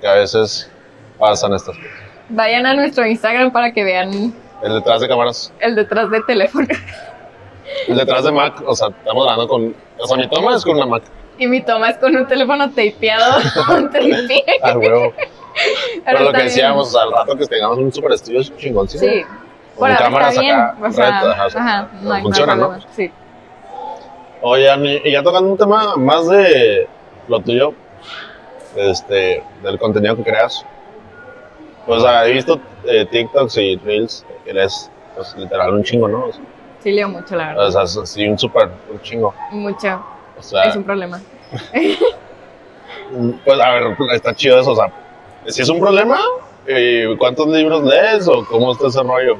que 0.00 0.06
a 0.08 0.14
veces 0.14 0.70
pasan 1.18 1.52
estas 1.54 1.76
cosas. 1.76 1.90
Vayan 2.28 2.66
a 2.66 2.74
nuestro 2.74 3.06
Instagram 3.06 3.52
para 3.52 3.72
que 3.72 3.84
vean 3.84 4.34
El 4.62 4.72
detrás 4.74 5.00
de 5.00 5.08
cámaras, 5.08 5.52
el 5.60 5.74
detrás 5.74 6.10
del 6.10 6.24
teléfono. 6.26 6.66
detrás 7.88 8.24
de 8.24 8.32
Mac, 8.32 8.62
o 8.66 8.74
sea, 8.74 8.88
estamos 8.88 9.24
grabando 9.24 9.48
con. 9.48 9.74
O 9.98 10.06
sea, 10.06 10.16
mi 10.16 10.28
toma 10.28 10.54
es 10.56 10.64
con 10.64 10.76
una 10.76 10.86
Mac. 10.86 11.02
Y 11.38 11.46
mi 11.46 11.60
toma 11.62 11.90
es 11.90 11.98
con 11.98 12.16
un 12.16 12.26
teléfono 12.26 12.68
tapeado. 12.70 13.38
un 13.76 13.90
tripié. 13.90 14.44
Ah, 14.62 14.76
huevo. 14.76 15.12
Pero, 16.04 16.20
lo 16.20 16.26
que 16.26 16.32
bien. 16.32 16.46
decíamos, 16.46 16.88
o 16.88 16.90
sea, 16.90 17.02
al 17.02 17.12
rato 17.12 17.36
que 17.36 17.46
tengamos 17.46 17.78
un 17.78 17.92
super 17.92 18.12
estudio 18.12 18.40
es 18.40 18.54
chingón, 18.56 18.88
¿sí? 18.88 18.98
Sí. 18.98 19.22
Con 19.22 19.78
Por 19.78 19.90
ahora 19.90 20.04
cámaras 20.04 20.28
está 20.30 20.40
bien. 20.42 20.54
acá, 20.56 20.76
O 20.82 20.92
sea, 20.92 21.04
rectas, 21.04 21.34
ajá, 21.34 21.46
o 21.46 21.50
sea, 21.50 21.60
ajá, 21.60 21.88
no 22.02 22.12
hay, 22.12 22.22
funciona, 22.22 22.54
no 22.54 22.60
¿no? 22.60 22.68
problema. 22.68 22.92
Sí. 22.94 23.10
Oye, 24.42 25.00
y 25.04 25.12
ya 25.12 25.22
tocando 25.22 25.50
un 25.50 25.58
tema 25.58 25.96
más 25.96 26.28
de 26.28 26.86
lo 27.28 27.40
tuyo, 27.40 27.72
este, 28.76 29.42
del 29.62 29.78
contenido 29.78 30.16
que 30.16 30.24
creas. 30.24 30.64
Pues, 31.86 32.02
o 32.02 32.04
sea, 32.04 32.26
he 32.26 32.32
visto 32.32 32.60
eh, 32.84 33.06
TikToks 33.06 33.56
y 33.58 33.76
Reels, 33.76 34.26
que 34.44 34.50
eres, 34.50 34.90
pues, 35.14 35.34
literal, 35.36 35.72
un 35.74 35.84
chingo, 35.84 36.08
¿no? 36.08 36.26
O 36.26 36.32
sea, 36.32 36.42
Sí, 36.86 36.92
leo 36.92 37.08
mucho, 37.08 37.34
la 37.34 37.48
verdad. 37.48 37.66
o 37.66 37.86
sea, 37.88 38.06
sí, 38.06 38.24
un 38.28 38.38
súper, 38.38 38.68
un 38.88 39.02
chingo. 39.02 39.34
Mucho. 39.50 40.00
O 40.38 40.40
sea, 40.40 40.62
Es 40.68 40.76
un 40.76 40.84
problema. 40.84 41.20
pues, 43.44 43.60
a 43.60 43.70
ver, 43.72 43.96
está 44.14 44.32
chido 44.32 44.60
eso, 44.60 44.70
o 44.70 44.76
sea, 44.76 44.92
si 45.48 45.62
es 45.62 45.68
un 45.68 45.80
problema, 45.80 46.20
¿y 46.64 47.16
¿cuántos 47.16 47.48
libros 47.48 47.82
lees 47.82 48.28
o 48.28 48.46
cómo 48.46 48.70
está 48.70 48.86
ese 48.86 49.02
rollo? 49.02 49.36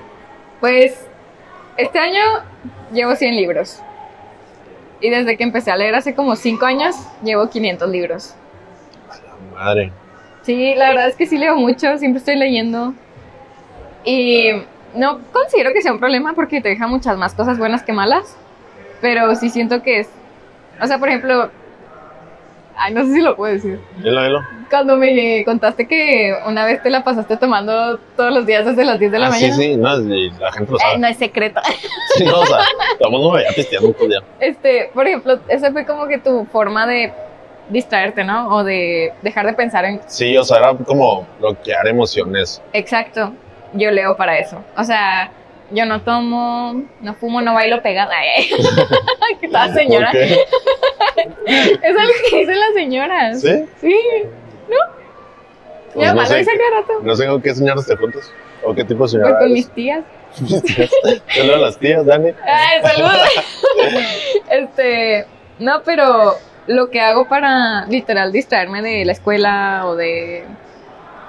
Pues 0.58 1.06
este 1.76 2.00
año 2.00 2.20
llevo 2.92 3.14
100 3.14 3.36
libros. 3.36 3.80
Y 5.00 5.08
desde 5.10 5.36
que 5.36 5.44
empecé 5.44 5.70
a 5.70 5.76
leer 5.76 5.94
hace 5.94 6.16
como 6.16 6.34
5 6.34 6.66
años, 6.66 6.96
llevo 7.22 7.48
500 7.48 7.88
libros. 7.88 8.34
Madre. 9.54 9.92
Sí, 10.42 10.74
la 10.74 10.88
verdad 10.88 11.06
es 11.10 11.14
que 11.14 11.26
sí 11.28 11.38
leo 11.38 11.54
mucho, 11.54 11.96
siempre 11.98 12.18
estoy 12.18 12.34
leyendo. 12.34 12.92
Y 14.04 14.50
no 14.96 15.20
considero 15.32 15.72
que 15.72 15.82
sea 15.82 15.92
un 15.92 15.98
problema 15.98 16.32
porque 16.34 16.60
te 16.60 16.68
deja 16.70 16.86
muchas 16.86 17.16
más 17.16 17.34
cosas 17.34 17.58
buenas 17.58 17.82
que 17.82 17.92
malas. 17.92 18.36
Pero 19.00 19.34
sí 19.34 19.50
siento 19.50 19.82
que 19.82 20.00
es. 20.00 20.08
O 20.80 20.86
sea, 20.86 20.98
por 20.98 21.08
ejemplo. 21.08 21.50
Ay, 22.78 22.92
no 22.92 23.04
sé 23.06 23.12
si 23.14 23.20
lo 23.22 23.36
puedo 23.36 23.54
decir. 23.54 23.80
Dilo, 24.02 24.22
dilo. 24.22 24.40
Cuando 24.68 24.96
me 24.96 25.42
contaste 25.46 25.86
que 25.88 26.34
una 26.46 26.66
vez 26.66 26.82
te 26.82 26.90
la 26.90 27.04
pasaste 27.04 27.36
tomando 27.38 27.96
todos 28.16 28.34
los 28.34 28.44
días 28.44 28.66
desde 28.66 28.84
las 28.84 28.98
10 28.98 29.12
de 29.12 29.18
la 29.18 29.28
Ah, 29.28 29.32
sí, 29.32 29.44
mañana. 29.50 29.56
sí, 29.56 29.76
no, 29.76 30.14
y 30.14 30.30
la 30.32 30.52
gente 30.52 30.72
lo 30.72 30.78
Ay, 30.80 30.86
sabe. 30.88 30.98
no 30.98 31.06
es 31.06 31.16
secreto. 31.16 31.60
Sí, 32.16 32.24
no, 32.24 32.40
o 32.40 32.46
sea, 32.46 32.58
estamos 32.92 33.40
ya 33.42 33.54
pisteando 33.54 33.92
todo 33.92 34.04
el 34.04 34.10
día. 34.10 34.20
Este, 34.40 34.90
por 34.94 35.06
ejemplo, 35.06 35.38
esa 35.48 35.70
fue 35.72 35.84
como 35.86 36.06
que 36.06 36.18
tu 36.18 36.44
forma 36.46 36.86
de 36.86 37.12
distraerte, 37.70 38.24
¿no? 38.24 38.48
O 38.48 38.64
de 38.64 39.12
dejar 39.22 39.46
de 39.46 39.52
pensar 39.54 39.84
en. 39.84 40.00
Sí, 40.06 40.36
o 40.36 40.42
sea, 40.44 40.58
era 40.58 40.74
como 40.74 41.26
bloquear 41.40 41.86
emociones. 41.88 42.62
Exacto, 42.72 43.32
yo 43.76 43.90
leo 43.90 44.16
para 44.16 44.38
eso. 44.38 44.62
O 44.76 44.84
sea, 44.84 45.30
yo 45.70 45.84
no 45.86 46.00
tomo, 46.02 46.82
no 47.00 47.14
fumo, 47.14 47.40
no 47.40 47.54
bailo 47.54 47.82
pegada. 47.82 48.14
¿Qué 49.40 49.48
tal, 49.48 49.74
señora? 49.74 50.10
¿Por 50.12 50.20
qué? 50.20 50.38
Es 51.46 51.96
algo 51.96 52.12
que 52.30 52.36
dicen 52.38 52.60
las 52.60 52.74
señoras. 52.74 53.40
¿Sí? 53.40 53.64
Sí, 53.80 53.96
¿no? 54.68 54.76
Pues 55.94 56.08
no 56.12 56.20
lo 56.20 56.26
sé, 56.26 56.38
dice 56.38 56.50
cada 56.58 56.80
rato. 56.82 56.92
no 57.02 57.16
sé 57.16 57.26
con 57.26 57.40
qué 57.40 57.54
señoras 57.54 57.86
te 57.86 57.96
juntas. 57.96 58.30
¿O 58.64 58.74
qué 58.74 58.82
tipo 58.84 58.94
de 58.94 58.98
Pues 58.98 59.10
señora 59.12 59.38
con 59.38 59.42
eres? 59.44 59.52
mis 59.52 59.70
tías. 59.70 60.04
Saludos 61.34 61.56
a 61.56 61.58
las 61.58 61.78
tías, 61.78 62.04
Dani. 62.04 62.30
Ay, 62.44 62.82
saludos. 62.82 63.28
este, 64.50 65.26
no, 65.58 65.82
pero 65.84 66.34
lo 66.66 66.90
que 66.90 67.00
hago 67.00 67.28
para 67.28 67.86
literal 67.86 68.32
distraerme 68.32 68.82
de 68.82 69.04
la 69.04 69.12
escuela 69.12 69.82
o 69.86 69.94
de 69.94 70.44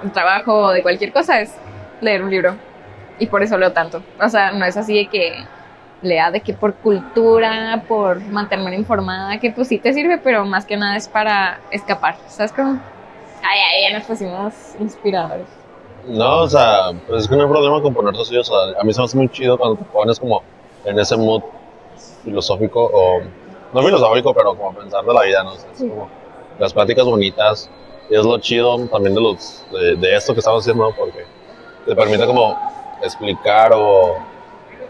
el 0.02 0.12
trabajo 0.12 0.54
o 0.54 0.72
de 0.72 0.82
cualquier 0.82 1.12
cosa 1.12 1.40
es 1.40 1.52
leer 2.00 2.22
un 2.22 2.30
libro. 2.30 2.54
Y 3.18 3.26
por 3.26 3.42
eso 3.42 3.58
leo 3.58 3.72
tanto. 3.72 4.02
O 4.22 4.28
sea, 4.28 4.52
no 4.52 4.64
es 4.64 4.76
así 4.76 4.94
de 4.96 5.06
que 5.08 5.32
lea 6.02 6.30
de 6.30 6.40
que 6.40 6.54
por 6.54 6.74
cultura, 6.74 7.82
por 7.88 8.20
mantenerme 8.20 8.76
informada, 8.76 9.38
que 9.40 9.50
pues 9.50 9.66
sí 9.68 9.78
te 9.78 9.92
sirve, 9.92 10.18
pero 10.18 10.44
más 10.44 10.64
que 10.64 10.76
nada 10.76 10.96
es 10.96 11.08
para 11.08 11.58
escapar. 11.72 12.16
¿Sabes 12.28 12.52
cómo? 12.52 12.80
Ay, 13.42 13.58
ay, 13.60 13.90
ya 13.92 13.98
nos 13.98 14.06
pusimos 14.06 14.52
inspiradores. 14.78 15.46
No, 16.06 16.42
o 16.42 16.48
sea, 16.48 16.92
pues 17.06 17.22
es 17.24 17.28
que 17.28 17.36
no 17.36 17.42
hay 17.42 17.48
problema 17.48 17.82
con 17.82 17.92
ponerse 17.92 18.22
así. 18.22 18.36
O 18.38 18.44
sea, 18.44 18.56
a 18.80 18.84
mí 18.84 18.92
se 18.92 19.00
me 19.00 19.04
hace 19.06 19.16
muy 19.16 19.28
chido 19.28 19.58
cuando 19.58 19.76
te 19.76 19.84
pones 19.84 20.18
como 20.20 20.42
en 20.84 20.98
ese 20.98 21.16
mood 21.16 21.42
filosófico 22.24 22.90
o. 22.92 23.20
No 23.72 23.82
filosófico, 23.82 24.32
pero 24.32 24.54
como 24.56 24.72
pensar 24.74 25.04
de 25.04 25.12
la 25.12 25.22
vida, 25.24 25.42
¿no? 25.42 25.50
O 25.52 25.56
sea, 25.56 25.70
es 25.72 25.78
Sí. 25.78 25.88
como 25.88 26.08
las 26.58 26.72
pláticas 26.72 27.04
bonitas. 27.04 27.70
Y 28.08 28.14
es 28.14 28.24
lo 28.24 28.38
chido 28.38 28.78
también 28.86 29.14
de, 29.14 29.20
los, 29.20 29.66
de, 29.70 29.96
de 29.96 30.16
esto 30.16 30.32
que 30.32 30.38
estamos 30.38 30.62
haciendo, 30.62 30.90
porque 30.96 31.26
te 31.86 31.94
permite 31.94 32.26
como 32.26 32.58
explicar 33.02 33.72
o 33.74 34.16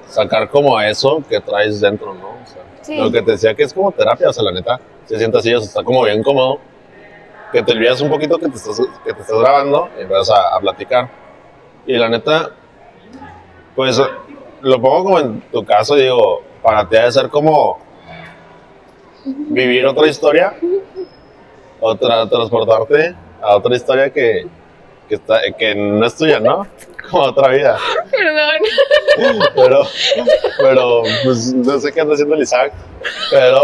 sacar 0.08 0.48
como 0.48 0.80
eso 0.80 1.22
que 1.28 1.40
traes 1.40 1.80
dentro, 1.80 2.14
¿no? 2.14 2.28
O 2.28 2.46
sea, 2.46 2.62
Sí. 2.82 2.96
Lo 2.96 3.12
que 3.12 3.20
te 3.20 3.32
decía 3.32 3.54
que 3.54 3.64
es 3.64 3.74
como 3.74 3.92
terapia, 3.92 4.30
o 4.30 4.32
sea, 4.32 4.42
la 4.42 4.52
neta, 4.52 4.80
se 5.04 5.18
siente 5.18 5.36
así, 5.36 5.52
o 5.52 5.58
sea, 5.58 5.68
está 5.68 5.84
como 5.84 6.04
bien 6.04 6.22
cómodo, 6.22 6.58
que 7.52 7.62
te 7.62 7.72
olvidas 7.72 8.00
un 8.00 8.08
poquito 8.08 8.38
que 8.38 8.48
te 8.48 8.56
estás, 8.56 8.80
que 9.04 9.12
te 9.12 9.20
estás 9.20 9.38
grabando 9.38 9.90
y 10.00 10.04
vas 10.04 10.30
a, 10.30 10.56
a 10.56 10.60
platicar. 10.60 11.10
Y 11.86 11.98
la 11.98 12.08
neta, 12.08 12.50
pues 13.76 14.00
lo 14.62 14.80
pongo 14.80 15.04
como 15.04 15.18
en 15.20 15.40
tu 15.52 15.64
caso, 15.66 15.96
digo, 15.96 16.42
para 16.62 16.88
ti 16.88 16.96
ha 16.96 17.04
de 17.04 17.12
ser 17.12 17.28
como 17.28 17.78
vivir 19.26 19.84
otra 19.86 20.06
historia, 20.06 20.54
otra, 21.80 22.26
transportarte 22.28 23.14
a 23.42 23.56
otra 23.56 23.76
historia 23.76 24.10
que, 24.10 24.46
que, 25.08 25.14
está, 25.16 25.40
que 25.58 25.74
no 25.74 26.06
es 26.06 26.16
tuya, 26.16 26.40
¿no? 26.40 26.66
Como 27.10 27.24
otra 27.24 27.48
vida. 27.48 27.78
Perdón. 28.10 29.48
Pero, 29.54 29.82
pero, 30.58 31.02
pues 31.24 31.52
no 31.54 31.78
sé 31.78 31.92
qué 31.92 32.02
anda 32.02 32.14
haciendo 32.14 32.34
el 32.34 32.42
Isaac, 32.42 32.72
pero, 33.30 33.62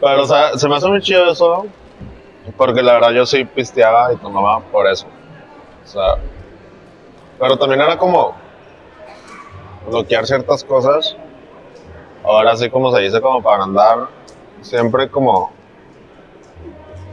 pero, 0.00 0.22
o 0.22 0.26
sea, 0.26 0.56
se 0.56 0.68
me 0.68 0.76
hace 0.76 0.86
muy 0.86 1.00
chido 1.00 1.32
eso, 1.32 1.66
porque 2.56 2.82
la 2.82 2.94
verdad 2.94 3.10
yo 3.12 3.24
sí 3.26 3.44
pisteaba 3.44 4.12
y 4.12 4.16
tomaba 4.16 4.60
por 4.60 4.86
eso. 4.86 5.06
O 5.84 5.88
sea, 5.88 6.16
pero 7.40 7.56
también 7.58 7.80
era 7.80 7.96
como 7.96 8.34
bloquear 9.88 10.26
ciertas 10.26 10.62
cosas. 10.62 11.16
Ahora 12.22 12.56
sí, 12.56 12.68
como 12.68 12.94
se 12.94 13.00
dice, 13.00 13.20
como 13.20 13.42
para 13.42 13.64
andar 13.64 14.08
siempre 14.60 15.08
como 15.08 15.52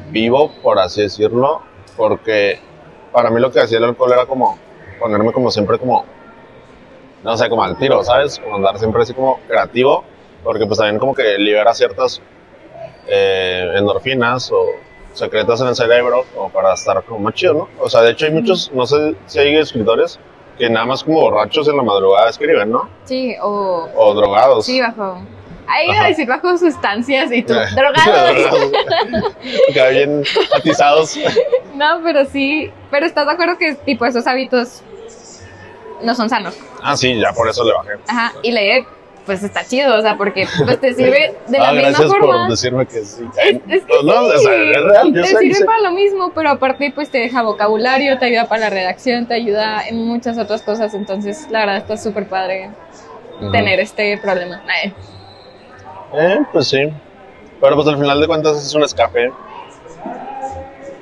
vivo, 0.10 0.52
por 0.62 0.80
así 0.80 1.02
decirlo, 1.02 1.62
porque 1.96 2.60
para 3.12 3.30
mí 3.30 3.40
lo 3.40 3.52
que 3.52 3.60
hacía 3.60 3.78
el 3.78 3.86
alcohol 3.86 4.12
era 4.12 4.26
como 4.26 4.58
ponerme 5.00 5.32
como 5.32 5.52
siempre 5.52 5.78
como, 5.78 6.06
no 7.24 7.38
sé, 7.38 7.50
como 7.50 7.64
al 7.64 7.78
tiro, 7.78 8.04
¿sabes? 8.04 8.40
Como 8.40 8.56
andar 8.56 8.78
siempre 8.80 9.04
así 9.04 9.14
como 9.14 9.40
creativo, 9.48 10.04
porque 10.44 10.66
pues 10.66 10.80
también 10.80 11.00
como 11.00 11.14
que 11.14 11.38
libera 11.38 11.74
ciertas 11.74 12.22
eh, 13.08 13.74
endorfinas 13.76 14.52
o 14.52 14.66
secretas 15.14 15.62
en 15.62 15.68
el 15.68 15.76
cerebro 15.76 16.26
como 16.34 16.50
para 16.50 16.74
estar 16.74 17.04
como 17.04 17.20
más 17.20 17.34
chido, 17.36 17.54
¿no? 17.54 17.70
O 17.80 17.90
sea, 17.90 18.02
de 18.02 18.12
hecho 18.12 18.26
hay 18.26 18.32
muchos, 18.32 18.72
no 18.74 18.86
sé 18.86 19.16
si 19.26 19.40
hay 19.40 19.56
escritores 19.56 20.20
que 20.58 20.70
nada 20.70 20.86
más 20.86 21.04
como 21.04 21.22
borrachos 21.22 21.68
en 21.68 21.78
la 21.78 21.84
madrugada 21.84 22.30
escriben, 22.30 22.72
¿no? 22.72 22.90
Sí, 23.06 23.36
o... 23.42 23.90
O 23.96 24.14
drogados. 24.14 24.66
Sí, 24.66 24.80
bajo... 24.80 25.18
Ahí 25.68 25.90
iba 25.90 26.04
a 26.04 26.08
decir 26.08 26.28
bajo 26.28 26.58
sustancias 26.58 27.32
y 27.32 27.44
tú, 27.44 27.54
drogados. 27.54 28.72
bien 29.92 30.24
atizados. 30.56 31.18
No, 31.76 32.02
pero 32.04 32.24
sí, 32.26 32.72
pero 32.92 33.08
estás 33.08 33.26
de 33.26 33.32
acuerdo 33.32 33.58
que 33.58 33.74
tipo 33.74 34.06
esos 34.06 34.28
hábitos 34.28 34.84
no 36.04 36.14
son 36.14 36.30
sanos. 36.30 36.56
Ah, 36.84 36.96
sí, 36.96 37.20
ya 37.20 37.34
por 37.34 37.50
eso 37.50 37.64
le 37.64 37.74
bajé. 37.74 37.92
Ajá, 38.08 38.32
y 38.44 38.52
leer, 38.52 38.86
pues 39.26 39.42
está 39.42 39.66
chido, 39.66 39.98
o 39.98 40.02
sea, 40.02 40.16
porque 40.16 40.48
pues 40.66 40.80
te 40.80 40.94
sirve 40.96 41.36
de 41.48 41.58
la 41.58 41.70
ah, 41.70 41.74
misma 41.74 41.90
gracias 41.90 42.12
forma. 42.12 42.42
por 42.42 42.50
decirme 42.52 42.86
que 42.86 43.04
sí. 43.04 43.24
Es, 43.44 43.56
es 43.68 43.86
que 43.86 44.04
no, 44.04 44.14
sí, 44.14 44.36
o 44.36 44.40
sea, 44.40 44.54
es 44.54 44.84
real, 44.84 45.14
yo 45.14 45.22
te 45.22 45.28
sé, 45.30 45.38
sirve 45.40 45.56
sé. 45.56 45.66
para 45.66 45.82
lo 45.82 45.92
mismo, 45.94 46.32
pero 46.36 46.52
aparte 46.52 46.92
pues 46.94 47.10
te 47.10 47.18
deja 47.18 47.42
vocabulario, 47.42 48.20
te 48.20 48.26
ayuda 48.26 48.48
para 48.48 48.62
la 48.62 48.70
redacción, 48.70 49.26
te 49.28 49.34
ayuda 49.34 49.88
en 49.88 50.06
muchas 50.06 50.38
otras 50.38 50.62
cosas, 50.62 50.94
entonces 50.94 51.48
la 51.50 51.62
verdad 51.62 51.78
está 51.78 51.98
súper 51.98 52.28
padre 52.28 52.70
tener 53.52 53.80
este 53.80 54.18
problema. 54.20 54.62
Ay, 54.68 54.94
Eh, 56.14 56.40
pues 56.52 56.68
sí. 56.68 56.92
Pero 57.60 57.76
pues 57.76 57.88
al 57.88 57.98
final 57.98 58.20
de 58.20 58.28
cuentas 58.28 58.58
es 58.58 58.74
un 58.74 58.84
escape. 58.84 59.32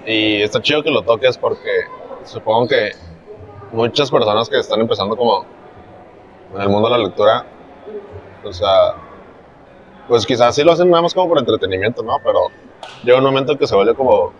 Y 0.05 0.41
está 0.41 0.61
chido 0.61 0.83
que 0.83 0.91
lo 0.91 1.03
toques 1.03 1.37
porque 1.37 1.85
supongo 2.23 2.67
que 2.67 2.91
muchas 3.71 4.09
personas 4.09 4.49
que 4.49 4.59
están 4.59 4.81
empezando 4.81 5.15
como 5.15 5.45
en 6.55 6.61
el 6.61 6.69
mundo 6.69 6.89
de 6.89 6.97
la 6.97 7.03
lectura, 7.03 7.45
o 8.43 8.51
sea, 8.51 8.95
pues 10.07 10.25
quizás 10.25 10.55
sí 10.55 10.63
lo 10.63 10.71
hacen 10.71 10.89
nada 10.89 11.03
más 11.03 11.13
como 11.13 11.29
por 11.29 11.39
entretenimiento, 11.39 12.03
¿no? 12.03 12.17
Pero 12.23 12.47
llega 13.03 13.17
un 13.17 13.23
momento 13.23 13.57
que 13.57 13.67
se 13.67 13.75
vuelve 13.75 13.95
como, 13.95 14.33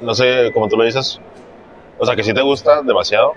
no 0.00 0.14
sé, 0.14 0.50
como 0.52 0.68
tú 0.68 0.76
lo 0.76 0.84
dices, 0.84 1.20
o 1.98 2.04
sea, 2.06 2.16
que 2.16 2.24
sí 2.24 2.34
te 2.34 2.42
gusta 2.42 2.82
demasiado, 2.82 3.34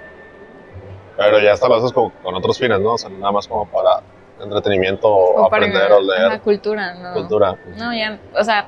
pero 1.18 1.40
ya 1.40 1.54
hasta 1.54 1.68
lo 1.68 1.76
haces 1.76 1.94
como 1.94 2.12
con 2.24 2.36
otros 2.36 2.58
fines, 2.58 2.80
¿no? 2.80 2.94
O 2.94 2.98
sea, 2.98 3.10
nada 3.10 3.32
más 3.32 3.48
como 3.48 3.66
para 3.68 4.02
entretenimiento 4.42 5.08
o, 5.08 5.46
aprender 5.46 5.92
o 5.92 6.02
leer 6.02 6.26
ajá, 6.28 6.40
cultura, 6.40 6.94
¿no? 6.96 7.14
cultura. 7.14 7.56
No, 7.78 7.94
ya, 7.94 8.18
o 8.38 8.44
sea, 8.44 8.66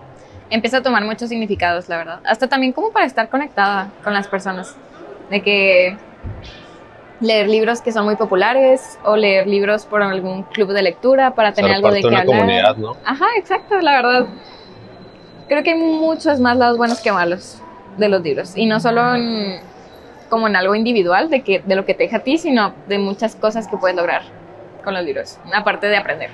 empieza 0.50 0.78
a 0.78 0.82
tomar 0.84 1.04
muchos 1.04 1.30
significados, 1.30 1.88
la 1.90 1.98
verdad. 1.98 2.20
Hasta 2.26 2.48
también 2.48 2.74
como 2.74 2.92
para 2.92 3.06
estar 3.06 3.30
conectada 3.30 3.90
con 4.04 4.14
las 4.14 4.28
personas. 4.28 4.76
De 5.30 5.42
que 5.42 5.98
leer 7.22 7.48
libros 7.48 7.82
que 7.82 7.92
son 7.92 8.06
muy 8.06 8.16
populares 8.16 8.98
o 9.04 9.16
leer 9.16 9.48
libros 9.48 9.86
por 9.86 10.02
algún 10.02 10.44
club 10.44 10.72
de 10.74 10.82
lectura 10.82 11.36
para 11.36 11.54
tener 11.54 11.70
Ser 11.70 11.76
algo 11.76 11.88
parte 11.90 11.98
de 11.98 12.02
de 12.04 12.10
qué 12.10 12.14
una 12.16 12.20
hablar. 12.22 12.40
comunidad, 12.40 12.76
¿no? 12.78 12.98
Ajá, 13.06 13.26
exacto, 13.38 13.80
la 13.80 13.92
verdad. 13.92 14.26
Creo 15.48 15.64
que 15.64 15.72
hay 15.72 15.80
muchos 15.80 16.40
más 16.40 16.58
lados 16.58 16.78
buenos 16.78 17.00
que 17.00 17.12
malos 17.12 17.62
de 17.98 18.10
los 18.10 18.22
libros. 18.22 18.58
Y 18.58 18.66
no 18.66 18.80
solo 18.80 19.16
en- 19.16 19.60
como 20.30 20.48
en 20.48 20.56
algo 20.56 20.76
individual 20.76 21.30
de, 21.30 21.42
que, 21.44 21.60
de 21.60 21.76
lo 21.76 21.86
que 21.86 21.94
te 21.94 22.04
deja 22.04 22.18
a 22.18 22.20
ti, 22.22 22.38
sino 22.38 22.74
de 22.88 22.98
muchas 22.98 23.36
cosas 23.36 23.68
que 23.68 23.76
puedes 23.78 23.96
lograr 23.98 24.22
con 24.84 24.94
los 24.94 25.04
libros. 25.04 25.40
Aparte 25.54 25.88
de 25.88 25.98
aprender. 25.98 26.30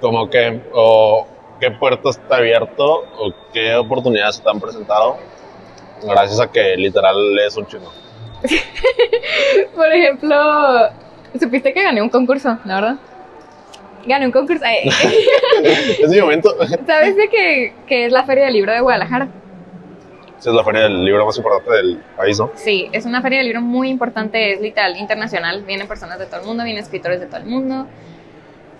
Como 0.00 0.28
que, 0.28 0.60
o 0.72 1.26
qué 1.60 1.70
puertas 1.70 2.18
te 2.18 2.34
ha 2.34 2.38
abierto 2.38 3.04
o 3.18 3.32
qué 3.52 3.74
oportunidades 3.76 4.40
te 4.42 4.50
han 4.50 4.60
presentado 4.60 5.16
gracias 6.02 6.40
a 6.40 6.50
que 6.50 6.76
literal 6.76 7.34
lees 7.34 7.56
un 7.56 7.66
chingo. 7.66 7.92
Por 9.74 9.92
ejemplo, 9.92 10.90
supiste 11.38 11.72
que 11.72 11.82
gané 11.82 12.02
un 12.02 12.08
concurso, 12.08 12.58
la 12.64 12.74
verdad. 12.74 12.96
Gané 14.04 14.26
un 14.26 14.32
concurso. 14.32 14.64
Es 15.62 16.08
mi 16.08 16.20
momento. 16.20 16.54
¿Sabes 16.86 17.16
de 17.16 17.28
que, 17.28 17.74
que 17.86 18.06
es 18.06 18.12
la 18.12 18.24
Feria 18.24 18.46
del 18.46 18.54
Libro 18.54 18.72
de 18.72 18.80
Guadalajara? 18.80 19.28
Esa 20.42 20.50
es 20.50 20.56
la 20.56 20.64
feria 20.64 20.82
del 20.82 21.04
libro 21.04 21.24
más 21.24 21.36
importante 21.36 21.70
del 21.70 22.02
país, 22.16 22.36
¿no? 22.36 22.50
Sí, 22.56 22.88
es 22.90 23.06
una 23.06 23.22
feria 23.22 23.38
del 23.38 23.46
libro 23.46 23.60
muy 23.60 23.88
importante, 23.88 24.54
es 24.54 24.60
literal 24.60 24.96
internacional. 24.96 25.62
Vienen 25.62 25.86
personas 25.86 26.18
de 26.18 26.26
todo 26.26 26.40
el 26.40 26.46
mundo, 26.46 26.64
vienen 26.64 26.82
escritores 26.82 27.20
de 27.20 27.26
todo 27.26 27.36
el 27.36 27.46
mundo. 27.46 27.86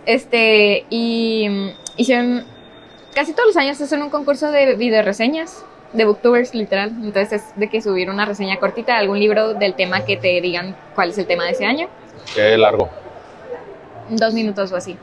Este, 0.04 0.84
y 0.90 1.46
mm, 1.48 1.68
hicieron, 1.98 2.44
casi 3.14 3.32
todos 3.32 3.46
los 3.46 3.56
años 3.56 3.80
hacen 3.80 4.02
un 4.02 4.10
concurso 4.10 4.50
de 4.50 4.74
video 4.74 5.02
reseñas, 5.02 5.64
de 5.92 6.04
booktubers, 6.04 6.52
literal. 6.52 6.90
Entonces 7.00 7.32
es 7.44 7.52
de 7.54 7.68
que 7.68 7.80
subir 7.80 8.10
una 8.10 8.24
reseña 8.24 8.56
cortita 8.56 8.94
de 8.94 8.98
algún 8.98 9.20
libro 9.20 9.54
del 9.54 9.74
tema 9.74 10.04
que 10.04 10.16
te 10.16 10.40
digan 10.40 10.74
cuál 10.96 11.10
es 11.10 11.18
el 11.18 11.28
tema 11.28 11.44
de 11.44 11.52
ese 11.52 11.64
año. 11.64 11.86
Qué 12.34 12.58
largo. 12.58 12.88
Dos 14.10 14.34
minutos 14.34 14.72
o 14.72 14.76
así. 14.76 14.98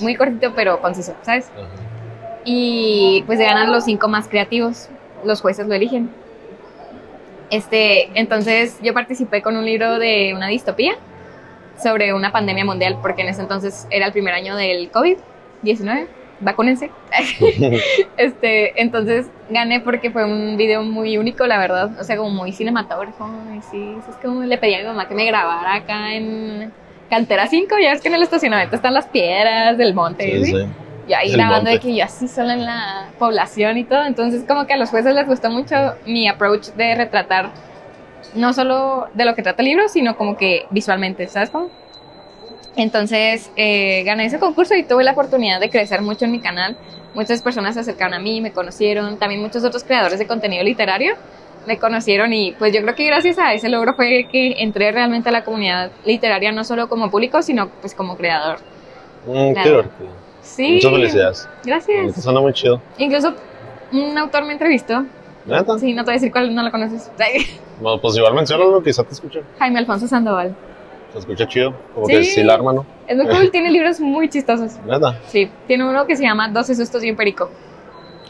Muy 0.00 0.16
cortito, 0.16 0.54
pero 0.56 0.80
conciso, 0.80 1.14
¿sabes? 1.22 1.52
Ajá. 1.54 1.68
y 2.44 3.22
pues 3.28 3.38
ganan 3.38 3.70
los 3.70 3.84
cinco 3.84 4.08
más 4.08 4.26
creativos. 4.26 4.88
Los 5.24 5.40
jueces 5.40 5.66
lo 5.66 5.74
eligen. 5.74 6.10
Este, 7.50 8.10
entonces 8.18 8.78
yo 8.80 8.94
participé 8.94 9.42
con 9.42 9.56
un 9.56 9.64
libro 9.64 9.98
de 9.98 10.32
una 10.34 10.46
distopía 10.46 10.94
sobre 11.82 12.14
una 12.14 12.30
pandemia 12.30 12.64
mundial, 12.64 12.98
porque 13.02 13.22
en 13.22 13.28
ese 13.28 13.40
entonces 13.40 13.86
era 13.90 14.06
el 14.06 14.12
primer 14.12 14.34
año 14.34 14.56
del 14.56 14.90
COVID-19. 14.92 16.06
Vacúnense. 16.40 16.90
este, 18.16 18.80
entonces 18.80 19.26
gané 19.50 19.80
porque 19.80 20.10
fue 20.10 20.24
un 20.24 20.56
video 20.56 20.82
muy 20.82 21.18
único, 21.18 21.46
la 21.46 21.58
verdad. 21.58 21.90
O 22.00 22.04
sea, 22.04 22.16
como 22.16 22.30
muy 22.30 22.52
cinematógrafo. 22.52 23.28
Y 23.56 23.60
sí, 23.62 23.96
es 24.08 24.16
como 24.16 24.42
le 24.42 24.56
pedí 24.56 24.74
a 24.74 24.78
mi 24.78 24.84
mamá 24.84 25.06
que 25.06 25.14
me 25.14 25.26
grabara 25.26 25.74
acá 25.74 26.14
en 26.14 26.72
Cantera 27.10 27.46
5. 27.46 27.76
Ya 27.82 27.90
ves 27.90 28.00
que 28.00 28.08
en 28.08 28.14
el 28.14 28.22
estacionamiento 28.22 28.76
están 28.76 28.94
las 28.94 29.06
piedras 29.06 29.76
del 29.76 29.92
monte. 29.92 30.24
Sí, 30.24 30.44
¿sí? 30.46 30.52
sí. 30.52 30.66
Y 31.10 31.12
ahí 31.12 31.32
grabando 31.32 31.70
de 31.70 31.80
que 31.80 31.92
yo 31.92 32.04
así 32.04 32.28
sola 32.28 32.54
en 32.54 32.64
la 32.64 33.08
población 33.18 33.76
y 33.78 33.82
todo. 33.84 34.04
Entonces, 34.04 34.44
como 34.46 34.64
que 34.66 34.74
a 34.74 34.76
los 34.76 34.90
jueces 34.90 35.12
les 35.12 35.26
gustó 35.26 35.50
mucho 35.50 35.74
mi 36.06 36.28
approach 36.28 36.68
de 36.68 36.94
retratar 36.94 37.50
no 38.36 38.52
solo 38.52 39.08
de 39.14 39.24
lo 39.24 39.34
que 39.34 39.42
trata 39.42 39.60
el 39.60 39.66
libro, 39.70 39.88
sino 39.88 40.16
como 40.16 40.36
que 40.36 40.66
visualmente, 40.70 41.26
¿sabes 41.26 41.50
cómo? 41.50 41.68
Entonces, 42.76 43.50
eh, 43.56 44.04
gané 44.04 44.26
ese 44.26 44.38
concurso 44.38 44.76
y 44.76 44.84
tuve 44.84 45.02
la 45.02 45.10
oportunidad 45.10 45.58
de 45.58 45.68
crecer 45.68 46.00
mucho 46.00 46.26
en 46.26 46.30
mi 46.30 46.38
canal. 46.38 46.76
Muchas 47.12 47.42
personas 47.42 47.74
se 47.74 47.80
acercaron 47.80 48.14
a 48.14 48.20
mí, 48.20 48.40
me 48.40 48.52
conocieron. 48.52 49.16
También 49.18 49.42
muchos 49.42 49.64
otros 49.64 49.82
creadores 49.82 50.20
de 50.20 50.28
contenido 50.28 50.62
literario 50.62 51.14
me 51.66 51.76
conocieron 51.76 52.32
y 52.32 52.52
pues 52.52 52.72
yo 52.72 52.82
creo 52.82 52.94
que 52.94 53.04
gracias 53.04 53.36
a 53.40 53.52
ese 53.52 53.68
logro 53.68 53.94
fue 53.94 54.28
que 54.30 54.62
entré 54.62 54.92
realmente 54.92 55.28
a 55.28 55.32
la 55.32 55.42
comunidad 55.42 55.90
literaria, 56.04 56.52
no 56.52 56.62
solo 56.62 56.88
como 56.88 57.10
público, 57.10 57.42
sino 57.42 57.68
pues 57.68 57.94
como 57.96 58.16
creador. 58.16 58.60
Mm, 59.26 59.48
qué 59.48 59.52
Claro. 59.54 59.70
divertido. 59.70 60.19
Sí. 60.56 60.72
Muchas 60.74 60.92
felicidades. 60.92 61.48
Gracias. 61.64 62.06
Esto 62.08 62.20
suena 62.20 62.40
muy 62.40 62.52
chido. 62.52 62.80
Incluso 62.98 63.34
un 63.92 64.18
autor 64.18 64.44
me 64.44 64.52
entrevistó. 64.52 65.04
¿Neta? 65.46 65.78
Sí, 65.78 65.94
no 65.94 66.02
te 66.02 66.06
voy 66.10 66.12
a 66.12 66.16
decir 66.16 66.32
cuál, 66.32 66.54
no 66.54 66.62
lo 66.62 66.70
conoces. 66.70 67.10
Bueno, 67.80 67.98
pues 67.98 68.14
igual 68.14 68.34
menciónalo, 68.34 68.82
quizá 68.82 69.02
te 69.04 69.12
escuche. 69.14 69.42
Jaime 69.58 69.78
Alfonso 69.78 70.06
Sandoval. 70.06 70.54
Se 71.14 71.18
escucha 71.20 71.48
chido. 71.48 71.72
Como 71.94 72.04
Sí. 72.06 72.12
que 72.12 72.24
sí 72.24 72.42
la 72.42 72.52
arma, 72.54 72.74
¿no? 72.74 72.84
Es 73.08 73.16
muy 73.16 73.26
cool, 73.26 73.50
tiene 73.52 73.70
libros 73.70 74.00
muy 74.00 74.28
chistosos. 74.28 74.72
Neta. 74.84 75.18
Sí, 75.28 75.50
tiene 75.66 75.88
uno 75.88 76.06
que 76.06 76.14
se 76.14 76.24
llama 76.24 76.48
12 76.50 76.74
sustos 76.74 77.02
y 77.04 77.10
un 77.10 77.16
perico. 77.16 77.48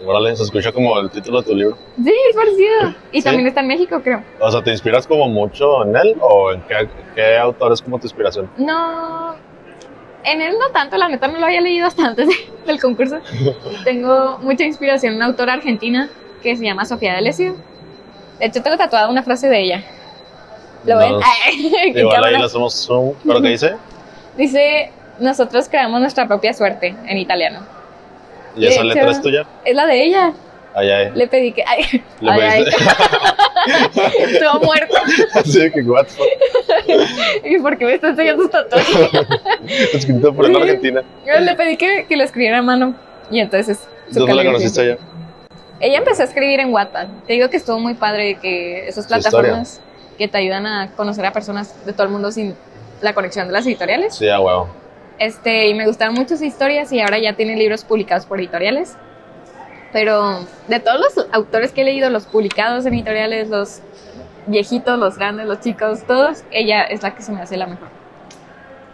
Órale, 0.06 0.36
se 0.36 0.44
escucha 0.44 0.70
como 0.70 0.96
el 1.00 1.10
título 1.10 1.42
de 1.42 1.48
tu 1.48 1.54
libro. 1.56 1.76
Sí, 1.96 2.12
es 2.30 2.36
parecido. 2.36 2.94
Y 3.10 3.18
Sí. 3.20 3.24
también 3.24 3.48
está 3.48 3.60
en 3.60 3.66
México, 3.66 4.00
creo. 4.04 4.22
O 4.38 4.50
sea, 4.52 4.62
¿te 4.62 4.70
inspiras 4.70 5.04
como 5.06 5.28
mucho 5.28 5.84
en 5.84 5.96
él 5.96 6.16
o 6.20 6.52
en 6.52 6.60
qué, 6.62 6.88
qué 7.16 7.36
autor 7.36 7.72
es 7.72 7.82
como 7.82 7.98
tu 7.98 8.04
inspiración? 8.06 8.48
No, 8.56 9.34
en 10.24 10.40
él 10.40 10.54
no 10.58 10.70
tanto, 10.72 10.96
la 10.96 11.08
neta 11.08 11.28
no 11.28 11.38
lo 11.38 11.46
había 11.46 11.60
leído 11.60 11.86
hasta 11.86 12.06
antes 12.06 12.28
de- 12.28 12.34
del 12.66 12.80
concurso. 12.80 13.18
Tengo 13.84 14.38
mucha 14.42 14.64
inspiración 14.64 15.12
en 15.12 15.16
una 15.18 15.26
autora 15.26 15.54
argentina 15.54 16.08
que 16.42 16.56
se 16.56 16.64
llama 16.64 16.84
Sofía 16.84 17.12
D'Alessio. 17.14 17.56
De 18.38 18.46
hecho, 18.46 18.62
tengo 18.62 18.76
tatuada 18.76 19.08
una 19.08 19.22
frase 19.22 19.48
de 19.48 19.60
ella. 19.60 19.84
¿Lo 20.86 20.96
ven? 20.98 21.10
No, 21.12 21.20
Ay, 21.46 21.70
qué 21.92 22.00
Igual 22.00 22.24
ahí 22.24 22.38
le 22.38 22.44
hacemos 22.44 22.74
zoom. 22.74 23.14
¿Pero 23.26 23.42
qué 23.42 23.48
dice? 23.48 23.74
Dice, 24.36 24.90
nosotros 25.18 25.68
creamos 25.68 26.00
nuestra 26.00 26.26
propia 26.26 26.54
suerte 26.54 26.94
en 27.06 27.18
italiano. 27.18 27.60
¿Y 28.56 28.66
esa 28.66 28.80
De 28.80 28.86
letra 28.88 29.02
hecho- 29.02 29.10
es 29.12 29.20
tuya? 29.22 29.44
Es 29.64 29.74
la 29.76 29.86
de 29.86 30.02
ella. 30.04 30.32
Ay, 30.74 30.90
ay. 30.90 31.10
Le 31.14 31.26
pedí 31.26 31.52
que... 31.52 31.64
Ay, 31.66 32.02
Le 32.20 32.30
ay, 32.30 32.40
ay, 32.40 32.64
estuvo 34.32 34.60
muerto. 34.60 34.94
sí, 35.44 35.70
que 35.70 35.82
what. 35.82 36.06
¿Y 37.44 37.58
por 37.58 37.76
qué 37.76 37.86
me 37.86 37.94
está 37.94 38.08
enseñando 38.08 38.42
sus 38.42 38.52
tatuajes? 38.52 38.96
Escrito 39.94 40.32
por 40.32 40.48
una 40.48 40.60
argentina. 40.60 41.02
Yo 41.26 41.40
le 41.40 41.54
pedí 41.56 41.76
que, 41.76 42.06
que 42.08 42.16
lo 42.16 42.24
escribiera 42.24 42.58
a 42.58 42.62
mano. 42.62 42.94
Y 43.30 43.40
entonces... 43.40 43.88
¿Dónde 44.10 44.34
la 44.34 44.44
conociste 44.44 44.80
allá? 44.80 44.98
Ella 45.80 45.98
empezó 45.98 46.22
a 46.22 46.26
escribir 46.26 46.60
en 46.60 46.72
Wattpad. 46.72 47.08
Te 47.26 47.32
digo 47.32 47.48
que 47.48 47.56
estuvo 47.56 47.78
muy 47.78 47.94
padre 47.94 48.38
que 48.40 48.86
esas 48.86 49.06
plataformas 49.06 49.80
que 50.18 50.28
te 50.28 50.36
ayudan 50.36 50.66
a 50.66 50.92
conocer 50.96 51.24
a 51.24 51.32
personas 51.32 51.84
de 51.86 51.92
todo 51.92 52.04
el 52.04 52.12
mundo 52.12 52.30
sin 52.30 52.54
la 53.00 53.14
conexión 53.14 53.46
de 53.46 53.54
las 53.54 53.66
editoriales. 53.66 54.14
Sí, 54.14 54.28
a 54.28 54.38
huevo. 54.38 54.68
Este, 55.18 55.68
y 55.68 55.74
me 55.74 55.86
gustaron 55.86 56.14
mucho 56.14 56.36
sus 56.36 56.42
historias 56.42 56.92
y 56.92 57.00
ahora 57.00 57.18
ya 57.18 57.34
tiene 57.34 57.56
libros 57.56 57.84
publicados 57.84 58.26
por 58.26 58.38
editoriales. 58.38 58.96
Pero 59.92 60.46
de 60.68 60.80
todos 60.80 61.00
los 61.00 61.26
autores 61.32 61.72
que 61.72 61.82
he 61.82 61.84
leído, 61.84 62.10
los 62.10 62.26
publicados 62.26 62.86
en 62.86 62.94
editoriales, 62.94 63.48
los 63.48 63.80
viejitos, 64.46 64.98
los 64.98 65.18
grandes, 65.18 65.46
los 65.46 65.60
chicos, 65.60 66.04
todos, 66.06 66.44
ella 66.50 66.84
es 66.84 67.02
la 67.02 67.14
que 67.14 67.22
se 67.22 67.32
me 67.32 67.40
hace 67.40 67.56
la 67.56 67.66
mejor. 67.66 67.88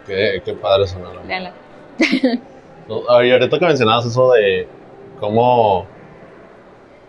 Qué, 0.05 0.41
qué 0.43 0.53
padre 0.53 0.87
sonaron. 0.87 1.27
Léanla. 1.27 1.51
No, 2.87 3.01
ahorita 3.09 3.59
que 3.59 3.65
mencionabas 3.65 4.05
eso 4.05 4.31
de 4.31 4.65
cómo 5.19 5.85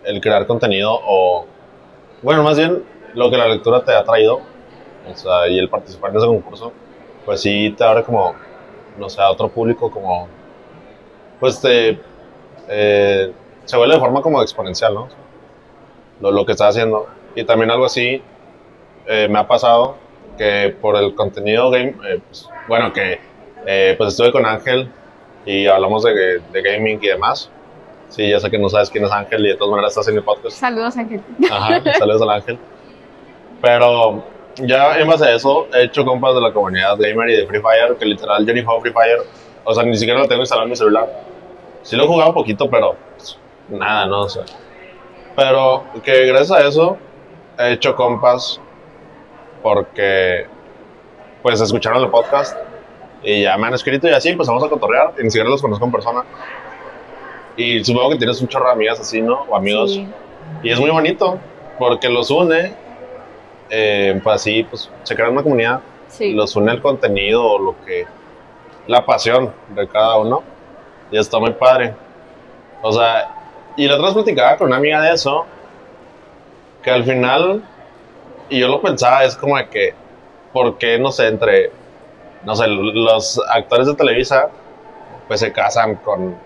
el 0.03 0.19
crear 0.19 0.45
contenido 0.45 0.99
o, 1.05 1.45
bueno, 2.21 2.43
más 2.43 2.57
bien 2.57 2.83
lo 3.13 3.29
que 3.29 3.37
la 3.37 3.47
lectura 3.47 3.85
te 3.85 3.93
ha 3.93 4.03
traído, 4.03 4.41
o 5.09 5.15
sea, 5.15 5.47
y 5.47 5.57
el 5.57 5.69
participar 5.69 6.11
en 6.11 6.17
ese 6.17 6.25
concurso, 6.25 6.73
pues 7.25 7.41
sí 7.41 7.73
te 7.77 7.83
abre 7.85 8.03
como, 8.03 8.35
no 8.97 9.09
sé, 9.09 9.21
a 9.21 9.31
otro 9.31 9.47
público 9.47 9.89
como, 9.89 10.27
pues 11.39 11.61
te, 11.61 11.97
eh, 12.67 13.31
se 13.69 13.77
vuelve 13.77 13.93
de 13.93 13.99
forma 13.99 14.23
como 14.23 14.41
exponencial, 14.41 14.95
¿no? 14.95 15.09
Lo, 16.21 16.31
lo 16.31 16.43
que 16.43 16.53
estás 16.53 16.69
haciendo. 16.69 17.05
Y 17.35 17.43
también 17.43 17.69
algo 17.69 17.85
así 17.85 18.19
eh, 19.05 19.27
me 19.29 19.37
ha 19.37 19.47
pasado 19.47 19.95
que 20.39 20.75
por 20.81 20.95
el 20.95 21.13
contenido 21.13 21.69
game, 21.69 21.93
eh, 22.03 22.19
pues, 22.27 22.49
bueno, 22.67 22.91
que 22.91 23.19
eh, 23.67 23.93
pues 23.95 24.09
estuve 24.09 24.31
con 24.31 24.43
Ángel 24.47 24.91
y 25.45 25.67
hablamos 25.67 26.01
de, 26.01 26.39
de 26.39 26.61
gaming 26.63 26.97
y 26.99 27.09
demás. 27.09 27.51
Sí, 28.07 28.27
ya 28.27 28.39
sé 28.39 28.49
que 28.49 28.57
no 28.57 28.69
sabes 28.69 28.89
quién 28.89 29.05
es 29.05 29.11
Ángel 29.11 29.45
y 29.45 29.49
de 29.49 29.55
todas 29.55 29.69
maneras 29.69 29.91
estás 29.91 30.07
en 30.07 30.15
el 30.15 30.23
podcast. 30.23 30.57
Saludos, 30.57 30.97
Ángel. 30.97 31.21
Ajá, 31.51 31.93
saludos 31.93 32.23
al 32.23 32.29
Ángel. 32.31 32.57
Pero 33.61 34.23
ya 34.55 34.97
en 34.97 35.07
base 35.07 35.25
a 35.25 35.35
eso 35.35 35.67
he 35.75 35.83
hecho 35.83 36.03
compas 36.03 36.33
de 36.33 36.41
la 36.41 36.51
comunidad 36.51 36.97
gamer 36.97 37.29
y 37.29 37.35
de 37.35 37.45
Free 37.45 37.61
Fire, 37.61 37.95
que 37.99 38.05
literal 38.05 38.43
yo 38.47 38.51
ni 38.51 38.63
juego 38.63 38.81
Free 38.81 38.93
Fire. 38.93 39.19
O 39.63 39.75
sea, 39.75 39.83
ni 39.83 39.95
siquiera 39.95 40.19
lo 40.19 40.27
tengo 40.27 40.41
instalado 40.41 40.65
en 40.65 40.71
mi 40.71 40.75
celular. 40.75 41.07
Sí 41.83 41.95
lo 41.95 42.05
he 42.05 42.07
jugado 42.07 42.29
un 42.29 42.35
poquito, 42.35 42.67
pero 42.67 42.95
nada, 43.69 44.05
no 44.05 44.27
sé. 44.29 44.41
Pero 45.35 45.85
que 46.03 46.25
gracias 46.25 46.51
a 46.51 46.67
eso 46.67 46.97
he 47.57 47.73
hecho 47.73 47.95
compas 47.95 48.59
porque 49.61 50.47
pues 51.41 51.61
escucharon 51.61 52.03
el 52.03 52.09
podcast 52.09 52.57
y 53.23 53.43
ya 53.43 53.57
me 53.57 53.67
han 53.67 53.73
escrito 53.73 54.07
y 54.07 54.11
así, 54.11 54.33
pues 54.33 54.47
vamos 54.47 54.63
a 54.63 54.69
cotorrear. 54.69 55.13
Y 55.19 55.23
ni 55.23 55.29
siquiera 55.31 55.49
los 55.49 55.61
conozco 55.61 55.85
en 55.85 55.91
persona. 55.91 56.23
Y 57.57 57.83
supongo 57.83 58.11
que 58.11 58.17
tienes 58.17 58.41
un 58.41 58.47
chorro 58.47 58.67
de 58.67 58.71
amigas 58.73 58.99
así, 58.99 59.21
¿no? 59.21 59.41
O 59.49 59.55
amigos. 59.55 59.93
Sí. 59.93 60.07
Y 60.63 60.71
es 60.71 60.79
muy 60.79 60.89
bonito 60.89 61.37
porque 61.77 62.09
los 62.09 62.29
une, 62.31 62.73
eh, 63.69 64.19
pues 64.23 64.35
así, 64.35 64.63
pues 64.63 64.89
se 65.03 65.15
crea 65.15 65.29
una 65.29 65.43
comunidad, 65.43 65.81
Sí. 66.07 66.33
los 66.33 66.55
une 66.55 66.71
el 66.71 66.81
contenido, 66.81 67.59
lo 67.59 67.75
que, 67.85 68.05
la 68.87 69.05
pasión 69.05 69.53
de 69.69 69.87
cada 69.87 70.17
uno, 70.17 70.41
y 71.11 71.17
está 71.17 71.37
muy 71.39 71.51
padre. 71.51 71.93
O 72.81 72.91
sea, 72.91 73.29
y 73.79 73.87
la 73.87 73.95
otra 73.95 74.13
platicaba 74.13 74.57
con 74.57 74.67
una 74.67 74.75
amiga 74.75 75.01
de 75.01 75.13
eso, 75.13 75.45
que 76.83 76.91
al 76.91 77.05
final, 77.05 77.63
y 78.49 78.59
yo 78.59 78.67
lo 78.67 78.81
pensaba, 78.81 79.23
es 79.23 79.37
como 79.37 79.55
de 79.55 79.69
que, 79.69 79.93
¿por 80.51 80.77
qué, 80.77 80.99
no 80.99 81.13
sé, 81.13 81.27
entre, 81.27 81.71
no 82.43 82.57
sé, 82.57 82.67
los 82.67 83.41
actores 83.49 83.87
de 83.87 83.93
Televisa, 83.93 84.49
pues 85.29 85.39
se 85.39 85.53
casan 85.53 85.95
con 85.95 86.37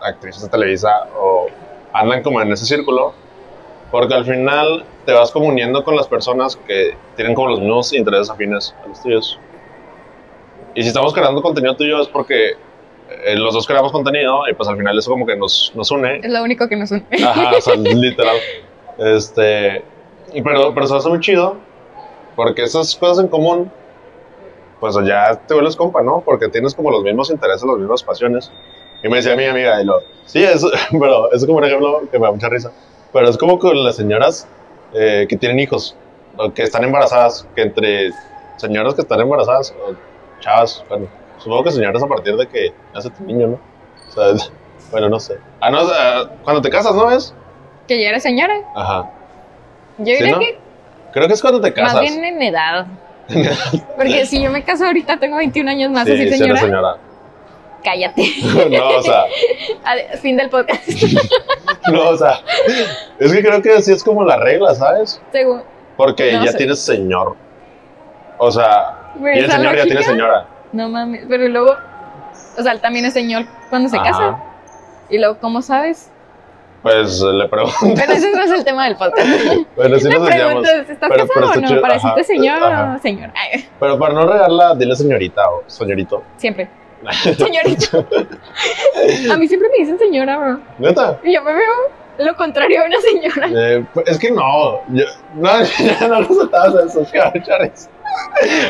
actrices 0.00 0.42
de 0.42 0.48
Televisa 0.50 1.08
o 1.18 1.48
andan 1.92 2.22
como 2.22 2.40
en 2.40 2.52
ese 2.52 2.64
círculo? 2.64 3.12
Porque 3.90 4.14
al 4.14 4.24
final 4.24 4.84
te 5.04 5.12
vas 5.12 5.32
como 5.32 5.48
uniendo 5.48 5.82
con 5.82 5.96
las 5.96 6.06
personas 6.06 6.54
que 6.54 6.96
tienen 7.16 7.34
como 7.34 7.48
los 7.48 7.58
mismos 7.58 7.92
intereses 7.92 8.30
afines 8.30 8.72
a 8.84 8.86
los 8.86 9.02
tuyos. 9.02 9.36
Y 10.76 10.82
si 10.82 10.88
estamos 10.88 11.12
creando 11.12 11.42
contenido 11.42 11.74
tuyo 11.74 12.00
es 12.00 12.06
porque 12.06 12.52
eh, 13.08 13.36
los 13.36 13.54
dos 13.54 13.66
creamos 13.66 13.92
contenido 13.92 14.42
y 14.50 14.54
pues 14.54 14.68
al 14.68 14.76
final 14.76 14.98
eso 14.98 15.10
como 15.10 15.26
que 15.26 15.36
nos, 15.36 15.72
nos 15.74 15.90
une. 15.90 16.20
Es 16.22 16.30
lo 16.30 16.42
único 16.42 16.68
que 16.68 16.76
nos 16.76 16.90
une. 16.90 17.04
Ajá, 17.24 17.52
o 17.56 17.60
sea, 17.60 17.74
literal. 17.76 18.36
Este, 18.98 19.82
y 20.32 20.42
pero, 20.42 20.74
pero 20.74 20.86
se 20.86 20.96
hace 20.96 21.08
muy 21.08 21.20
chido 21.20 21.56
porque 22.38 22.62
esas 22.62 22.94
cosas 22.94 23.24
en 23.24 23.28
común, 23.28 23.68
pues 24.78 24.96
ya 25.04 25.34
te 25.46 25.54
vuelves 25.54 25.74
compa, 25.74 26.02
¿no? 26.02 26.20
Porque 26.24 26.48
tienes 26.48 26.74
como 26.74 26.90
los 26.90 27.02
mismos 27.02 27.30
intereses, 27.30 27.64
las 27.64 27.78
mismas 27.78 28.02
pasiones. 28.02 28.52
Y 29.02 29.08
me 29.08 29.16
decía 29.16 29.34
mi 29.34 29.44
amiga, 29.44 29.82
y 29.82 29.84
lo, 29.84 30.00
sí, 30.24 30.44
es, 30.44 30.64
pero 30.92 31.32
es 31.32 31.44
como 31.44 31.58
un 31.58 31.64
ejemplo 31.64 32.02
que 32.10 32.18
me 32.18 32.26
da 32.26 32.32
mucha 32.32 32.48
risa. 32.48 32.70
Pero 33.12 33.28
es 33.28 33.36
como 33.36 33.58
con 33.58 33.82
las 33.82 33.96
señoras 33.96 34.46
eh, 34.94 35.26
que 35.28 35.36
tienen 35.36 35.58
hijos, 35.58 35.96
o 36.36 36.52
que 36.52 36.62
están 36.62 36.84
embarazadas, 36.84 37.46
que 37.56 37.62
entre 37.62 38.10
señoras 38.56 38.94
que 38.94 39.00
están 39.00 39.20
embarazadas, 39.20 39.74
o 39.84 39.94
chavas, 40.40 40.84
bueno, 40.88 41.08
supongo 41.38 41.64
que 41.64 41.70
señoras 41.72 42.02
a 42.02 42.06
partir 42.06 42.36
de 42.36 42.46
que 42.48 42.72
nace 42.94 43.10
tu 43.10 43.24
niño, 43.24 43.46
¿no? 43.48 43.60
O 44.08 44.12
sea, 44.12 44.30
es- 44.30 44.52
bueno, 44.90 45.08
no 45.08 45.18
sé. 45.20 45.38
Ah, 45.60 45.70
no, 45.70 45.84
sea, 45.86 46.28
cuando 46.44 46.62
te 46.62 46.70
casas, 46.70 46.94
¿no 46.94 47.06
ves? 47.06 47.34
Que 47.86 48.02
ya 48.02 48.10
eres 48.10 48.22
señora. 48.22 48.54
Ajá. 48.74 49.10
Yo 49.98 50.04
¿Sí, 50.06 50.12
diría 50.12 50.32
no? 50.32 50.38
que 50.40 50.58
Creo 51.12 51.26
que 51.26 51.34
es 51.34 51.40
cuando 51.40 51.60
te 51.60 51.72
casas. 51.72 51.94
más 51.94 52.02
bien 52.02 52.24
en 52.24 52.42
edad. 52.42 52.86
Porque 53.96 54.24
si 54.26 54.42
yo 54.42 54.50
me 54.50 54.62
caso 54.62 54.84
ahorita, 54.86 55.18
tengo 55.18 55.36
21 55.36 55.70
años 55.70 55.90
más, 55.90 56.06
sí, 56.06 56.12
así 56.12 56.30
sí 56.30 56.38
señora. 56.38 56.96
Cállate. 57.84 58.22
no, 58.70 58.88
o 58.96 59.02
sea, 59.02 59.24
fin 60.20 60.36
del 60.36 60.48
podcast. 60.50 60.82
no, 61.92 62.08
o 62.10 62.16
sea, 62.16 62.40
es 63.18 63.32
que 63.32 63.40
creo 63.42 63.62
que 63.62 63.72
así 63.74 63.92
es 63.92 64.02
como 64.02 64.24
la 64.24 64.36
regla, 64.36 64.74
¿sabes? 64.74 65.20
Según. 65.32 65.62
Porque 65.96 66.32
No 66.32 66.44
ya 66.44 66.52
sé. 66.52 66.58
tienes 66.58 66.80
señor. 66.80 67.36
O 68.38 68.50
sea, 68.50 69.12
esa 69.34 69.56
señor 69.56 69.76
ya 69.76 69.82
tiene 69.84 69.94
lógica. 69.96 70.10
señora. 70.10 70.46
No 70.72 70.88
mames. 70.88 71.24
Pero 71.28 71.48
luego. 71.48 71.76
O 72.58 72.62
sea, 72.62 72.72
él 72.72 72.80
también 72.80 73.04
es 73.04 73.12
señor 73.14 73.44
cuando 73.70 73.88
se 73.88 73.96
Ajá. 73.96 74.10
casa. 74.10 74.38
Y 75.10 75.18
luego, 75.18 75.38
¿cómo 75.40 75.62
sabes? 75.62 76.10
Pues 76.82 77.20
le 77.20 77.48
pregunto. 77.48 77.76
Pero 77.96 78.12
ese 78.12 78.30
no 78.30 78.42
es 78.42 78.50
el 78.52 78.64
tema 78.64 78.84
del 78.84 78.96
podcast. 78.96 79.26
Bueno, 79.76 79.98
sí 79.98 80.08
Le 80.08 80.18
nos 80.18 80.28
preguntas, 80.28 80.72
¿estás 80.88 81.10
Pero- 81.10 81.26
pero 81.26 81.26
casado 81.26 81.44
está 81.46 81.58
o 81.58 81.60
no? 81.62 81.68
chido, 81.68 81.80
¿Para 81.80 81.94
ajá, 81.96 82.14
decirte 82.14 82.34
señor 82.34 82.62
ajá. 82.62 82.94
o 82.96 83.02
señor? 83.02 83.30
Ay, 83.34 83.68
Pero 83.80 83.98
para 83.98 84.14
no 84.14 84.26
regarla, 84.26 84.74
dile 84.74 84.94
señorita 84.96 85.42
o 85.50 85.62
señorito. 85.66 86.22
siempre. 86.36 86.68
Señorita. 87.36 87.98
A 89.32 89.36
mí 89.36 89.46
siempre 89.46 89.68
me 89.70 89.78
dicen 89.78 89.98
señora, 90.00 90.36
bro. 90.36 90.60
¿Neta? 90.78 91.18
Y 91.22 91.32
yo 91.32 91.42
me 91.42 91.52
veo 91.52 91.70
lo 92.18 92.36
contrario 92.36 92.82
a 92.82 92.86
una 92.86 92.96
señora. 93.00 93.48
Eh, 93.54 93.84
pues, 93.94 94.08
es 94.08 94.18
que 94.18 94.32
no. 94.32 94.80
Yo, 94.88 95.04
no, 95.36 95.48
ya 96.00 96.08
no 96.08 96.20
resultabas 96.22 96.74
de 96.74 96.84
esos 96.86 97.08
cachares. 97.12 97.88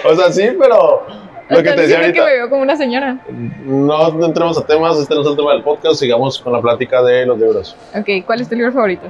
O 0.05 0.15
sea, 0.15 0.31
sí, 0.31 0.49
pero 0.61 1.07
lo 1.49 1.57
que 1.63 1.63
te 1.63 1.81
decía 1.83 1.97
diciendo 1.99 2.13
que 2.13 2.21
ahorita. 2.21 2.25
me 2.25 2.33
veo 2.33 2.51
como 2.51 2.63
una 2.63 2.77
señora. 2.77 3.19
No, 3.65 4.11
no 4.13 4.27
entremos 4.27 4.59
a 4.59 4.67
temas, 4.67 4.99
este 4.99 5.15
no 5.15 5.23
es 5.23 5.27
el 5.27 5.37
tema 5.37 5.53
del 5.53 5.63
podcast, 5.63 5.99
sigamos 6.01 6.39
con 6.39 6.53
la 6.53 6.61
plática 6.61 7.03
de 7.03 7.27
los 7.27 7.39
libros. 7.39 7.77
Ok, 7.95 8.25
¿cuál 8.27 8.41
es 8.41 8.49
tu 8.49 8.55
libro 8.55 8.73
favorito? 8.73 9.07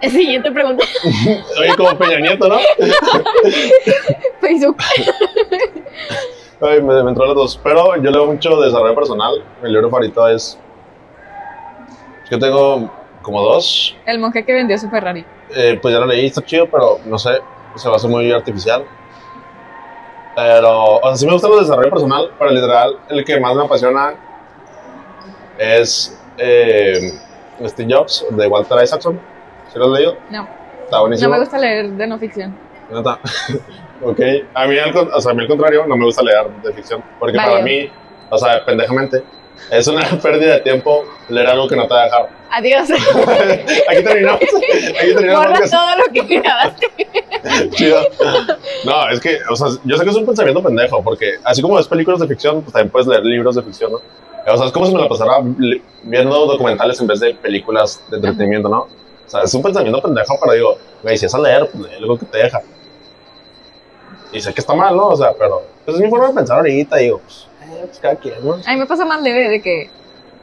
Siguiente 0.02 0.50
pregunta. 0.50 0.84
Oye, 1.58 1.74
como 1.76 1.96
Peña 1.98 2.20
Nieto, 2.20 2.48
¿no? 2.48 2.56
Facebook. 4.40 4.76
Ay, 6.60 6.82
me, 6.82 7.02
me 7.02 7.10
entró 7.10 7.26
las 7.26 7.34
dos. 7.34 7.60
Pero 7.62 7.96
yo 7.96 8.10
leo 8.10 8.26
mucho 8.26 8.60
desarrollo 8.60 8.94
personal. 8.94 9.44
Mi 9.62 9.70
libro 9.70 9.90
favorito 9.90 10.26
es. 10.28 10.58
Yo 12.30 12.38
tengo 12.38 12.90
como 13.22 13.42
dos. 13.42 13.96
El 14.06 14.18
monje 14.18 14.44
que 14.44 14.52
vendió 14.52 14.78
su 14.78 14.88
Ferrari. 14.88 15.24
Eh, 15.54 15.78
pues 15.80 15.92
ya 15.92 16.00
lo 16.00 16.06
leí, 16.06 16.26
está 16.26 16.42
chido, 16.42 16.66
pero 16.70 16.98
no 17.04 17.18
sé, 17.18 17.38
se 17.74 17.88
me 17.88 17.94
hace 17.94 18.08
muy 18.08 18.30
artificial. 18.32 18.84
Pero, 20.36 20.96
o 20.96 21.06
sea, 21.08 21.16
sí 21.16 21.26
me 21.26 21.32
gusta 21.32 21.48
el 21.48 21.58
desarrollo 21.60 21.90
personal, 21.90 22.30
pero 22.38 22.50
literal, 22.50 22.98
el 23.08 23.24
que 23.24 23.40
más 23.40 23.54
me 23.56 23.64
apasiona 23.64 24.14
es 25.58 26.18
eh, 26.38 27.12
Steve 27.66 27.92
Jobs 27.94 28.24
de 28.30 28.46
Walter 28.46 28.82
Isaacson. 28.82 29.20
¿Sí 29.72 29.78
lo 29.78 29.86
has 29.86 29.90
leído? 29.92 30.16
No, 30.30 30.48
Está 30.84 30.96
no 30.96 31.00
buenísimo. 31.02 31.30
me 31.32 31.38
gusta 31.40 31.58
leer 31.58 31.90
de 31.90 32.06
no 32.06 32.18
ficción. 32.18 32.56
Neta. 32.90 33.18
ok. 34.02 34.20
A 34.54 34.66
mí, 34.66 34.78
al, 34.78 34.96
o 34.96 35.20
sea, 35.20 35.32
a 35.32 35.34
mí 35.34 35.42
al 35.42 35.48
contrario, 35.48 35.84
no 35.86 35.96
me 35.96 36.04
gusta 36.04 36.22
leer 36.22 36.48
de 36.62 36.72
ficción. 36.72 37.02
Porque 37.18 37.36
para 37.36 37.60
mí, 37.62 37.90
o 38.30 38.38
sea, 38.38 38.64
pendejamente, 38.64 39.22
es 39.70 39.86
una 39.86 40.02
pérdida 40.22 40.54
de 40.54 40.60
tiempo 40.60 41.04
leer 41.28 41.48
algo 41.48 41.68
que 41.68 41.76
no 41.76 41.86
te 41.86 41.94
va 41.94 42.02
a 42.02 42.04
dejar. 42.04 42.28
Adiós. 42.50 42.90
Aquí 43.88 44.02
terminamos. 44.02 44.40
Aquí 45.00 45.14
terminamos. 45.14 45.46
Borra 45.46 45.70
todo 45.70 45.96
lo 45.96 46.12
que 46.12 46.40
grabaste. 46.40 46.86
Chido. 47.70 48.00
No, 48.84 49.08
es 49.10 49.20
que, 49.20 49.38
o 49.50 49.56
sea, 49.56 49.68
yo 49.84 49.96
sé 49.96 50.04
que 50.04 50.10
es 50.10 50.16
un 50.16 50.26
pensamiento 50.26 50.62
pendejo, 50.62 51.02
porque 51.02 51.34
así 51.44 51.62
como 51.62 51.76
ves 51.76 51.86
películas 51.86 52.20
de 52.20 52.26
ficción, 52.26 52.62
pues 52.62 52.72
también 52.72 52.90
puedes 52.90 53.06
leer 53.06 53.24
libros 53.24 53.54
de 53.54 53.62
ficción, 53.62 53.92
¿no? 53.92 54.00
O 54.46 54.56
sea, 54.56 54.66
es 54.66 54.72
como 54.72 54.86
si 54.86 54.94
me 54.94 55.00
la 55.00 55.08
pasara 55.08 55.34
viendo 56.02 56.46
documentales 56.46 57.00
en 57.00 57.06
vez 57.06 57.20
de 57.20 57.34
películas 57.34 58.02
de 58.08 58.16
entretenimiento, 58.16 58.68
¿no? 58.68 58.80
O 58.80 59.30
sea, 59.30 59.42
es 59.42 59.54
un 59.54 59.62
pensamiento 59.62 60.02
pendejo, 60.02 60.36
pero 60.40 60.52
digo, 60.54 60.78
güey, 61.02 61.16
si 61.16 61.26
es 61.26 61.34
a 61.34 61.38
leer, 61.38 61.68
pues 61.70 61.84
lee 61.84 61.96
algo 61.98 62.18
que 62.18 62.26
te 62.26 62.38
deja. 62.38 62.60
Y 64.32 64.40
sé 64.40 64.52
que 64.52 64.60
está 64.60 64.74
mal, 64.74 64.96
¿no? 64.96 65.08
O 65.08 65.16
sea, 65.16 65.32
pero 65.38 65.62
pues 65.84 65.96
es 65.96 66.02
mi 66.02 66.10
forma 66.10 66.28
de 66.28 66.34
pensar 66.34 66.56
ahorita, 66.56 66.96
digo, 66.96 67.20
pues 67.24 67.46
cada 68.00 68.16
quien, 68.16 68.34
¿no? 68.44 68.54
A 68.54 68.72
mí 68.72 68.76
me 68.76 68.86
pasa 68.86 69.04
más 69.04 69.22
leve 69.22 69.48
de 69.48 69.60
que, 69.62 69.90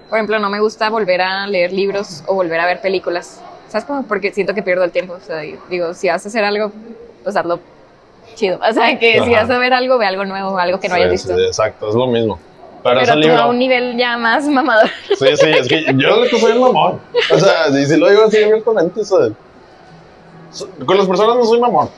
por 0.10 0.18
ejemplo, 0.18 0.40
no 0.40 0.50
me 0.50 0.60
gusta 0.60 0.90
volver 0.90 1.22
a 1.22 1.48
leer 1.48 1.72
libros 1.74 2.24
o 2.28 2.36
volver 2.36 2.60
a 2.60 2.66
ver 2.66 2.82
películas. 2.82 3.42
¿Sabes 3.68 3.86
cómo? 3.86 4.04
Porque 4.04 4.32
siento 4.32 4.54
que 4.54 4.64
pierdo 4.64 4.84
el 4.84 4.92
tiempo. 4.92 5.14
O 5.14 5.20
sea, 5.20 5.40
digo, 5.70 5.94
si 5.94 6.08
vas 6.08 6.26
a 6.26 6.30
hacer 6.30 6.44
algo, 6.44 6.72
pues 7.24 7.36
hazlo 7.36 7.60
chido. 8.36 8.60
O 8.68 8.74
sea, 8.74 8.98
que 9.00 9.14
si 9.24 9.34
Ajá. 9.34 9.42
vas 9.44 9.50
a 9.50 9.58
ver 9.60 9.74
algo, 9.74 9.98
ve 9.98 10.06
algo 10.06 10.24
nuevo, 10.26 10.58
algo 10.58 10.80
que 10.80 10.88
no 10.88 10.96
Sí, 10.96 11.02
hayas 11.02 11.22
sí, 11.22 11.28
visto. 11.30 11.42
exacto, 11.44 11.90
es 11.90 11.96
lo 11.96 12.08
mismo. 12.08 12.40
Pero, 12.84 13.00
Pero 13.02 13.14
tú 13.14 13.20
libro. 13.20 13.38
a 13.40 13.48
un 13.48 13.60
nivel 13.60 13.98
ya 13.98 14.18
más 14.18 14.46
mamador. 14.48 14.90
Sí, 15.18 15.26
sí, 15.36 15.50
es 15.50 15.68
que 15.68 15.84
yo 15.98 16.22
le 16.24 16.30
soy 16.30 16.52
un 16.54 16.62
mamón. 16.62 17.00
O 17.34 17.38
sea, 17.38 17.72
si, 17.74 17.86
si 17.86 17.98
lo 17.98 18.10
digo 18.10 18.24
así 18.26 18.42
abiertamente, 18.42 19.02
o 19.02 19.04
sea, 19.04 19.18
Con 20.86 20.98
las 20.98 21.08
personas 21.08 21.36
no 21.36 21.44
soy 21.46 21.60
mamón. 21.60 21.90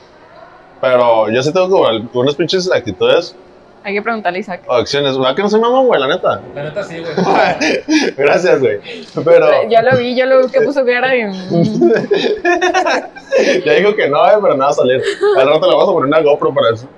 Pero 0.80 1.28
yo 1.28 1.42
sí 1.42 1.52
tengo 1.52 1.68
como 1.68 1.86
algunas 1.86 2.34
pinches 2.34 2.70
actitudes 2.72 3.36
Hay 3.82 3.94
que 3.94 4.02
preguntarle 4.02 4.38
a 4.38 4.40
Isaac. 4.40 4.62
o 4.66 4.74
acciones. 4.74 5.16
¿Verdad 5.16 5.34
que 5.34 5.42
no 5.42 5.48
soy 5.48 5.58
mamón, 5.60 5.86
güey? 5.86 5.98
La 6.00 6.06
neta. 6.08 6.40
La 6.54 6.64
neta 6.64 6.82
sí, 6.84 6.96
güey. 7.00 7.14
Gracias, 8.16 8.60
güey. 8.60 8.78
Pero 9.24 9.68
Ya 9.70 9.80
lo 9.82 9.96
vi, 9.96 10.14
yo 10.14 10.26
lo 10.26 10.42
vi 10.44 10.52
que 10.52 10.60
puso 10.60 10.84
cara 10.84 11.08
de... 11.12 11.26
mm, 11.28 11.92
ya 13.64 13.72
dijo 13.74 13.94
que 13.94 14.08
no, 14.08 14.26
eh, 14.28 14.34
pero 14.40 14.54
no 14.54 14.64
va 14.64 14.70
a 14.70 14.72
salir. 14.74 15.02
Al 15.38 15.46
rato 15.48 15.66
le 15.66 15.72
vamos 15.74 15.88
a 15.88 15.92
poner 15.92 16.08
una 16.08 16.20
GoPro 16.20 16.52
para 16.54 16.76
sus 16.76 16.88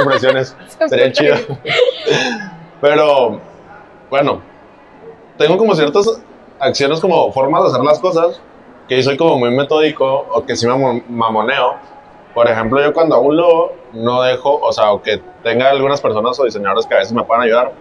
impresiones. 0.00 0.56
Sería 0.88 1.12
chido. 1.12 1.36
Pero, 2.80 3.40
bueno, 4.10 4.40
tengo 5.38 5.56
como 5.56 5.74
ciertas 5.74 6.20
acciones 6.58 7.00
como 7.00 7.32
formas 7.32 7.62
de 7.62 7.68
hacer 7.70 7.82
las 7.82 7.98
cosas 8.00 8.40
que 8.88 9.00
soy 9.02 9.16
como 9.16 9.38
muy 9.38 9.50
metódico 9.50 10.26
o 10.32 10.44
que 10.44 10.56
sí 10.56 10.66
me 10.66 10.72
mamo- 10.72 11.02
mamoneo. 11.08 11.76
Por 12.34 12.48
ejemplo, 12.48 12.80
yo 12.80 12.92
cuando 12.94 13.14
hago 13.16 13.26
un 13.26 13.36
logo 13.36 13.72
no 13.92 14.22
dejo, 14.22 14.58
o 14.60 14.72
sea, 14.72 14.92
o 14.92 15.02
que 15.02 15.20
tenga 15.42 15.68
algunas 15.70 16.00
personas 16.00 16.38
o 16.40 16.44
diseñadores 16.44 16.86
que 16.86 16.94
a 16.94 16.98
veces 16.98 17.12
me 17.12 17.22
puedan 17.24 17.44
ayudar. 17.44 17.72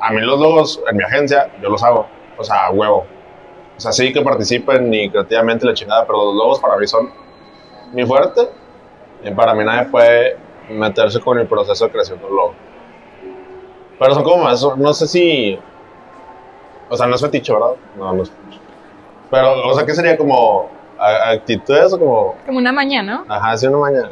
A 0.00 0.10
mí 0.10 0.20
los 0.20 0.40
logos 0.40 0.82
en 0.88 0.96
mi 0.96 1.04
agencia 1.04 1.50
yo 1.62 1.68
los 1.68 1.82
hago, 1.82 2.06
o 2.36 2.42
sea, 2.42 2.66
a 2.66 2.70
huevo. 2.70 3.06
O 3.76 3.80
sea, 3.80 3.92
sí 3.92 4.12
que 4.12 4.20
participen 4.22 4.92
y 4.92 5.10
creativamente 5.10 5.64
la 5.64 5.74
chingada, 5.74 6.06
pero 6.06 6.24
los 6.24 6.34
logos 6.34 6.58
para 6.58 6.76
mí 6.76 6.86
son 6.86 7.10
mi 7.92 8.04
fuerte 8.04 8.48
y 9.22 9.30
para 9.30 9.54
mí 9.54 9.64
nadie 9.64 9.88
puede 9.90 10.36
meterse 10.68 11.20
con 11.20 11.38
el 11.38 11.46
proceso 11.46 11.84
de 11.84 11.90
creación 11.90 12.18
de 12.18 12.26
un 12.26 12.36
logo. 12.36 12.54
Pero 13.98 14.14
son 14.14 14.24
como 14.24 14.44
más, 14.44 14.66
no 14.76 14.94
sé 14.94 15.06
si. 15.06 15.58
O 16.88 16.96
sea, 16.96 17.06
no 17.06 17.14
es 17.14 17.20
fetiche, 17.20 17.52
¿verdad? 17.52 17.74
No, 17.96 18.12
no 18.12 18.22
es. 18.22 18.32
Pero, 19.30 19.68
o 19.68 19.74
sea, 19.74 19.86
¿qué 19.86 19.94
sería 19.94 20.16
como 20.16 20.70
actitudes 21.00 21.92
o 21.92 21.98
como. 21.98 22.34
Como 22.46 22.58
una 22.58 22.72
mañana, 22.72 23.24
¿no? 23.26 23.34
Ajá, 23.34 23.56
sí, 23.56 23.66
una 23.66 23.78
mañana. 23.78 24.10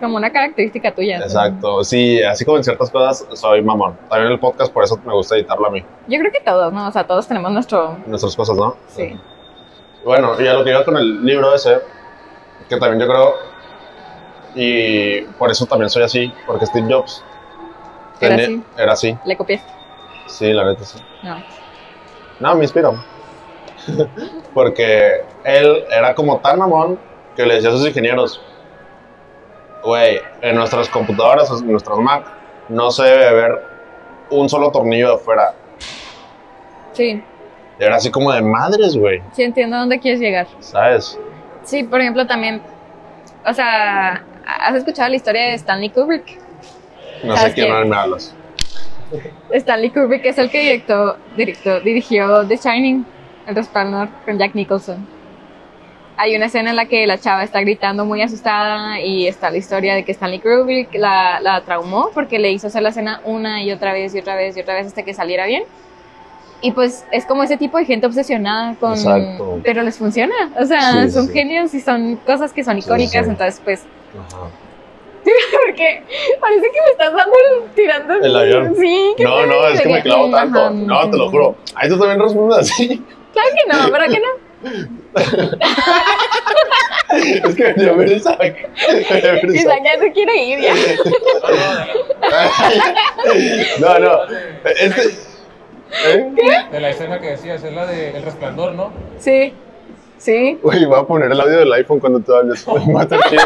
Como 0.00 0.16
una 0.16 0.30
característica 0.30 0.94
tuya. 0.94 1.18
Exacto. 1.18 1.82
Sí, 1.82 2.22
así 2.22 2.44
como 2.44 2.56
en 2.58 2.64
ciertas 2.64 2.90
cosas 2.90 3.26
soy 3.38 3.62
mamón. 3.62 3.96
También 4.08 4.30
el 4.32 4.38
podcast, 4.38 4.72
por 4.72 4.84
eso 4.84 4.96
me 5.04 5.12
gusta 5.12 5.34
editarlo 5.36 5.66
a 5.66 5.70
mí. 5.70 5.84
Yo 6.06 6.18
creo 6.20 6.30
que 6.30 6.40
todos, 6.40 6.72
¿no? 6.72 6.86
O 6.86 6.92
sea, 6.92 7.04
todos 7.04 7.26
tenemos 7.26 7.50
nuestro... 7.50 7.96
Nuestras 8.06 8.36
cosas, 8.36 8.56
¿no? 8.56 8.76
Sí. 8.86 9.18
Bueno, 10.04 10.40
y 10.40 10.46
a 10.46 10.54
lo 10.54 10.62
que 10.62 10.70
iba 10.70 10.84
con 10.84 10.96
el 10.96 11.24
libro 11.24 11.52
ese, 11.52 11.78
que 12.68 12.76
también 12.76 13.00
yo 13.00 13.08
creo. 13.12 13.34
Y 14.54 15.22
por 15.38 15.50
eso 15.50 15.66
también 15.66 15.90
soy 15.90 16.04
así, 16.04 16.32
porque 16.46 16.66
Steve 16.66 16.86
Jobs. 16.92 17.24
Era 18.20 18.36
tenía- 18.36 18.44
así. 18.46 18.62
Era 18.76 18.92
así. 18.92 19.18
¿Le 19.24 19.36
copiaste? 19.36 19.68
Sí, 20.26 20.52
la 20.52 20.64
neta 20.64 20.84
sí. 20.84 20.98
No. 21.24 21.42
No, 22.40 22.54
me 22.54 22.62
inspiró. 22.64 22.94
Porque 24.54 25.22
él 25.44 25.84
era 25.90 26.14
como 26.14 26.38
tan 26.38 26.58
mamón 26.58 26.98
que 27.36 27.44
le 27.46 27.54
decía 27.54 27.70
a 27.70 27.72
sus 27.72 27.86
ingenieros, 27.86 28.40
güey, 29.84 30.20
en 30.42 30.56
nuestras 30.56 30.88
computadoras, 30.88 31.50
en 31.60 31.70
nuestras 31.70 31.98
Mac, 31.98 32.24
no 32.68 32.90
se 32.90 33.04
debe 33.04 33.32
ver 33.34 33.62
un 34.30 34.48
solo 34.48 34.70
tornillo 34.70 35.08
de 35.10 35.14
afuera. 35.14 35.54
Sí, 36.92 37.22
Era 37.78 37.96
así 37.96 38.10
como 38.10 38.32
de 38.32 38.42
madres, 38.42 38.96
güey, 38.96 39.22
sí 39.32 39.42
entiendo 39.44 39.76
a 39.76 39.80
dónde 39.80 40.00
quieres 40.00 40.20
llegar. 40.20 40.48
¿sabes? 40.60 41.18
Sí, 41.62 41.84
por 41.84 42.00
ejemplo, 42.00 42.26
también... 42.26 42.60
O 43.46 43.54
sea, 43.54 44.24
¿has 44.44 44.74
escuchado 44.74 45.08
la 45.08 45.16
historia 45.16 45.42
de 45.42 45.54
Stanley 45.54 45.90
Kubrick? 45.90 46.40
No 47.22 47.34
sé 47.34 47.38
¿Sabes 47.40 47.54
quién 47.54 47.66
qué? 47.68 47.84
me 47.84 47.96
hablas. 47.96 48.34
Stanley 49.52 49.90
Kubrick 49.90 50.24
es 50.26 50.38
el 50.38 50.50
que 50.50 50.60
directó, 50.60 51.16
dirigió 51.84 52.46
The 52.46 52.56
Shining, 52.56 53.06
El 53.48 53.54
Resplandor, 53.56 54.08
con 54.24 54.38
Jack 54.38 54.54
Nicholson. 54.54 55.06
Hay 56.16 56.34
una 56.36 56.46
escena 56.46 56.70
en 56.70 56.76
la 56.76 56.86
que 56.86 57.06
la 57.06 57.16
chava 57.18 57.44
está 57.44 57.60
gritando 57.60 58.04
muy 58.04 58.20
asustada 58.22 59.00
y 59.00 59.26
está 59.28 59.50
la 59.50 59.56
historia 59.56 59.94
de 59.94 60.04
que 60.04 60.12
Stanley 60.12 60.40
Kubrick 60.40 60.94
la, 60.94 61.38
la 61.40 61.60
traumó 61.62 62.10
porque 62.12 62.38
le 62.40 62.50
hizo 62.50 62.66
hacer 62.66 62.82
la 62.82 62.88
escena 62.88 63.20
una 63.24 63.62
y 63.62 63.70
otra 63.70 63.92
vez 63.92 64.14
y 64.14 64.18
otra 64.18 64.34
vez 64.34 64.56
y 64.56 64.60
otra 64.60 64.74
vez 64.74 64.88
hasta 64.88 65.04
que 65.04 65.14
saliera 65.14 65.46
bien. 65.46 65.62
Y 66.60 66.72
pues 66.72 67.06
es 67.12 67.24
como 67.24 67.44
ese 67.44 67.56
tipo 67.56 67.78
de 67.78 67.84
gente 67.84 68.04
obsesionada 68.06 68.74
con... 68.80 68.94
Exacto. 68.94 69.60
Pero 69.62 69.82
les 69.84 69.96
funciona. 69.96 70.34
O 70.60 70.64
sea, 70.66 71.04
Sí, 71.04 71.10
son 71.12 71.28
sí. 71.28 71.32
genios 71.32 71.72
y 71.72 71.80
son 71.80 72.16
cosas 72.26 72.52
que 72.52 72.64
son 72.64 72.76
icónicas. 72.78 73.24
sí. 73.24 73.30
Entonces, 73.30 73.60
pues, 73.64 73.84
Ajá. 74.18 74.48
porque 75.66 76.02
parece 76.40 76.62
que 76.62 76.80
me 76.84 76.90
estás 76.90 77.12
dando 77.12 77.32
el- 77.62 77.70
tirando 77.76 78.14
El 78.14 78.36
avión. 78.36 78.74
Sí, 78.76 79.14
que 79.16 79.22
No, 79.22 79.46
no, 79.46 79.68
es 79.68 79.80
que 79.82 79.88
me 79.88 80.02
clavo 80.02 80.30
tanto. 80.32 80.70
No, 80.70 81.08
te 81.08 81.16
lo 81.16 81.30
juro. 81.30 81.54
Ahí 81.76 81.88
tú 81.88 81.96
también 81.96 82.18
respondes 82.20 82.58
así. 82.58 83.04
Claro 83.38 83.50
que 83.54 83.64
no, 83.72 83.90
¿verdad 83.92 84.08
que 84.10 84.20
no? 84.20 84.32
es 87.44 87.54
que 87.54 87.64
me 87.64 87.74
dio 87.74 88.02
Y 88.02 88.06
risa. 88.06 88.36
ya 89.84 89.98
se 90.00 90.12
quiere 90.12 90.36
ir 90.44 90.60
ya. 90.60 90.74
No, 93.80 93.98
no. 93.98 94.18
Este. 94.64 95.02
¿Eh? 96.04 96.32
De 96.72 96.80
la 96.80 96.90
escena 96.90 97.18
que 97.20 97.28
decías, 97.28 97.62
es 97.64 97.72
la 97.72 97.86
de 97.86 98.16
El 98.16 98.22
Resplandor, 98.24 98.72
¿no? 98.74 98.92
Sí, 99.18 99.54
sí, 100.18 100.58
Uy, 100.62 100.84
voy 100.84 100.98
a 100.98 101.04
poner 101.04 101.30
el 101.32 101.40
audio 101.40 101.58
del 101.60 101.72
iPhone 101.72 101.98
cuando 102.00 102.20
tú 102.20 102.34
hables. 102.34 102.66
Va 102.68 103.00
a 103.00 103.02
estar 103.04 103.20
chido. 103.30 103.42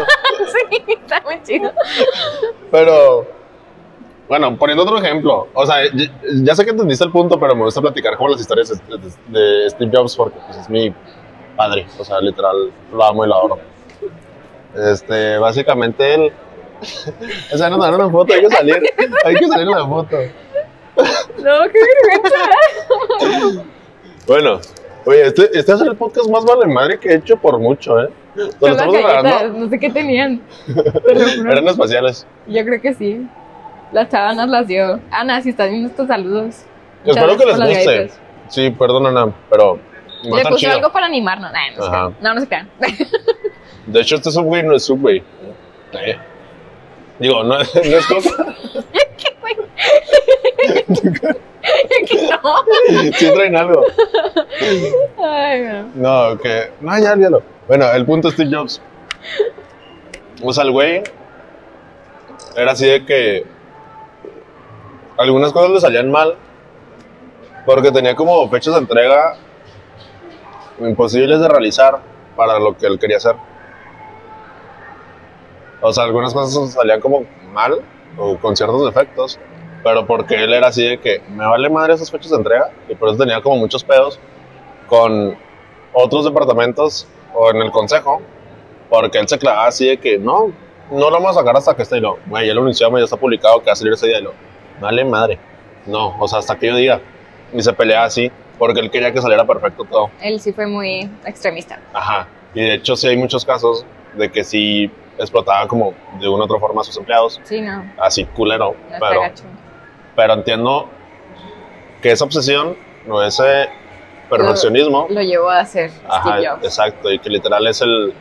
sí, 0.47 0.83
está 0.89 1.21
muy 1.21 1.41
chido. 1.43 1.71
Pero, 2.71 3.25
bueno, 4.27 4.57
poniendo 4.57 4.83
otro 4.83 4.97
ejemplo. 4.97 5.47
O 5.53 5.65
sea, 5.65 5.77
ya, 5.93 6.05
ya 6.43 6.55
sé 6.55 6.63
que 6.65 6.71
entendiste 6.71 7.03
el 7.05 7.11
punto, 7.11 7.39
pero 7.39 7.55
me 7.55 7.63
gusta 7.63 7.81
platicar 7.81 8.15
como 8.17 8.29
las 8.29 8.39
historias 8.41 8.69
de, 8.69 8.97
de- 8.97 9.39
de 9.39 9.69
Steve 9.69 9.91
Jobs 9.93 10.15
porque 10.15 10.37
pues, 10.47 10.57
es 10.59 10.69
mi 10.69 10.93
padre. 11.55 11.85
O 11.99 12.03
sea, 12.05 12.19
literal, 12.21 12.71
lo 12.91 13.03
amo 13.03 13.25
y 13.25 13.27
lo 13.27 13.35
adoro. 13.35 13.59
Este, 14.91 15.37
básicamente 15.37 16.13
él. 16.15 16.31
O 17.53 17.57
sea, 17.57 17.69
nos 17.69 17.79
dan 17.79 17.93
una 17.95 18.09
foto, 18.09 18.33
hay 18.33 18.41
que 18.41 18.49
salir. 18.49 18.81
Hay 19.25 19.35
que 19.35 19.47
salir 19.47 19.67
en 19.67 19.71
la 19.71 19.87
foto. 19.87 20.17
No, 21.37 21.59
qué 21.71 21.79
vergüenza. 21.79 23.63
Bueno, 24.25 24.59
oye, 25.05 25.27
este, 25.27 25.49
este 25.57 25.73
es 25.73 25.81
el 25.81 25.97
podcast 25.97 26.29
más 26.29 26.45
vale 26.45 26.65
madre 26.65 26.97
que 26.97 27.09
he 27.09 27.15
hecho 27.15 27.35
por 27.35 27.59
mucho, 27.59 27.99
¿eh? 28.01 28.09
Son 28.37 28.77
las 28.77 28.77
galletas, 28.77 29.51
no 29.53 29.67
sé 29.69 29.77
qué 29.79 29.89
tenían. 29.89 30.41
Eran 31.45 31.67
espaciales. 31.67 32.25
Yo 32.47 32.63
creo 32.63 32.81
que 32.81 32.93
sí. 32.93 33.27
La 33.93 34.09
chava 34.09 34.33
nos 34.33 34.49
las 34.49 34.67
dio. 34.67 34.99
Ana, 35.11 35.41
si 35.41 35.49
estás 35.51 35.69
viendo 35.69 35.87
estos 35.89 36.07
saludos. 36.07 36.63
Espero 37.05 37.37
que 37.37 37.45
les 37.45 37.57
guste. 37.59 38.09
Sí, 38.49 38.71
perdón, 38.71 39.07
Ana, 39.07 39.33
pero 39.49 39.79
Le 40.23 40.43
puse 40.43 40.55
chido. 40.55 40.73
algo 40.73 40.91
para 40.91 41.05
animarnos. 41.05 41.51
Nah, 41.51 41.71
no, 41.77 41.83
Ajá. 41.85 42.11
no, 42.21 42.33
no 42.33 42.41
se 42.41 42.47
crean. 42.47 42.69
De 43.87 44.01
hecho, 44.01 44.15
este 44.15 44.31
Subway 44.31 44.63
no 44.63 44.75
es 44.75 44.83
Subway. 44.83 45.23
Eh. 45.93 46.17
Digo, 47.19 47.43
no, 47.43 47.57
no 47.57 47.61
es 47.63 48.07
cosa. 48.07 48.55
que 49.17 49.33
no. 52.43 52.55
Sí 53.13 53.31
traen 53.33 53.55
algo. 53.55 53.85
Ay, 55.21 55.61
no. 55.95 56.29
No, 56.31 56.37
que. 56.39 56.71
No, 56.81 56.97
ya, 56.99 57.15
ya 57.17 57.29
lo. 57.29 57.41
Bueno, 57.67 57.91
el 57.91 58.05
punto 58.05 58.29
es 58.29 58.33
Steve 58.33 58.49
Jobs. 58.55 58.81
O 60.41 60.51
sea, 60.53 60.63
el 60.63 60.71
güey. 60.71 61.03
Era 62.55 62.71
así 62.71 62.87
de 62.87 63.05
que. 63.05 63.45
Algunas 65.17 65.51
cosas 65.51 65.71
le 65.71 65.79
salían 65.79 66.11
mal. 66.11 66.35
Porque 67.65 67.91
tenía 67.91 68.15
como 68.15 68.49
fechas 68.49 68.73
de 68.73 68.81
entrega 68.81 69.35
imposibles 70.79 71.39
de 71.39 71.47
realizar 71.47 71.99
para 72.35 72.59
lo 72.59 72.75
que 72.75 72.87
él 72.87 72.99
quería 72.99 73.17
hacer. 73.17 73.35
O 75.81 75.93
sea, 75.93 76.03
algunas 76.03 76.33
cosas 76.33 76.73
salían 76.73 76.99
como 76.99 77.25
mal 77.51 77.81
o 78.17 78.37
con 78.37 78.55
ciertos 78.55 78.85
defectos. 78.85 79.39
Pero 79.83 80.05
porque 80.05 80.43
él 80.43 80.53
era 80.53 80.67
así 80.67 80.85
de 80.85 80.99
que 80.99 81.21
me 81.29 81.45
vale 81.45 81.69
madre 81.69 81.93
esas 81.93 82.11
fechas 82.11 82.31
de 82.31 82.37
entrega. 82.37 82.71
Y 82.89 82.95
por 82.95 83.09
eso 83.09 83.17
tenía 83.17 83.41
como 83.41 83.57
muchos 83.57 83.83
pedos 83.83 84.19
con 84.87 85.37
otros 85.93 86.25
departamentos 86.25 87.07
o 87.33 87.49
en 87.51 87.57
el 87.57 87.71
consejo, 87.71 88.21
porque 88.89 89.19
él 89.19 89.27
se 89.27 89.37
clavaba 89.37 89.67
así 89.67 89.87
de 89.87 89.97
que 89.97 90.17
no, 90.17 90.51
no 90.91 91.09
lo 91.09 91.11
vamos 91.11 91.31
a 91.31 91.39
sacar 91.39 91.55
hasta 91.57 91.75
que 91.75 91.83
esté 91.83 91.97
y 91.97 92.01
lo, 92.01 92.17
güey, 92.27 92.47
ya 92.47 92.53
lo 92.53 92.61
anunciamos, 92.61 92.99
ya 92.99 93.05
está 93.05 93.17
publicado 93.17 93.59
que 93.59 93.67
va 93.67 93.73
a 93.73 93.75
salir 93.75 93.93
ese 93.93 94.07
día 94.07 94.19
y 94.19 94.23
lo, 94.23 94.33
vale 94.83 95.03
madre, 95.05 95.39
no, 95.85 96.15
o 96.19 96.27
sea, 96.27 96.39
hasta 96.39 96.57
que 96.57 96.67
yo 96.67 96.75
diga, 96.75 96.99
y 97.53 97.61
se 97.61 97.73
pelea 97.73 98.03
así, 98.03 98.31
porque 98.59 98.79
él 98.79 98.91
quería 98.91 99.11
que 99.11 99.21
saliera 99.21 99.45
perfecto 99.45 99.83
todo, 99.85 100.09
Él 100.21 100.39
sí 100.39 100.53
fue 100.53 100.67
muy 100.67 101.09
extremista. 101.25 101.79
ajá, 101.93 102.27
y 102.53 102.61
de 102.61 102.73
hecho 102.75 102.95
sí 102.95 103.07
hay 103.07 103.17
muchos 103.17 103.43
casos 103.45 103.85
de 104.13 104.31
que 104.31 104.43
sí 104.43 104.91
explotaba 105.17 105.67
como 105.67 105.93
de 106.19 106.27
una 106.27 106.43
u 106.43 106.45
otra 106.45 106.59
forma 106.59 106.81
a 106.81 106.83
sus 106.83 106.97
empleados, 106.97 107.39
Sí, 107.43 107.61
no. 107.61 107.83
así 107.97 108.25
culero, 108.25 108.75
No 108.91 108.97
pero, 108.99 109.21
pero 110.15 110.33
entiendo 110.33 110.87
que 112.01 112.11
esa 112.11 112.25
obsesión 112.25 112.75
o 113.09 113.21
ese 113.21 113.69
perfeccionismo 114.29 115.07
Lo 115.09 115.21
llevó 115.21 115.49
a 115.49 115.59
hacer 115.61 115.91
Ajá, 116.07 116.21
Steve 116.37 116.47
Jobs. 116.47 116.63
exacto, 116.65 117.11
y 117.11 117.19
que 117.19 117.29
literal 117.29 117.65
es 117.67 117.81
el 117.81 118.13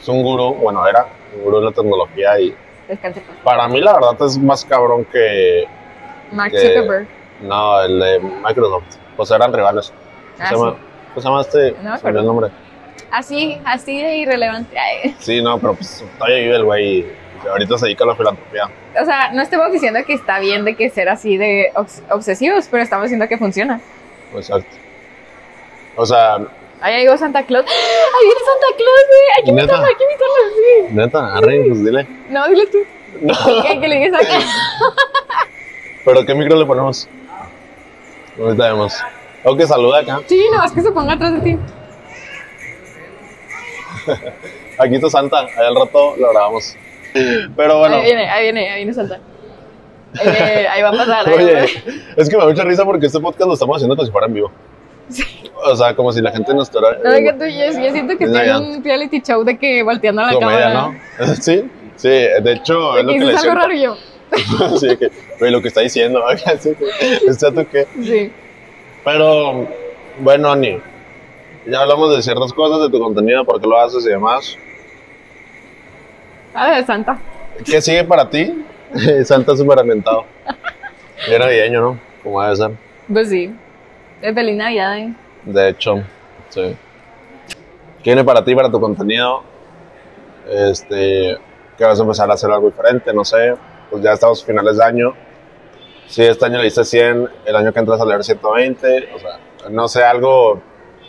es 0.00 0.08
un 0.08 0.22
gurú, 0.22 0.54
bueno, 0.54 0.86
era 0.86 1.06
un 1.36 1.42
gurú 1.44 1.58
de 1.60 1.64
la 1.66 1.72
tecnología 1.72 2.38
y 2.40 2.54
Descanse 2.88 3.22
para 3.42 3.66
mí 3.68 3.80
la 3.80 3.94
verdad 3.94 4.14
es 4.20 4.38
más 4.38 4.64
cabrón 4.64 5.04
que 5.06 5.64
Mark 6.32 6.50
que- 6.52 6.58
Zuckerberg. 6.60 7.06
no, 7.42 7.80
el 7.82 7.98
de 7.98 8.20
Microsoft, 8.20 8.84
pues 9.16 9.30
eran 9.30 9.52
rivales. 9.52 9.92
¿Cómo 10.36 10.44
Ah, 10.44 10.48
se 10.48 10.54
llama, 10.54 10.70
sí. 10.72 10.76
¿Cómo 11.14 11.20
se 11.20 11.28
llama 11.28 11.40
este? 11.42 11.76
No 11.82 11.98
me 12.12 12.18
el 12.20 12.26
nombre. 12.26 12.50
Así, 13.10 13.60
así 13.64 14.02
de 14.02 14.16
irrelevante. 14.16 14.76
Ay, 14.78 15.14
Sí, 15.18 15.40
no, 15.40 15.58
pero 15.58 15.74
pues 15.74 16.04
todavía 16.18 16.38
vive 16.38 16.56
el 16.56 16.64
güey 16.64 16.98
y 16.98 17.06
ahorita 17.48 17.78
se 17.78 17.86
dedica 17.86 18.04
a 18.04 18.08
la 18.08 18.16
filantropía. 18.16 18.68
O 19.00 19.04
sea, 19.04 19.30
no 19.32 19.42
estamos 19.42 19.70
diciendo 19.72 20.00
que 20.06 20.14
está 20.14 20.38
bien 20.40 20.64
de 20.64 20.74
que 20.74 20.90
ser 20.90 21.08
así 21.08 21.36
de 21.36 21.70
obs- 21.74 22.02
obsesivos, 22.10 22.66
pero 22.70 22.82
estamos 22.82 23.04
diciendo 23.04 23.28
que 23.28 23.38
funciona. 23.38 23.80
Exacto. 24.34 24.76
O 25.96 26.04
sea, 26.04 26.38
Ahí 26.80 27.02
llegó 27.02 27.16
Santa 27.16 27.42
Claus. 27.44 27.64
¡Ahí 27.66 28.24
viene 28.26 28.40
Santa 28.40 28.76
Claus, 28.76 29.00
güey! 29.08 29.36
Hay 29.36 29.44
que 29.44 29.50
invitarlo, 29.50 29.86
hay 29.86 29.94
que 29.94 30.04
invitarlo, 30.04 30.34
sí. 30.52 30.94
neta, 30.94 31.36
Arre, 31.36 31.64
pues 31.68 31.84
dile. 31.84 32.06
No, 32.28 32.48
dile 32.48 32.66
tú. 32.66 32.78
No. 33.22 33.62
Que, 33.62 33.80
que 33.80 33.88
le 33.88 33.96
digas 33.98 34.20
a 34.22 34.26
¿Pero 36.06 36.24
qué 36.24 36.34
micro 36.36 36.56
le 36.56 36.64
ponemos? 36.64 37.08
Ahorita 38.38 38.68
vemos. 38.68 38.94
O 39.44 39.56
que 39.56 39.66
saluda 39.66 39.98
acá. 39.98 40.20
Sí, 40.26 40.40
no, 40.52 40.64
es 40.64 40.70
que 40.70 40.80
se 40.80 40.92
ponga 40.92 41.14
atrás 41.14 41.34
de 41.34 41.40
ti. 41.40 41.58
Aquí 44.78 44.94
está 44.94 45.10
Santa, 45.10 45.40
allá 45.40 45.66
al 45.66 45.74
rato 45.74 46.14
lo 46.16 46.30
grabamos. 46.30 46.76
Pero 47.56 47.78
bueno, 47.78 47.96
Ahí 47.96 48.04
viene, 48.04 48.30
ahí 48.30 48.42
viene, 48.44 48.70
ahí 48.70 48.76
viene 48.76 48.94
Santa. 48.94 49.18
Ahí, 50.18 50.30
viene, 50.30 50.68
ahí 50.68 50.82
va 50.82 50.88
a 50.90 50.92
pasar. 50.92 51.28
va 51.28 51.34
oye, 51.34 51.54
pasar. 51.54 51.94
es 52.16 52.28
que 52.28 52.36
me 52.36 52.42
da 52.42 52.48
mucha 52.50 52.62
risa 52.62 52.84
porque 52.84 53.06
este 53.06 53.18
podcast 53.18 53.48
lo 53.48 53.54
estamos 53.54 53.76
haciendo 53.76 53.96
como 53.96 54.06
si 54.06 54.12
fuera 54.12 54.28
en 54.28 54.34
vivo. 54.34 54.52
O 55.64 55.74
sea, 55.74 55.96
como 55.96 56.12
si 56.12 56.20
la 56.20 56.30
gente 56.30 56.54
nos 56.54 56.68
estuviera. 56.68 56.98
No, 57.02 57.10
que 57.16 57.32
tú, 57.32 57.46
yo, 57.46 57.80
yo 57.82 57.92
siento 57.92 58.16
que 58.16 58.24
Es 58.24 58.30
estoy 58.30 58.48
en 58.48 58.76
un 58.76 58.84
reality 58.84 59.20
show 59.22 59.42
de 59.42 59.58
que 59.58 59.82
volteando 59.82 60.22
a 60.22 60.26
la 60.26 60.34
comedia, 60.34 60.72
cámara. 60.72 61.00
¿no? 61.18 61.34
Sí, 61.40 61.68
sí, 61.96 62.08
de 62.08 62.52
hecho, 62.52 62.96
es 62.96 63.04
lo 63.04 63.12
que 63.12 63.18
que 63.18 63.24
le 63.24 63.30
dices 63.32 63.44
algo 63.44 63.60
raro 63.60 63.74
yo. 63.74 63.96
sí, 64.80 64.96
que, 64.96 65.10
güey, 65.38 65.50
lo 65.50 65.62
que 65.62 65.68
está 65.68 65.80
diciendo, 65.80 66.22
oiga, 66.26 66.56
sí, 66.58 66.74
que, 66.74 66.86
¿está 67.28 67.52
tú 67.52 67.66
qué? 67.70 67.86
Sí. 68.02 68.32
Pero, 69.04 69.68
bueno, 70.20 70.50
Ani, 70.50 70.78
ya 71.66 71.80
hablamos 71.80 72.14
de 72.16 72.22
ciertas 72.22 72.52
cosas 72.52 72.80
de 72.80 72.90
tu 72.90 73.02
contenido, 73.02 73.44
por 73.44 73.60
qué 73.60 73.66
lo 73.66 73.78
haces 73.78 74.04
y 74.04 74.10
demás. 74.10 74.56
A 76.54 76.70
ver, 76.70 76.86
Santa. 76.86 77.18
¿Qué 77.64 77.80
sigue 77.80 78.04
para 78.04 78.28
ti? 78.28 78.64
Santa 79.24 79.56
súper 79.56 79.78
ambientado. 79.78 80.24
Bien 81.28 81.40
navideño, 81.40 81.80
¿no? 81.80 82.00
Como 82.22 82.42
debe 82.42 82.56
ser. 82.56 82.70
Pues 83.12 83.28
sí. 83.28 83.54
Es 84.22 84.34
feliz 84.34 84.56
Navidad, 84.56 84.98
eh. 84.98 85.14
De 85.44 85.68
hecho, 85.68 86.02
sí. 86.48 86.76
¿Qué 88.02 88.10
viene 88.10 88.24
para 88.24 88.44
ti, 88.44 88.54
para 88.54 88.70
tu 88.70 88.80
contenido? 88.80 89.42
Este, 90.48 91.36
que 91.76 91.84
vas 91.84 91.98
a 91.98 92.02
empezar 92.02 92.30
a 92.30 92.34
hacer 92.34 92.50
algo 92.50 92.70
diferente, 92.70 93.12
no 93.12 93.24
sé. 93.24 93.54
Pues 93.90 94.02
ya 94.02 94.12
estamos 94.12 94.42
a 94.42 94.46
finales 94.46 94.76
de 94.76 94.84
año. 94.84 95.14
Si 96.06 96.22
este 96.22 96.44
año 96.46 96.58
le 96.58 96.64
diste 96.64 96.84
100, 96.84 97.28
el 97.46 97.56
año 97.56 97.72
que 97.72 97.80
entras 97.80 98.00
a 98.00 98.04
leer 98.04 98.22
120. 98.22 99.08
O 99.14 99.18
sea, 99.18 99.38
no 99.70 99.88
sé, 99.88 100.04
algo 100.04 100.60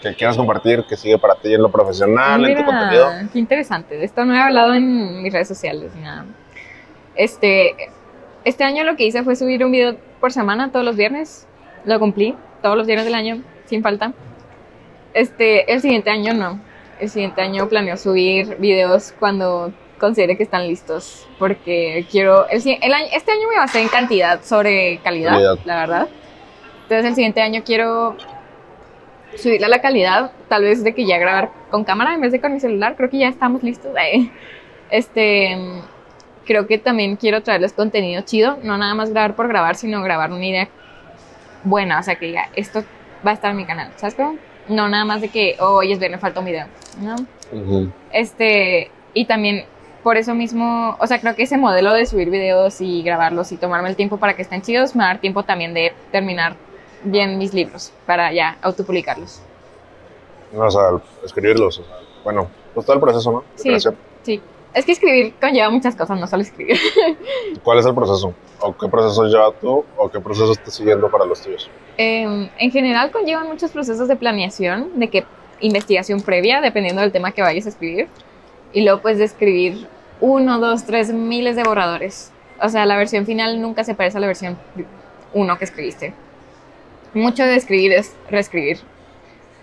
que 0.01 0.13
quieras 0.15 0.37
compartir 0.37 0.85
que 0.87 0.95
sigue 0.95 1.17
para 1.17 1.35
ti 1.35 1.53
en 1.53 1.61
lo 1.61 1.71
profesional, 1.71 2.45
en 2.45 2.57
tu 2.57 2.65
contenido. 2.65 3.09
qué 3.31 3.39
interesante. 3.39 3.97
De 3.97 4.05
esto 4.05 4.25
no 4.25 4.35
he 4.35 4.39
hablado 4.39 4.73
en 4.73 5.21
mis 5.21 5.33
redes 5.33 5.47
sociales 5.47 5.91
ni 5.95 6.01
nada. 6.01 6.25
Este, 7.15 7.75
este 8.43 8.63
año 8.63 8.83
lo 8.83 8.95
que 8.95 9.05
hice 9.05 9.23
fue 9.23 9.35
subir 9.35 9.63
un 9.65 9.71
video 9.71 9.95
por 10.19 10.31
semana 10.31 10.71
todos 10.71 10.85
los 10.85 10.95
viernes. 10.95 11.47
Lo 11.85 11.99
cumplí 11.99 12.35
todos 12.61 12.77
los 12.77 12.85
viernes 12.85 13.05
del 13.05 13.15
año, 13.15 13.41
sin 13.65 13.81
falta. 13.81 14.13
Este, 15.13 15.71
el 15.71 15.81
siguiente 15.81 16.09
año 16.09 16.33
no. 16.33 16.59
El 16.99 17.09
siguiente 17.09 17.41
año 17.41 17.67
planeo 17.69 17.97
subir 17.97 18.57
videos 18.57 19.13
cuando 19.19 19.71
considere 19.97 20.37
que 20.37 20.43
están 20.43 20.67
listos. 20.67 21.27
Porque 21.39 22.05
quiero. 22.09 22.47
El, 22.49 22.61
el 22.81 22.93
año, 22.93 23.07
este 23.13 23.31
año 23.31 23.47
me 23.49 23.57
basé 23.57 23.81
en 23.81 23.87
cantidad 23.89 24.41
sobre 24.43 24.97
calidad, 25.03 25.31
Calidad. 25.31 25.57
la 25.65 25.75
verdad. 25.75 26.07
Entonces, 26.83 27.05
el 27.05 27.15
siguiente 27.15 27.41
año 27.41 27.63
quiero 27.65 28.15
subirle 29.35 29.65
a 29.65 29.69
la 29.69 29.81
calidad, 29.81 30.31
tal 30.47 30.63
vez 30.63 30.83
de 30.83 30.95
que 30.95 31.05
ya 31.05 31.17
grabar 31.17 31.51
con 31.69 31.83
cámara 31.83 32.13
en 32.13 32.21
vez 32.21 32.31
de 32.31 32.39
con 32.39 32.53
mi 32.53 32.59
celular, 32.59 32.95
creo 32.95 33.09
que 33.09 33.17
ya 33.19 33.27
estamos 33.27 33.63
listos. 33.63 33.91
Ay. 33.97 34.31
Este, 34.89 35.57
creo 36.45 36.65
que 36.65 36.77
también 36.77 37.17
quiero 37.17 37.43
traerles 37.43 37.73
contenido 37.73 38.21
chido, 38.21 38.57
no 38.63 38.77
nada 38.77 38.95
más 38.95 39.09
grabar 39.11 39.35
por 39.35 39.49
grabar, 39.49 39.75
sino 39.75 40.01
grabar 40.01 40.31
una 40.31 40.45
idea 40.45 40.69
buena, 41.65 41.99
o 41.99 42.03
sea, 42.03 42.15
que 42.15 42.27
diga, 42.27 42.49
esto 42.55 42.85
va 43.25 43.31
a 43.31 43.33
estar 43.33 43.51
en 43.51 43.57
mi 43.57 43.65
canal, 43.65 43.91
¿sabes 43.97 44.15
cómo? 44.15 44.37
No 44.69 44.87
nada 44.87 45.03
más 45.03 45.19
de 45.19 45.27
que, 45.27 45.57
oh, 45.59 45.73
hoy 45.73 45.91
es 45.91 45.99
viernes, 45.99 46.21
falta 46.21 46.39
un 46.39 46.45
video, 46.45 46.67
¿no? 47.01 47.15
Ujú. 47.51 47.91
Este, 48.13 48.89
y 49.13 49.25
también 49.25 49.65
por 50.07 50.15
eso 50.15 50.33
mismo, 50.33 50.95
o 51.01 51.05
sea, 51.05 51.19
creo 51.19 51.35
que 51.35 51.43
ese 51.43 51.57
modelo 51.57 51.91
de 51.91 52.05
subir 52.05 52.29
videos 52.29 52.79
y 52.79 53.03
grabarlos 53.03 53.51
y 53.51 53.57
tomarme 53.57 53.89
el 53.89 53.97
tiempo 53.97 54.15
para 54.15 54.37
que 54.37 54.41
estén 54.41 54.61
chidos 54.61 54.95
me 54.95 54.99
va 55.03 55.09
a 55.09 55.13
dar 55.15 55.19
tiempo 55.19 55.43
también 55.43 55.73
de 55.73 55.91
terminar 56.13 56.55
bien 57.03 57.37
mis 57.37 57.53
libros 57.53 57.91
para 58.05 58.31
ya 58.31 58.57
autopublicarlos. 58.61 59.41
O 60.55 60.71
sea, 60.71 60.83
escribirlos. 61.25 61.79
o 61.79 61.83
sea, 61.83 61.93
bueno, 62.23 62.47
pues 62.73 62.85
todo 62.85 62.95
el 62.95 63.01
proceso, 63.01 63.31
¿no? 63.33 63.39
De 63.41 63.45
Sí. 63.57 63.63
creación. 63.67 63.97
Sí, 64.21 64.41
es 64.73 64.85
que 64.85 64.93
escribir 64.93 65.33
conlleva 65.41 65.69
muchas 65.71 65.93
cosas, 65.93 66.17
no 66.17 66.25
solo 66.25 66.43
escribir. 66.43 66.77
¿Cuál 67.65 67.79
es 67.79 67.85
el 67.85 67.93
proceso? 67.93 68.33
¿O 68.61 68.77
qué 68.77 68.87
proceso 68.87 69.25
lleva 69.25 69.51
tú? 69.59 69.83
¿O 69.97 70.09
qué 70.09 70.21
proceso 70.21 70.53
estás 70.53 70.73
siguiendo 70.73 71.11
para 71.11 71.25
los 71.25 71.41
tuyos? 71.41 71.69
Eh, 71.97 72.49
en 72.57 72.71
general 72.71 73.11
conllevan 73.11 73.47
muchos 73.49 73.71
procesos 73.71 74.07
de 74.07 74.15
planeación, 74.15 74.97
de 74.97 75.09
que 75.09 75.25
investigación 75.59 76.21
previa, 76.21 76.61
dependiendo 76.61 77.01
del 77.01 77.11
tema 77.11 77.33
que 77.33 77.41
vayas 77.41 77.65
a 77.65 77.69
escribir, 77.69 78.07
y 78.71 78.83
luego 78.83 79.01
pues 79.01 79.17
de 79.17 79.25
escribir 79.25 79.85
uno, 80.19 80.59
dos, 80.59 80.85
tres 80.85 81.13
miles 81.13 81.55
de 81.55 81.63
borradores. 81.63 82.31
O 82.61 82.69
sea, 82.69 82.85
la 82.85 82.97
versión 82.97 83.25
final 83.25 83.61
nunca 83.61 83.83
se 83.83 83.95
parece 83.95 84.17
a 84.17 84.21
la 84.21 84.27
versión 84.27 84.57
uno 85.33 85.57
que 85.57 85.65
escribiste. 85.65 86.13
Mucho 87.13 87.43
de 87.43 87.55
escribir 87.55 87.93
es 87.93 88.15
reescribir 88.29 88.79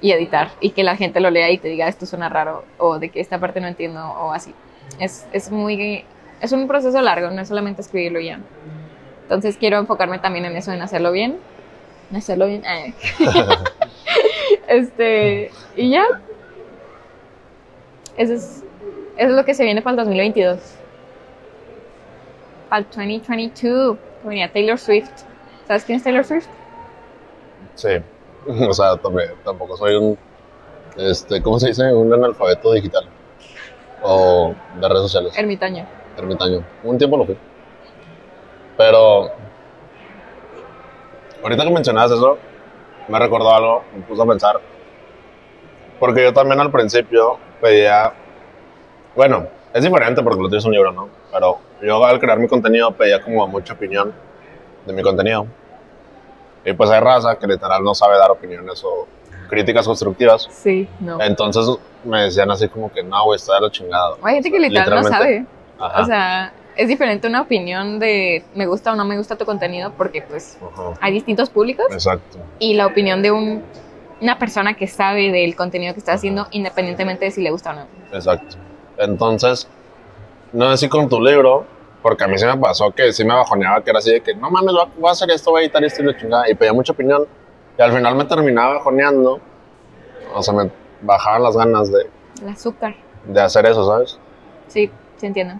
y 0.00 0.12
editar, 0.12 0.50
y 0.60 0.70
que 0.70 0.84
la 0.84 0.96
gente 0.96 1.20
lo 1.20 1.30
lea 1.30 1.50
y 1.50 1.58
te 1.58 1.68
diga 1.68 1.88
esto 1.88 2.04
suena 2.04 2.28
raro, 2.28 2.64
o 2.78 2.98
de 2.98 3.08
que 3.08 3.20
esta 3.20 3.38
parte 3.38 3.60
no 3.60 3.68
entiendo, 3.68 4.04
o 4.04 4.32
así. 4.32 4.54
Es, 4.98 5.26
es 5.32 5.50
muy... 5.50 6.04
Es 6.40 6.52
un 6.52 6.68
proceso 6.68 7.00
largo, 7.00 7.30
no 7.30 7.40
es 7.40 7.48
solamente 7.48 7.80
escribirlo 7.80 8.20
ya. 8.20 8.38
Entonces 9.22 9.56
quiero 9.56 9.78
enfocarme 9.78 10.18
también 10.18 10.44
en 10.44 10.56
eso, 10.56 10.72
en 10.72 10.82
hacerlo 10.82 11.10
bien. 11.10 11.38
En 12.10 12.16
hacerlo 12.16 12.46
bien. 12.46 12.62
este, 14.68 15.50
y 15.76 15.90
ya. 15.90 16.04
Eso 18.16 18.34
es, 18.34 18.62
es 19.16 19.30
lo 19.30 19.44
que 19.44 19.54
se 19.54 19.64
viene 19.64 19.82
para 19.82 19.92
el 19.92 19.96
2022. 19.98 20.58
Para 22.68 22.80
el 22.80 22.86
2022. 22.86 23.96
que 24.22 24.28
Venía 24.28 24.52
Taylor 24.52 24.78
Swift. 24.78 25.10
¿Sabes 25.66 25.84
quién 25.84 25.98
es 25.98 26.04
Taylor 26.04 26.24
Swift? 26.24 26.46
Sí. 27.74 27.88
O 28.68 28.74
sea, 28.74 28.96
también, 28.98 29.30
tampoco 29.42 29.74
soy 29.74 29.94
un, 29.94 30.18
este, 30.96 31.42
¿cómo 31.42 31.58
se 31.58 31.68
dice? 31.68 31.92
Un 31.92 32.12
analfabeto 32.12 32.72
digital. 32.72 33.08
O 34.02 34.54
de 34.78 34.88
redes 34.88 35.02
sociales. 35.02 35.32
Ermitaño. 35.36 35.86
Ermitaño. 36.16 36.62
Un 36.82 36.98
tiempo 36.98 37.16
lo 37.16 37.24
fui. 37.24 37.38
Pero, 38.76 39.30
ahorita 41.42 41.64
que 41.64 41.70
mencionabas 41.70 42.10
eso, 42.12 42.38
me 43.08 43.18
recordó 43.18 43.54
algo, 43.54 43.84
me 43.94 44.02
puso 44.02 44.22
a 44.22 44.26
pensar. 44.26 44.60
Porque 45.98 46.22
yo 46.22 46.32
también 46.32 46.60
al 46.60 46.70
principio 46.70 47.38
pedía, 47.60 48.12
bueno, 49.14 49.46
es 49.72 49.82
diferente 49.82 50.22
porque 50.22 50.42
lo 50.42 50.48
tienes 50.48 50.64
un 50.64 50.72
libro, 50.72 50.92
¿no? 50.92 51.08
Pero 51.32 51.58
yo 51.82 52.04
al 52.04 52.18
crear 52.18 52.38
mi 52.38 52.48
contenido 52.48 52.92
pedía 52.92 53.22
como 53.22 53.46
mucha 53.46 53.74
opinión 53.74 54.12
de 54.86 54.92
mi 54.92 55.02
contenido. 55.02 55.46
Y 56.64 56.72
pues 56.72 56.90
hay 56.90 57.00
raza 57.00 57.36
que 57.36 57.46
literal 57.46 57.82
no 57.82 57.94
sabe 57.94 58.16
dar 58.16 58.30
opiniones 58.30 58.82
o 58.84 59.06
críticas 59.48 59.86
constructivas. 59.86 60.48
Sí, 60.50 60.88
no. 61.00 61.20
Entonces 61.20 61.66
me 62.04 62.22
decían 62.22 62.50
así 62.50 62.68
como 62.68 62.92
que 62.92 63.02
no, 63.02 63.24
güey, 63.24 63.36
está 63.36 63.54
de 63.54 63.60
lo 63.60 63.68
chingado. 63.68 64.18
Hay 64.22 64.34
gente 64.34 64.50
que 64.50 64.58
literal 64.60 65.02
no 65.02 65.08
sabe. 65.08 65.44
Ajá. 65.78 66.02
O 66.02 66.04
sea, 66.06 66.52
es 66.76 66.88
diferente 66.88 67.26
una 67.28 67.42
opinión 67.42 67.98
de 67.98 68.44
me 68.54 68.66
gusta 68.66 68.92
o 68.92 68.96
no 68.96 69.04
me 69.04 69.16
gusta 69.16 69.36
tu 69.36 69.44
contenido 69.44 69.92
porque 69.96 70.22
pues 70.22 70.58
Ajá. 70.62 70.92
hay 71.00 71.12
distintos 71.12 71.50
públicos 71.50 71.86
Exacto. 71.90 72.38
y 72.58 72.74
la 72.74 72.86
opinión 72.86 73.22
de 73.22 73.30
un, 73.30 73.62
una 74.20 74.38
persona 74.38 74.74
que 74.74 74.86
sabe 74.86 75.30
del 75.30 75.54
contenido 75.56 75.94
que 75.94 76.00
está 76.00 76.12
haciendo 76.14 76.46
independientemente 76.50 77.26
de 77.26 77.30
si 77.30 77.42
le 77.42 77.50
gusta 77.50 77.70
o 77.70 77.74
no. 77.74 77.86
Exacto. 78.12 78.56
Entonces, 78.98 79.68
no 80.52 80.70
sé 80.70 80.76
si 80.78 80.88
con 80.88 81.08
tu 81.08 81.20
libro, 81.20 81.64
porque 82.02 82.24
a 82.24 82.28
mí 82.28 82.38
se 82.38 82.46
me 82.46 82.56
pasó 82.56 82.90
que 82.92 83.12
sí 83.12 83.24
me 83.24 83.34
bajoneaba, 83.34 83.82
que 83.82 83.90
era 83.90 83.98
así 83.98 84.12
de 84.12 84.20
que 84.20 84.34
no 84.34 84.50
mames, 84.50 84.74
voy 84.96 85.08
a- 85.08 85.12
hacer 85.12 85.30
esto, 85.30 85.50
voy 85.50 85.62
a 85.62 85.64
editar 85.64 85.82
esto 85.84 86.02
y 86.02 86.06
la 86.06 86.16
chingada, 86.16 86.50
y 86.50 86.54
pedía 86.54 86.72
mucha 86.72 86.92
opinión, 86.92 87.26
y 87.78 87.82
al 87.82 87.92
final 87.92 88.14
me 88.14 88.24
terminaba 88.24 88.74
bajoneando, 88.74 89.40
o 90.34 90.42
sea, 90.42 90.54
me 90.54 90.70
bajaban 91.02 91.42
las 91.42 91.56
ganas 91.56 91.90
de, 91.90 92.08
El 92.42 92.48
azúcar. 92.50 92.94
de 93.24 93.40
hacer 93.40 93.66
eso, 93.66 93.84
¿sabes? 93.86 94.18
Sí, 94.68 94.90
se 95.16 95.26
entiende. 95.26 95.54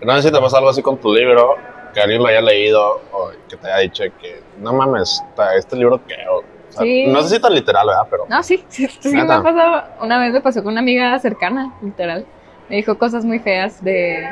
No 0.00 0.14
sé 0.16 0.22
si 0.28 0.32
te 0.32 0.40
pasa 0.40 0.58
algo 0.58 0.70
así 0.70 0.82
con 0.82 0.96
tu 0.98 1.12
libro, 1.12 1.56
que 1.92 2.00
alguien 2.00 2.22
lo 2.22 2.28
haya 2.28 2.40
leído, 2.40 3.00
o 3.12 3.30
que 3.48 3.56
te 3.56 3.66
haya 3.66 3.78
dicho 3.78 4.04
que 4.20 4.42
no 4.58 4.72
mames, 4.72 5.22
este 5.56 5.76
libro 5.76 6.00
que. 6.06 6.14
O 6.30 6.42
sea, 6.70 6.82
Sí. 6.82 7.06
No 7.06 7.22
sé 7.22 7.36
si 7.36 7.40
tan 7.40 7.54
literal, 7.54 7.86
¿verdad? 7.86 8.06
Pero. 8.10 8.26
No, 8.28 8.42
sí, 8.42 8.62
sí, 8.68 8.86
sí 8.86 9.08
me 9.08 9.22
ha 9.22 9.42
pasado. 9.42 9.84
Una 10.02 10.18
vez 10.20 10.32
me 10.32 10.40
pasó 10.40 10.62
con 10.62 10.72
una 10.72 10.80
amiga 10.80 11.18
cercana, 11.18 11.74
literal. 11.82 12.26
Me 12.68 12.76
dijo 12.76 12.98
cosas 12.98 13.24
muy 13.24 13.38
feas 13.38 13.82
de, 13.82 14.28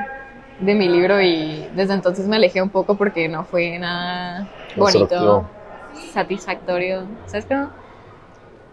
de 0.60 0.74
mi 0.74 0.88
libro 0.88 1.20
y 1.20 1.68
desde 1.74 1.94
entonces 1.94 2.26
me 2.26 2.36
alejé 2.36 2.62
un 2.62 2.70
poco 2.70 2.96
porque 2.96 3.28
no 3.28 3.44
fue 3.44 3.78
nada 3.78 4.48
bonito, 4.76 5.48
satisfactorio, 6.12 7.04
¿sabes 7.26 7.46
cómo? 7.46 7.70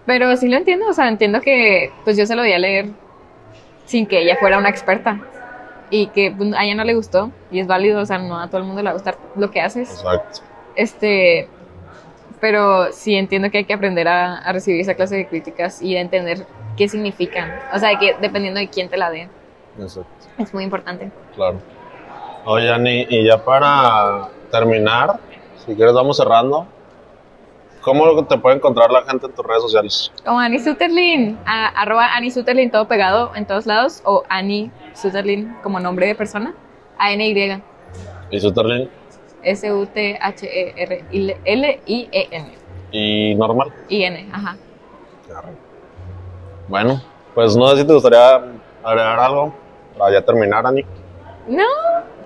Pero 0.05 0.35
sí 0.35 0.49
lo 0.49 0.57
entiendo, 0.57 0.87
o 0.89 0.93
sea, 0.93 1.07
entiendo 1.07 1.39
que 1.41 1.91
pues 2.03 2.17
yo 2.17 2.25
se 2.25 2.35
lo 2.35 2.43
di 2.43 2.51
a 2.51 2.59
leer 2.59 2.89
sin 3.85 4.05
que 4.05 4.21
ella 4.21 4.37
fuera 4.37 4.57
una 4.57 4.69
experta. 4.69 5.19
Y 5.89 6.07
que 6.07 6.33
pues, 6.35 6.53
a 6.53 6.63
ella 6.63 6.75
no 6.75 6.83
le 6.83 6.95
gustó, 6.95 7.31
y 7.51 7.59
es 7.59 7.67
válido, 7.67 8.01
o 8.01 8.05
sea, 8.05 8.17
no 8.17 8.39
a 8.39 8.47
todo 8.47 8.59
el 8.59 8.63
mundo 8.63 8.81
le 8.81 8.85
va 8.85 8.91
a 8.91 8.93
gustar 8.93 9.17
lo 9.35 9.51
que 9.51 9.61
haces. 9.61 9.91
Exacto. 9.91 10.41
Este, 10.75 11.47
pero 12.39 12.91
sí 12.91 13.15
entiendo 13.15 13.51
que 13.51 13.59
hay 13.59 13.65
que 13.65 13.73
aprender 13.73 14.07
a, 14.07 14.39
a 14.39 14.51
recibir 14.53 14.81
esa 14.81 14.95
clase 14.95 15.15
de 15.15 15.27
críticas 15.27 15.81
y 15.81 15.95
a 15.95 16.01
entender 16.01 16.47
qué 16.77 16.87
significan. 16.87 17.53
O 17.73 17.77
sea, 17.79 17.97
que 17.99 18.15
dependiendo 18.19 18.59
de 18.59 18.69
quién 18.69 18.89
te 18.89 18.97
la 18.97 19.11
dé, 19.11 19.29
Exacto. 19.79 20.09
es 20.37 20.53
muy 20.53 20.63
importante. 20.63 21.11
Claro. 21.35 21.57
Oye, 22.45 22.71
Ani, 22.71 23.05
y 23.09 23.25
ya 23.25 23.43
para 23.43 24.27
terminar, 24.51 25.19
si 25.65 25.75
quieres 25.75 25.93
vamos 25.93 26.17
cerrando. 26.17 26.67
¿Cómo 27.81 28.23
te 28.25 28.37
puede 28.37 28.55
encontrar 28.57 28.91
la 28.91 29.01
gente 29.03 29.25
en 29.25 29.33
tus 29.33 29.45
redes 29.45 29.61
sociales? 29.61 30.11
Como 30.25 30.39
Annie 30.39 30.59
Sutherlin, 30.59 31.37
a- 31.45 31.67
arroba 31.81 32.13
Annie 32.15 32.31
Sutherlin 32.31 32.71
todo 32.71 32.87
pegado 32.87 33.31
en 33.35 33.45
todos 33.45 33.65
lados, 33.65 34.01
o 34.05 34.23
Annie 34.29 34.71
Sutherlin 34.93 35.53
como 35.61 35.81
nombre 35.81 36.07
de 36.07 36.15
persona, 36.15 36.53
A-N-Y, 36.97 37.61
Y 38.31 38.39
Sutherlin 38.39 38.89
S-U-T-H-E-R-L-I-E-N, 41.33 42.51
y 42.91 43.35
normal. 43.35 43.73
I-N, 43.89 44.29
ajá. 44.31 44.55
Bueno, 46.67 47.01
pues 47.35 47.55
no 47.57 47.67
sé 47.69 47.77
si 47.81 47.87
te 47.87 47.93
gustaría 47.93 48.35
agregar 48.83 49.19
algo 49.19 49.53
para 49.97 50.13
ya 50.13 50.21
terminar, 50.21 50.65
Ani. 50.65 50.85
No, 51.47 51.63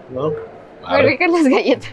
¿No? 0.09 0.33
muy 0.89 1.01
ricas 1.01 1.29
las 1.31 1.47
galletas. 1.47 1.89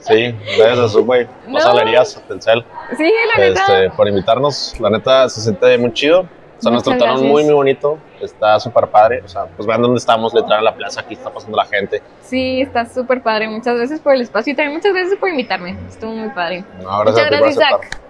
Sí, 0.00 0.34
gracias 0.56 0.78
a 0.78 0.88
Subway, 0.88 1.28
No. 1.46 1.60
Salerías, 1.60 2.20
Telcel, 2.26 2.64
Sí, 2.96 3.12
la 3.36 3.44
neta. 3.44 3.60
este, 3.60 3.90
por 3.96 4.08
invitarnos. 4.08 4.74
La 4.80 4.90
neta 4.90 5.28
se 5.28 5.40
siente 5.40 5.76
muy 5.78 5.92
chido. 5.92 6.20
O 6.20 6.60
sea, 6.60 6.72
nos 6.72 6.84
Muchas 6.84 6.98
trataron 6.98 7.14
gracias. 7.16 7.30
muy, 7.30 7.44
muy 7.44 7.54
bonito. 7.54 7.98
Está 8.20 8.58
súper 8.58 8.88
padre. 8.88 9.22
O 9.24 9.28
sea, 9.28 9.44
pues 9.46 9.66
vean 9.68 9.80
dónde 9.80 9.98
estamos, 9.98 10.34
literal 10.34 10.58
en 10.58 10.64
la 10.64 10.74
plaza. 10.74 11.00
Aquí 11.02 11.14
está 11.14 11.30
pasando 11.30 11.56
la 11.56 11.64
gente. 11.66 12.02
Sí, 12.22 12.62
está 12.62 12.84
súper 12.86 13.22
padre. 13.22 13.48
Muchas 13.48 13.76
gracias 13.76 14.00
por 14.00 14.14
el 14.14 14.22
espacio 14.22 14.52
y 14.52 14.56
también 14.56 14.76
muchas 14.76 14.92
gracias 14.92 15.16
por 15.18 15.28
invitarme. 15.28 15.78
Estuvo 15.88 16.10
muy 16.12 16.30
padre. 16.30 16.64
No, 16.82 16.90
ahora 16.90 17.12
Muchas 17.12 17.30
gracias, 17.30 17.54
Zach. 17.54 18.00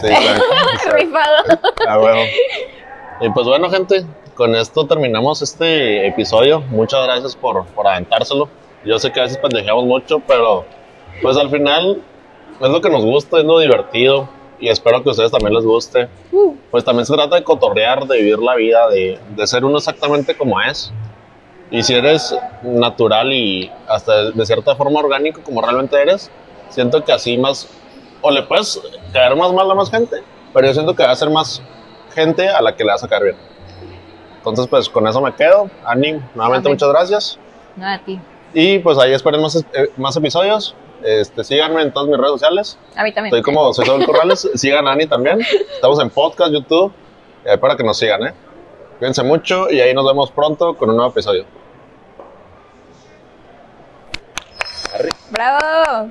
Sí. 0.00 0.08
Rifado. 0.92 1.36
Ah, 1.88 1.96
bueno. 1.96 2.20
Y 3.20 3.30
pues 3.30 3.46
bueno, 3.46 3.70
gente, 3.70 4.04
con 4.34 4.54
esto 4.54 4.86
terminamos 4.86 5.42
este 5.42 6.06
episodio. 6.06 6.60
Muchas 6.60 7.04
gracias 7.04 7.36
por, 7.36 7.64
por 7.66 7.86
aventárselo. 7.86 8.48
Yo 8.84 8.98
sé 8.98 9.12
que 9.12 9.20
a 9.20 9.22
veces 9.24 9.38
pendejeamos 9.38 9.84
mucho, 9.84 10.20
pero 10.20 10.64
pues 11.22 11.36
al 11.36 11.50
final 11.50 12.02
es 12.60 12.68
lo 12.68 12.80
que 12.80 12.90
nos 12.90 13.04
gusta, 13.04 13.38
es 13.38 13.44
lo 13.44 13.58
divertido. 13.58 14.28
Y 14.60 14.68
espero 14.68 15.02
que 15.02 15.10
a 15.10 15.12
ustedes 15.12 15.30
también 15.30 15.54
les 15.54 15.64
guste. 15.64 16.08
Uh, 16.32 16.54
Pues 16.70 16.84
también 16.84 17.06
se 17.06 17.14
trata 17.14 17.36
de 17.36 17.44
cotorrear, 17.44 18.06
de 18.06 18.18
vivir 18.18 18.38
la 18.38 18.54
vida, 18.54 18.88
de, 18.88 19.18
de 19.36 19.46
ser 19.46 19.64
uno 19.64 19.78
exactamente 19.78 20.36
como 20.36 20.60
es. 20.60 20.92
Y 21.70 21.82
si 21.82 21.94
eres 21.94 22.36
natural 22.62 23.32
y 23.32 23.70
hasta 23.88 24.30
de 24.30 24.46
cierta 24.46 24.76
forma 24.76 25.00
orgánico 25.00 25.40
como 25.42 25.60
realmente 25.60 26.00
eres, 26.00 26.30
siento 26.68 27.04
que 27.04 27.12
así 27.12 27.36
más, 27.36 27.68
o 28.20 28.30
le 28.30 28.42
puedes 28.42 28.80
caer 29.12 29.34
más 29.34 29.52
mal 29.52 29.70
a 29.70 29.74
más 29.74 29.90
gente, 29.90 30.22
pero 30.52 30.66
yo 30.66 30.74
siento 30.74 30.94
que 30.94 31.02
va 31.02 31.10
a 31.10 31.16
ser 31.16 31.30
más 31.30 31.62
gente 32.14 32.48
a 32.48 32.60
la 32.62 32.76
que 32.76 32.84
le 32.84 32.90
vas 32.90 33.02
a 33.02 33.08
caer 33.08 33.24
bien. 33.24 33.36
Entonces, 34.44 34.66
pues 34.68 34.90
con 34.90 35.06
eso 35.08 35.22
me 35.22 35.34
quedo. 35.34 35.70
Ani, 35.86 36.12
nuevamente 36.34 36.68
Amén. 36.68 36.72
muchas 36.72 36.88
gracias. 36.90 37.38
nada 37.76 37.94
a 37.94 37.98
ti. 38.04 38.20
Y 38.52 38.78
pues 38.80 38.98
ahí 38.98 39.12
esperen 39.14 39.40
más, 39.40 39.56
eh, 39.56 39.90
más 39.96 40.14
episodios. 40.16 40.74
Este, 41.02 41.42
síganme 41.44 41.80
en 41.82 41.92
todas 41.92 42.08
mis 42.08 42.18
redes 42.18 42.32
sociales. 42.32 42.78
A 42.94 43.02
mí 43.04 43.12
también. 43.12 43.34
Estoy 43.34 43.42
como 43.42 43.72
soy 43.72 43.86
Saúl 43.86 44.04
Corrales. 44.04 44.48
Sigan 44.54 44.86
a 44.86 44.92
Ani 44.92 45.06
también. 45.06 45.40
Estamos 45.40 45.98
en 46.00 46.10
podcast, 46.10 46.52
YouTube. 46.52 46.92
eh, 47.46 47.56
para 47.58 47.74
que 47.76 47.82
nos 47.84 47.96
sigan, 47.98 48.22
¿eh? 48.26 48.34
Cuídense 48.98 49.22
mucho 49.22 49.70
y 49.70 49.80
ahí 49.80 49.92
nos 49.94 50.06
vemos 50.06 50.30
pronto 50.30 50.74
con 50.76 50.88
un 50.90 50.96
nuevo 50.96 51.10
episodio. 51.10 51.44
¡Bravo! 55.30 56.08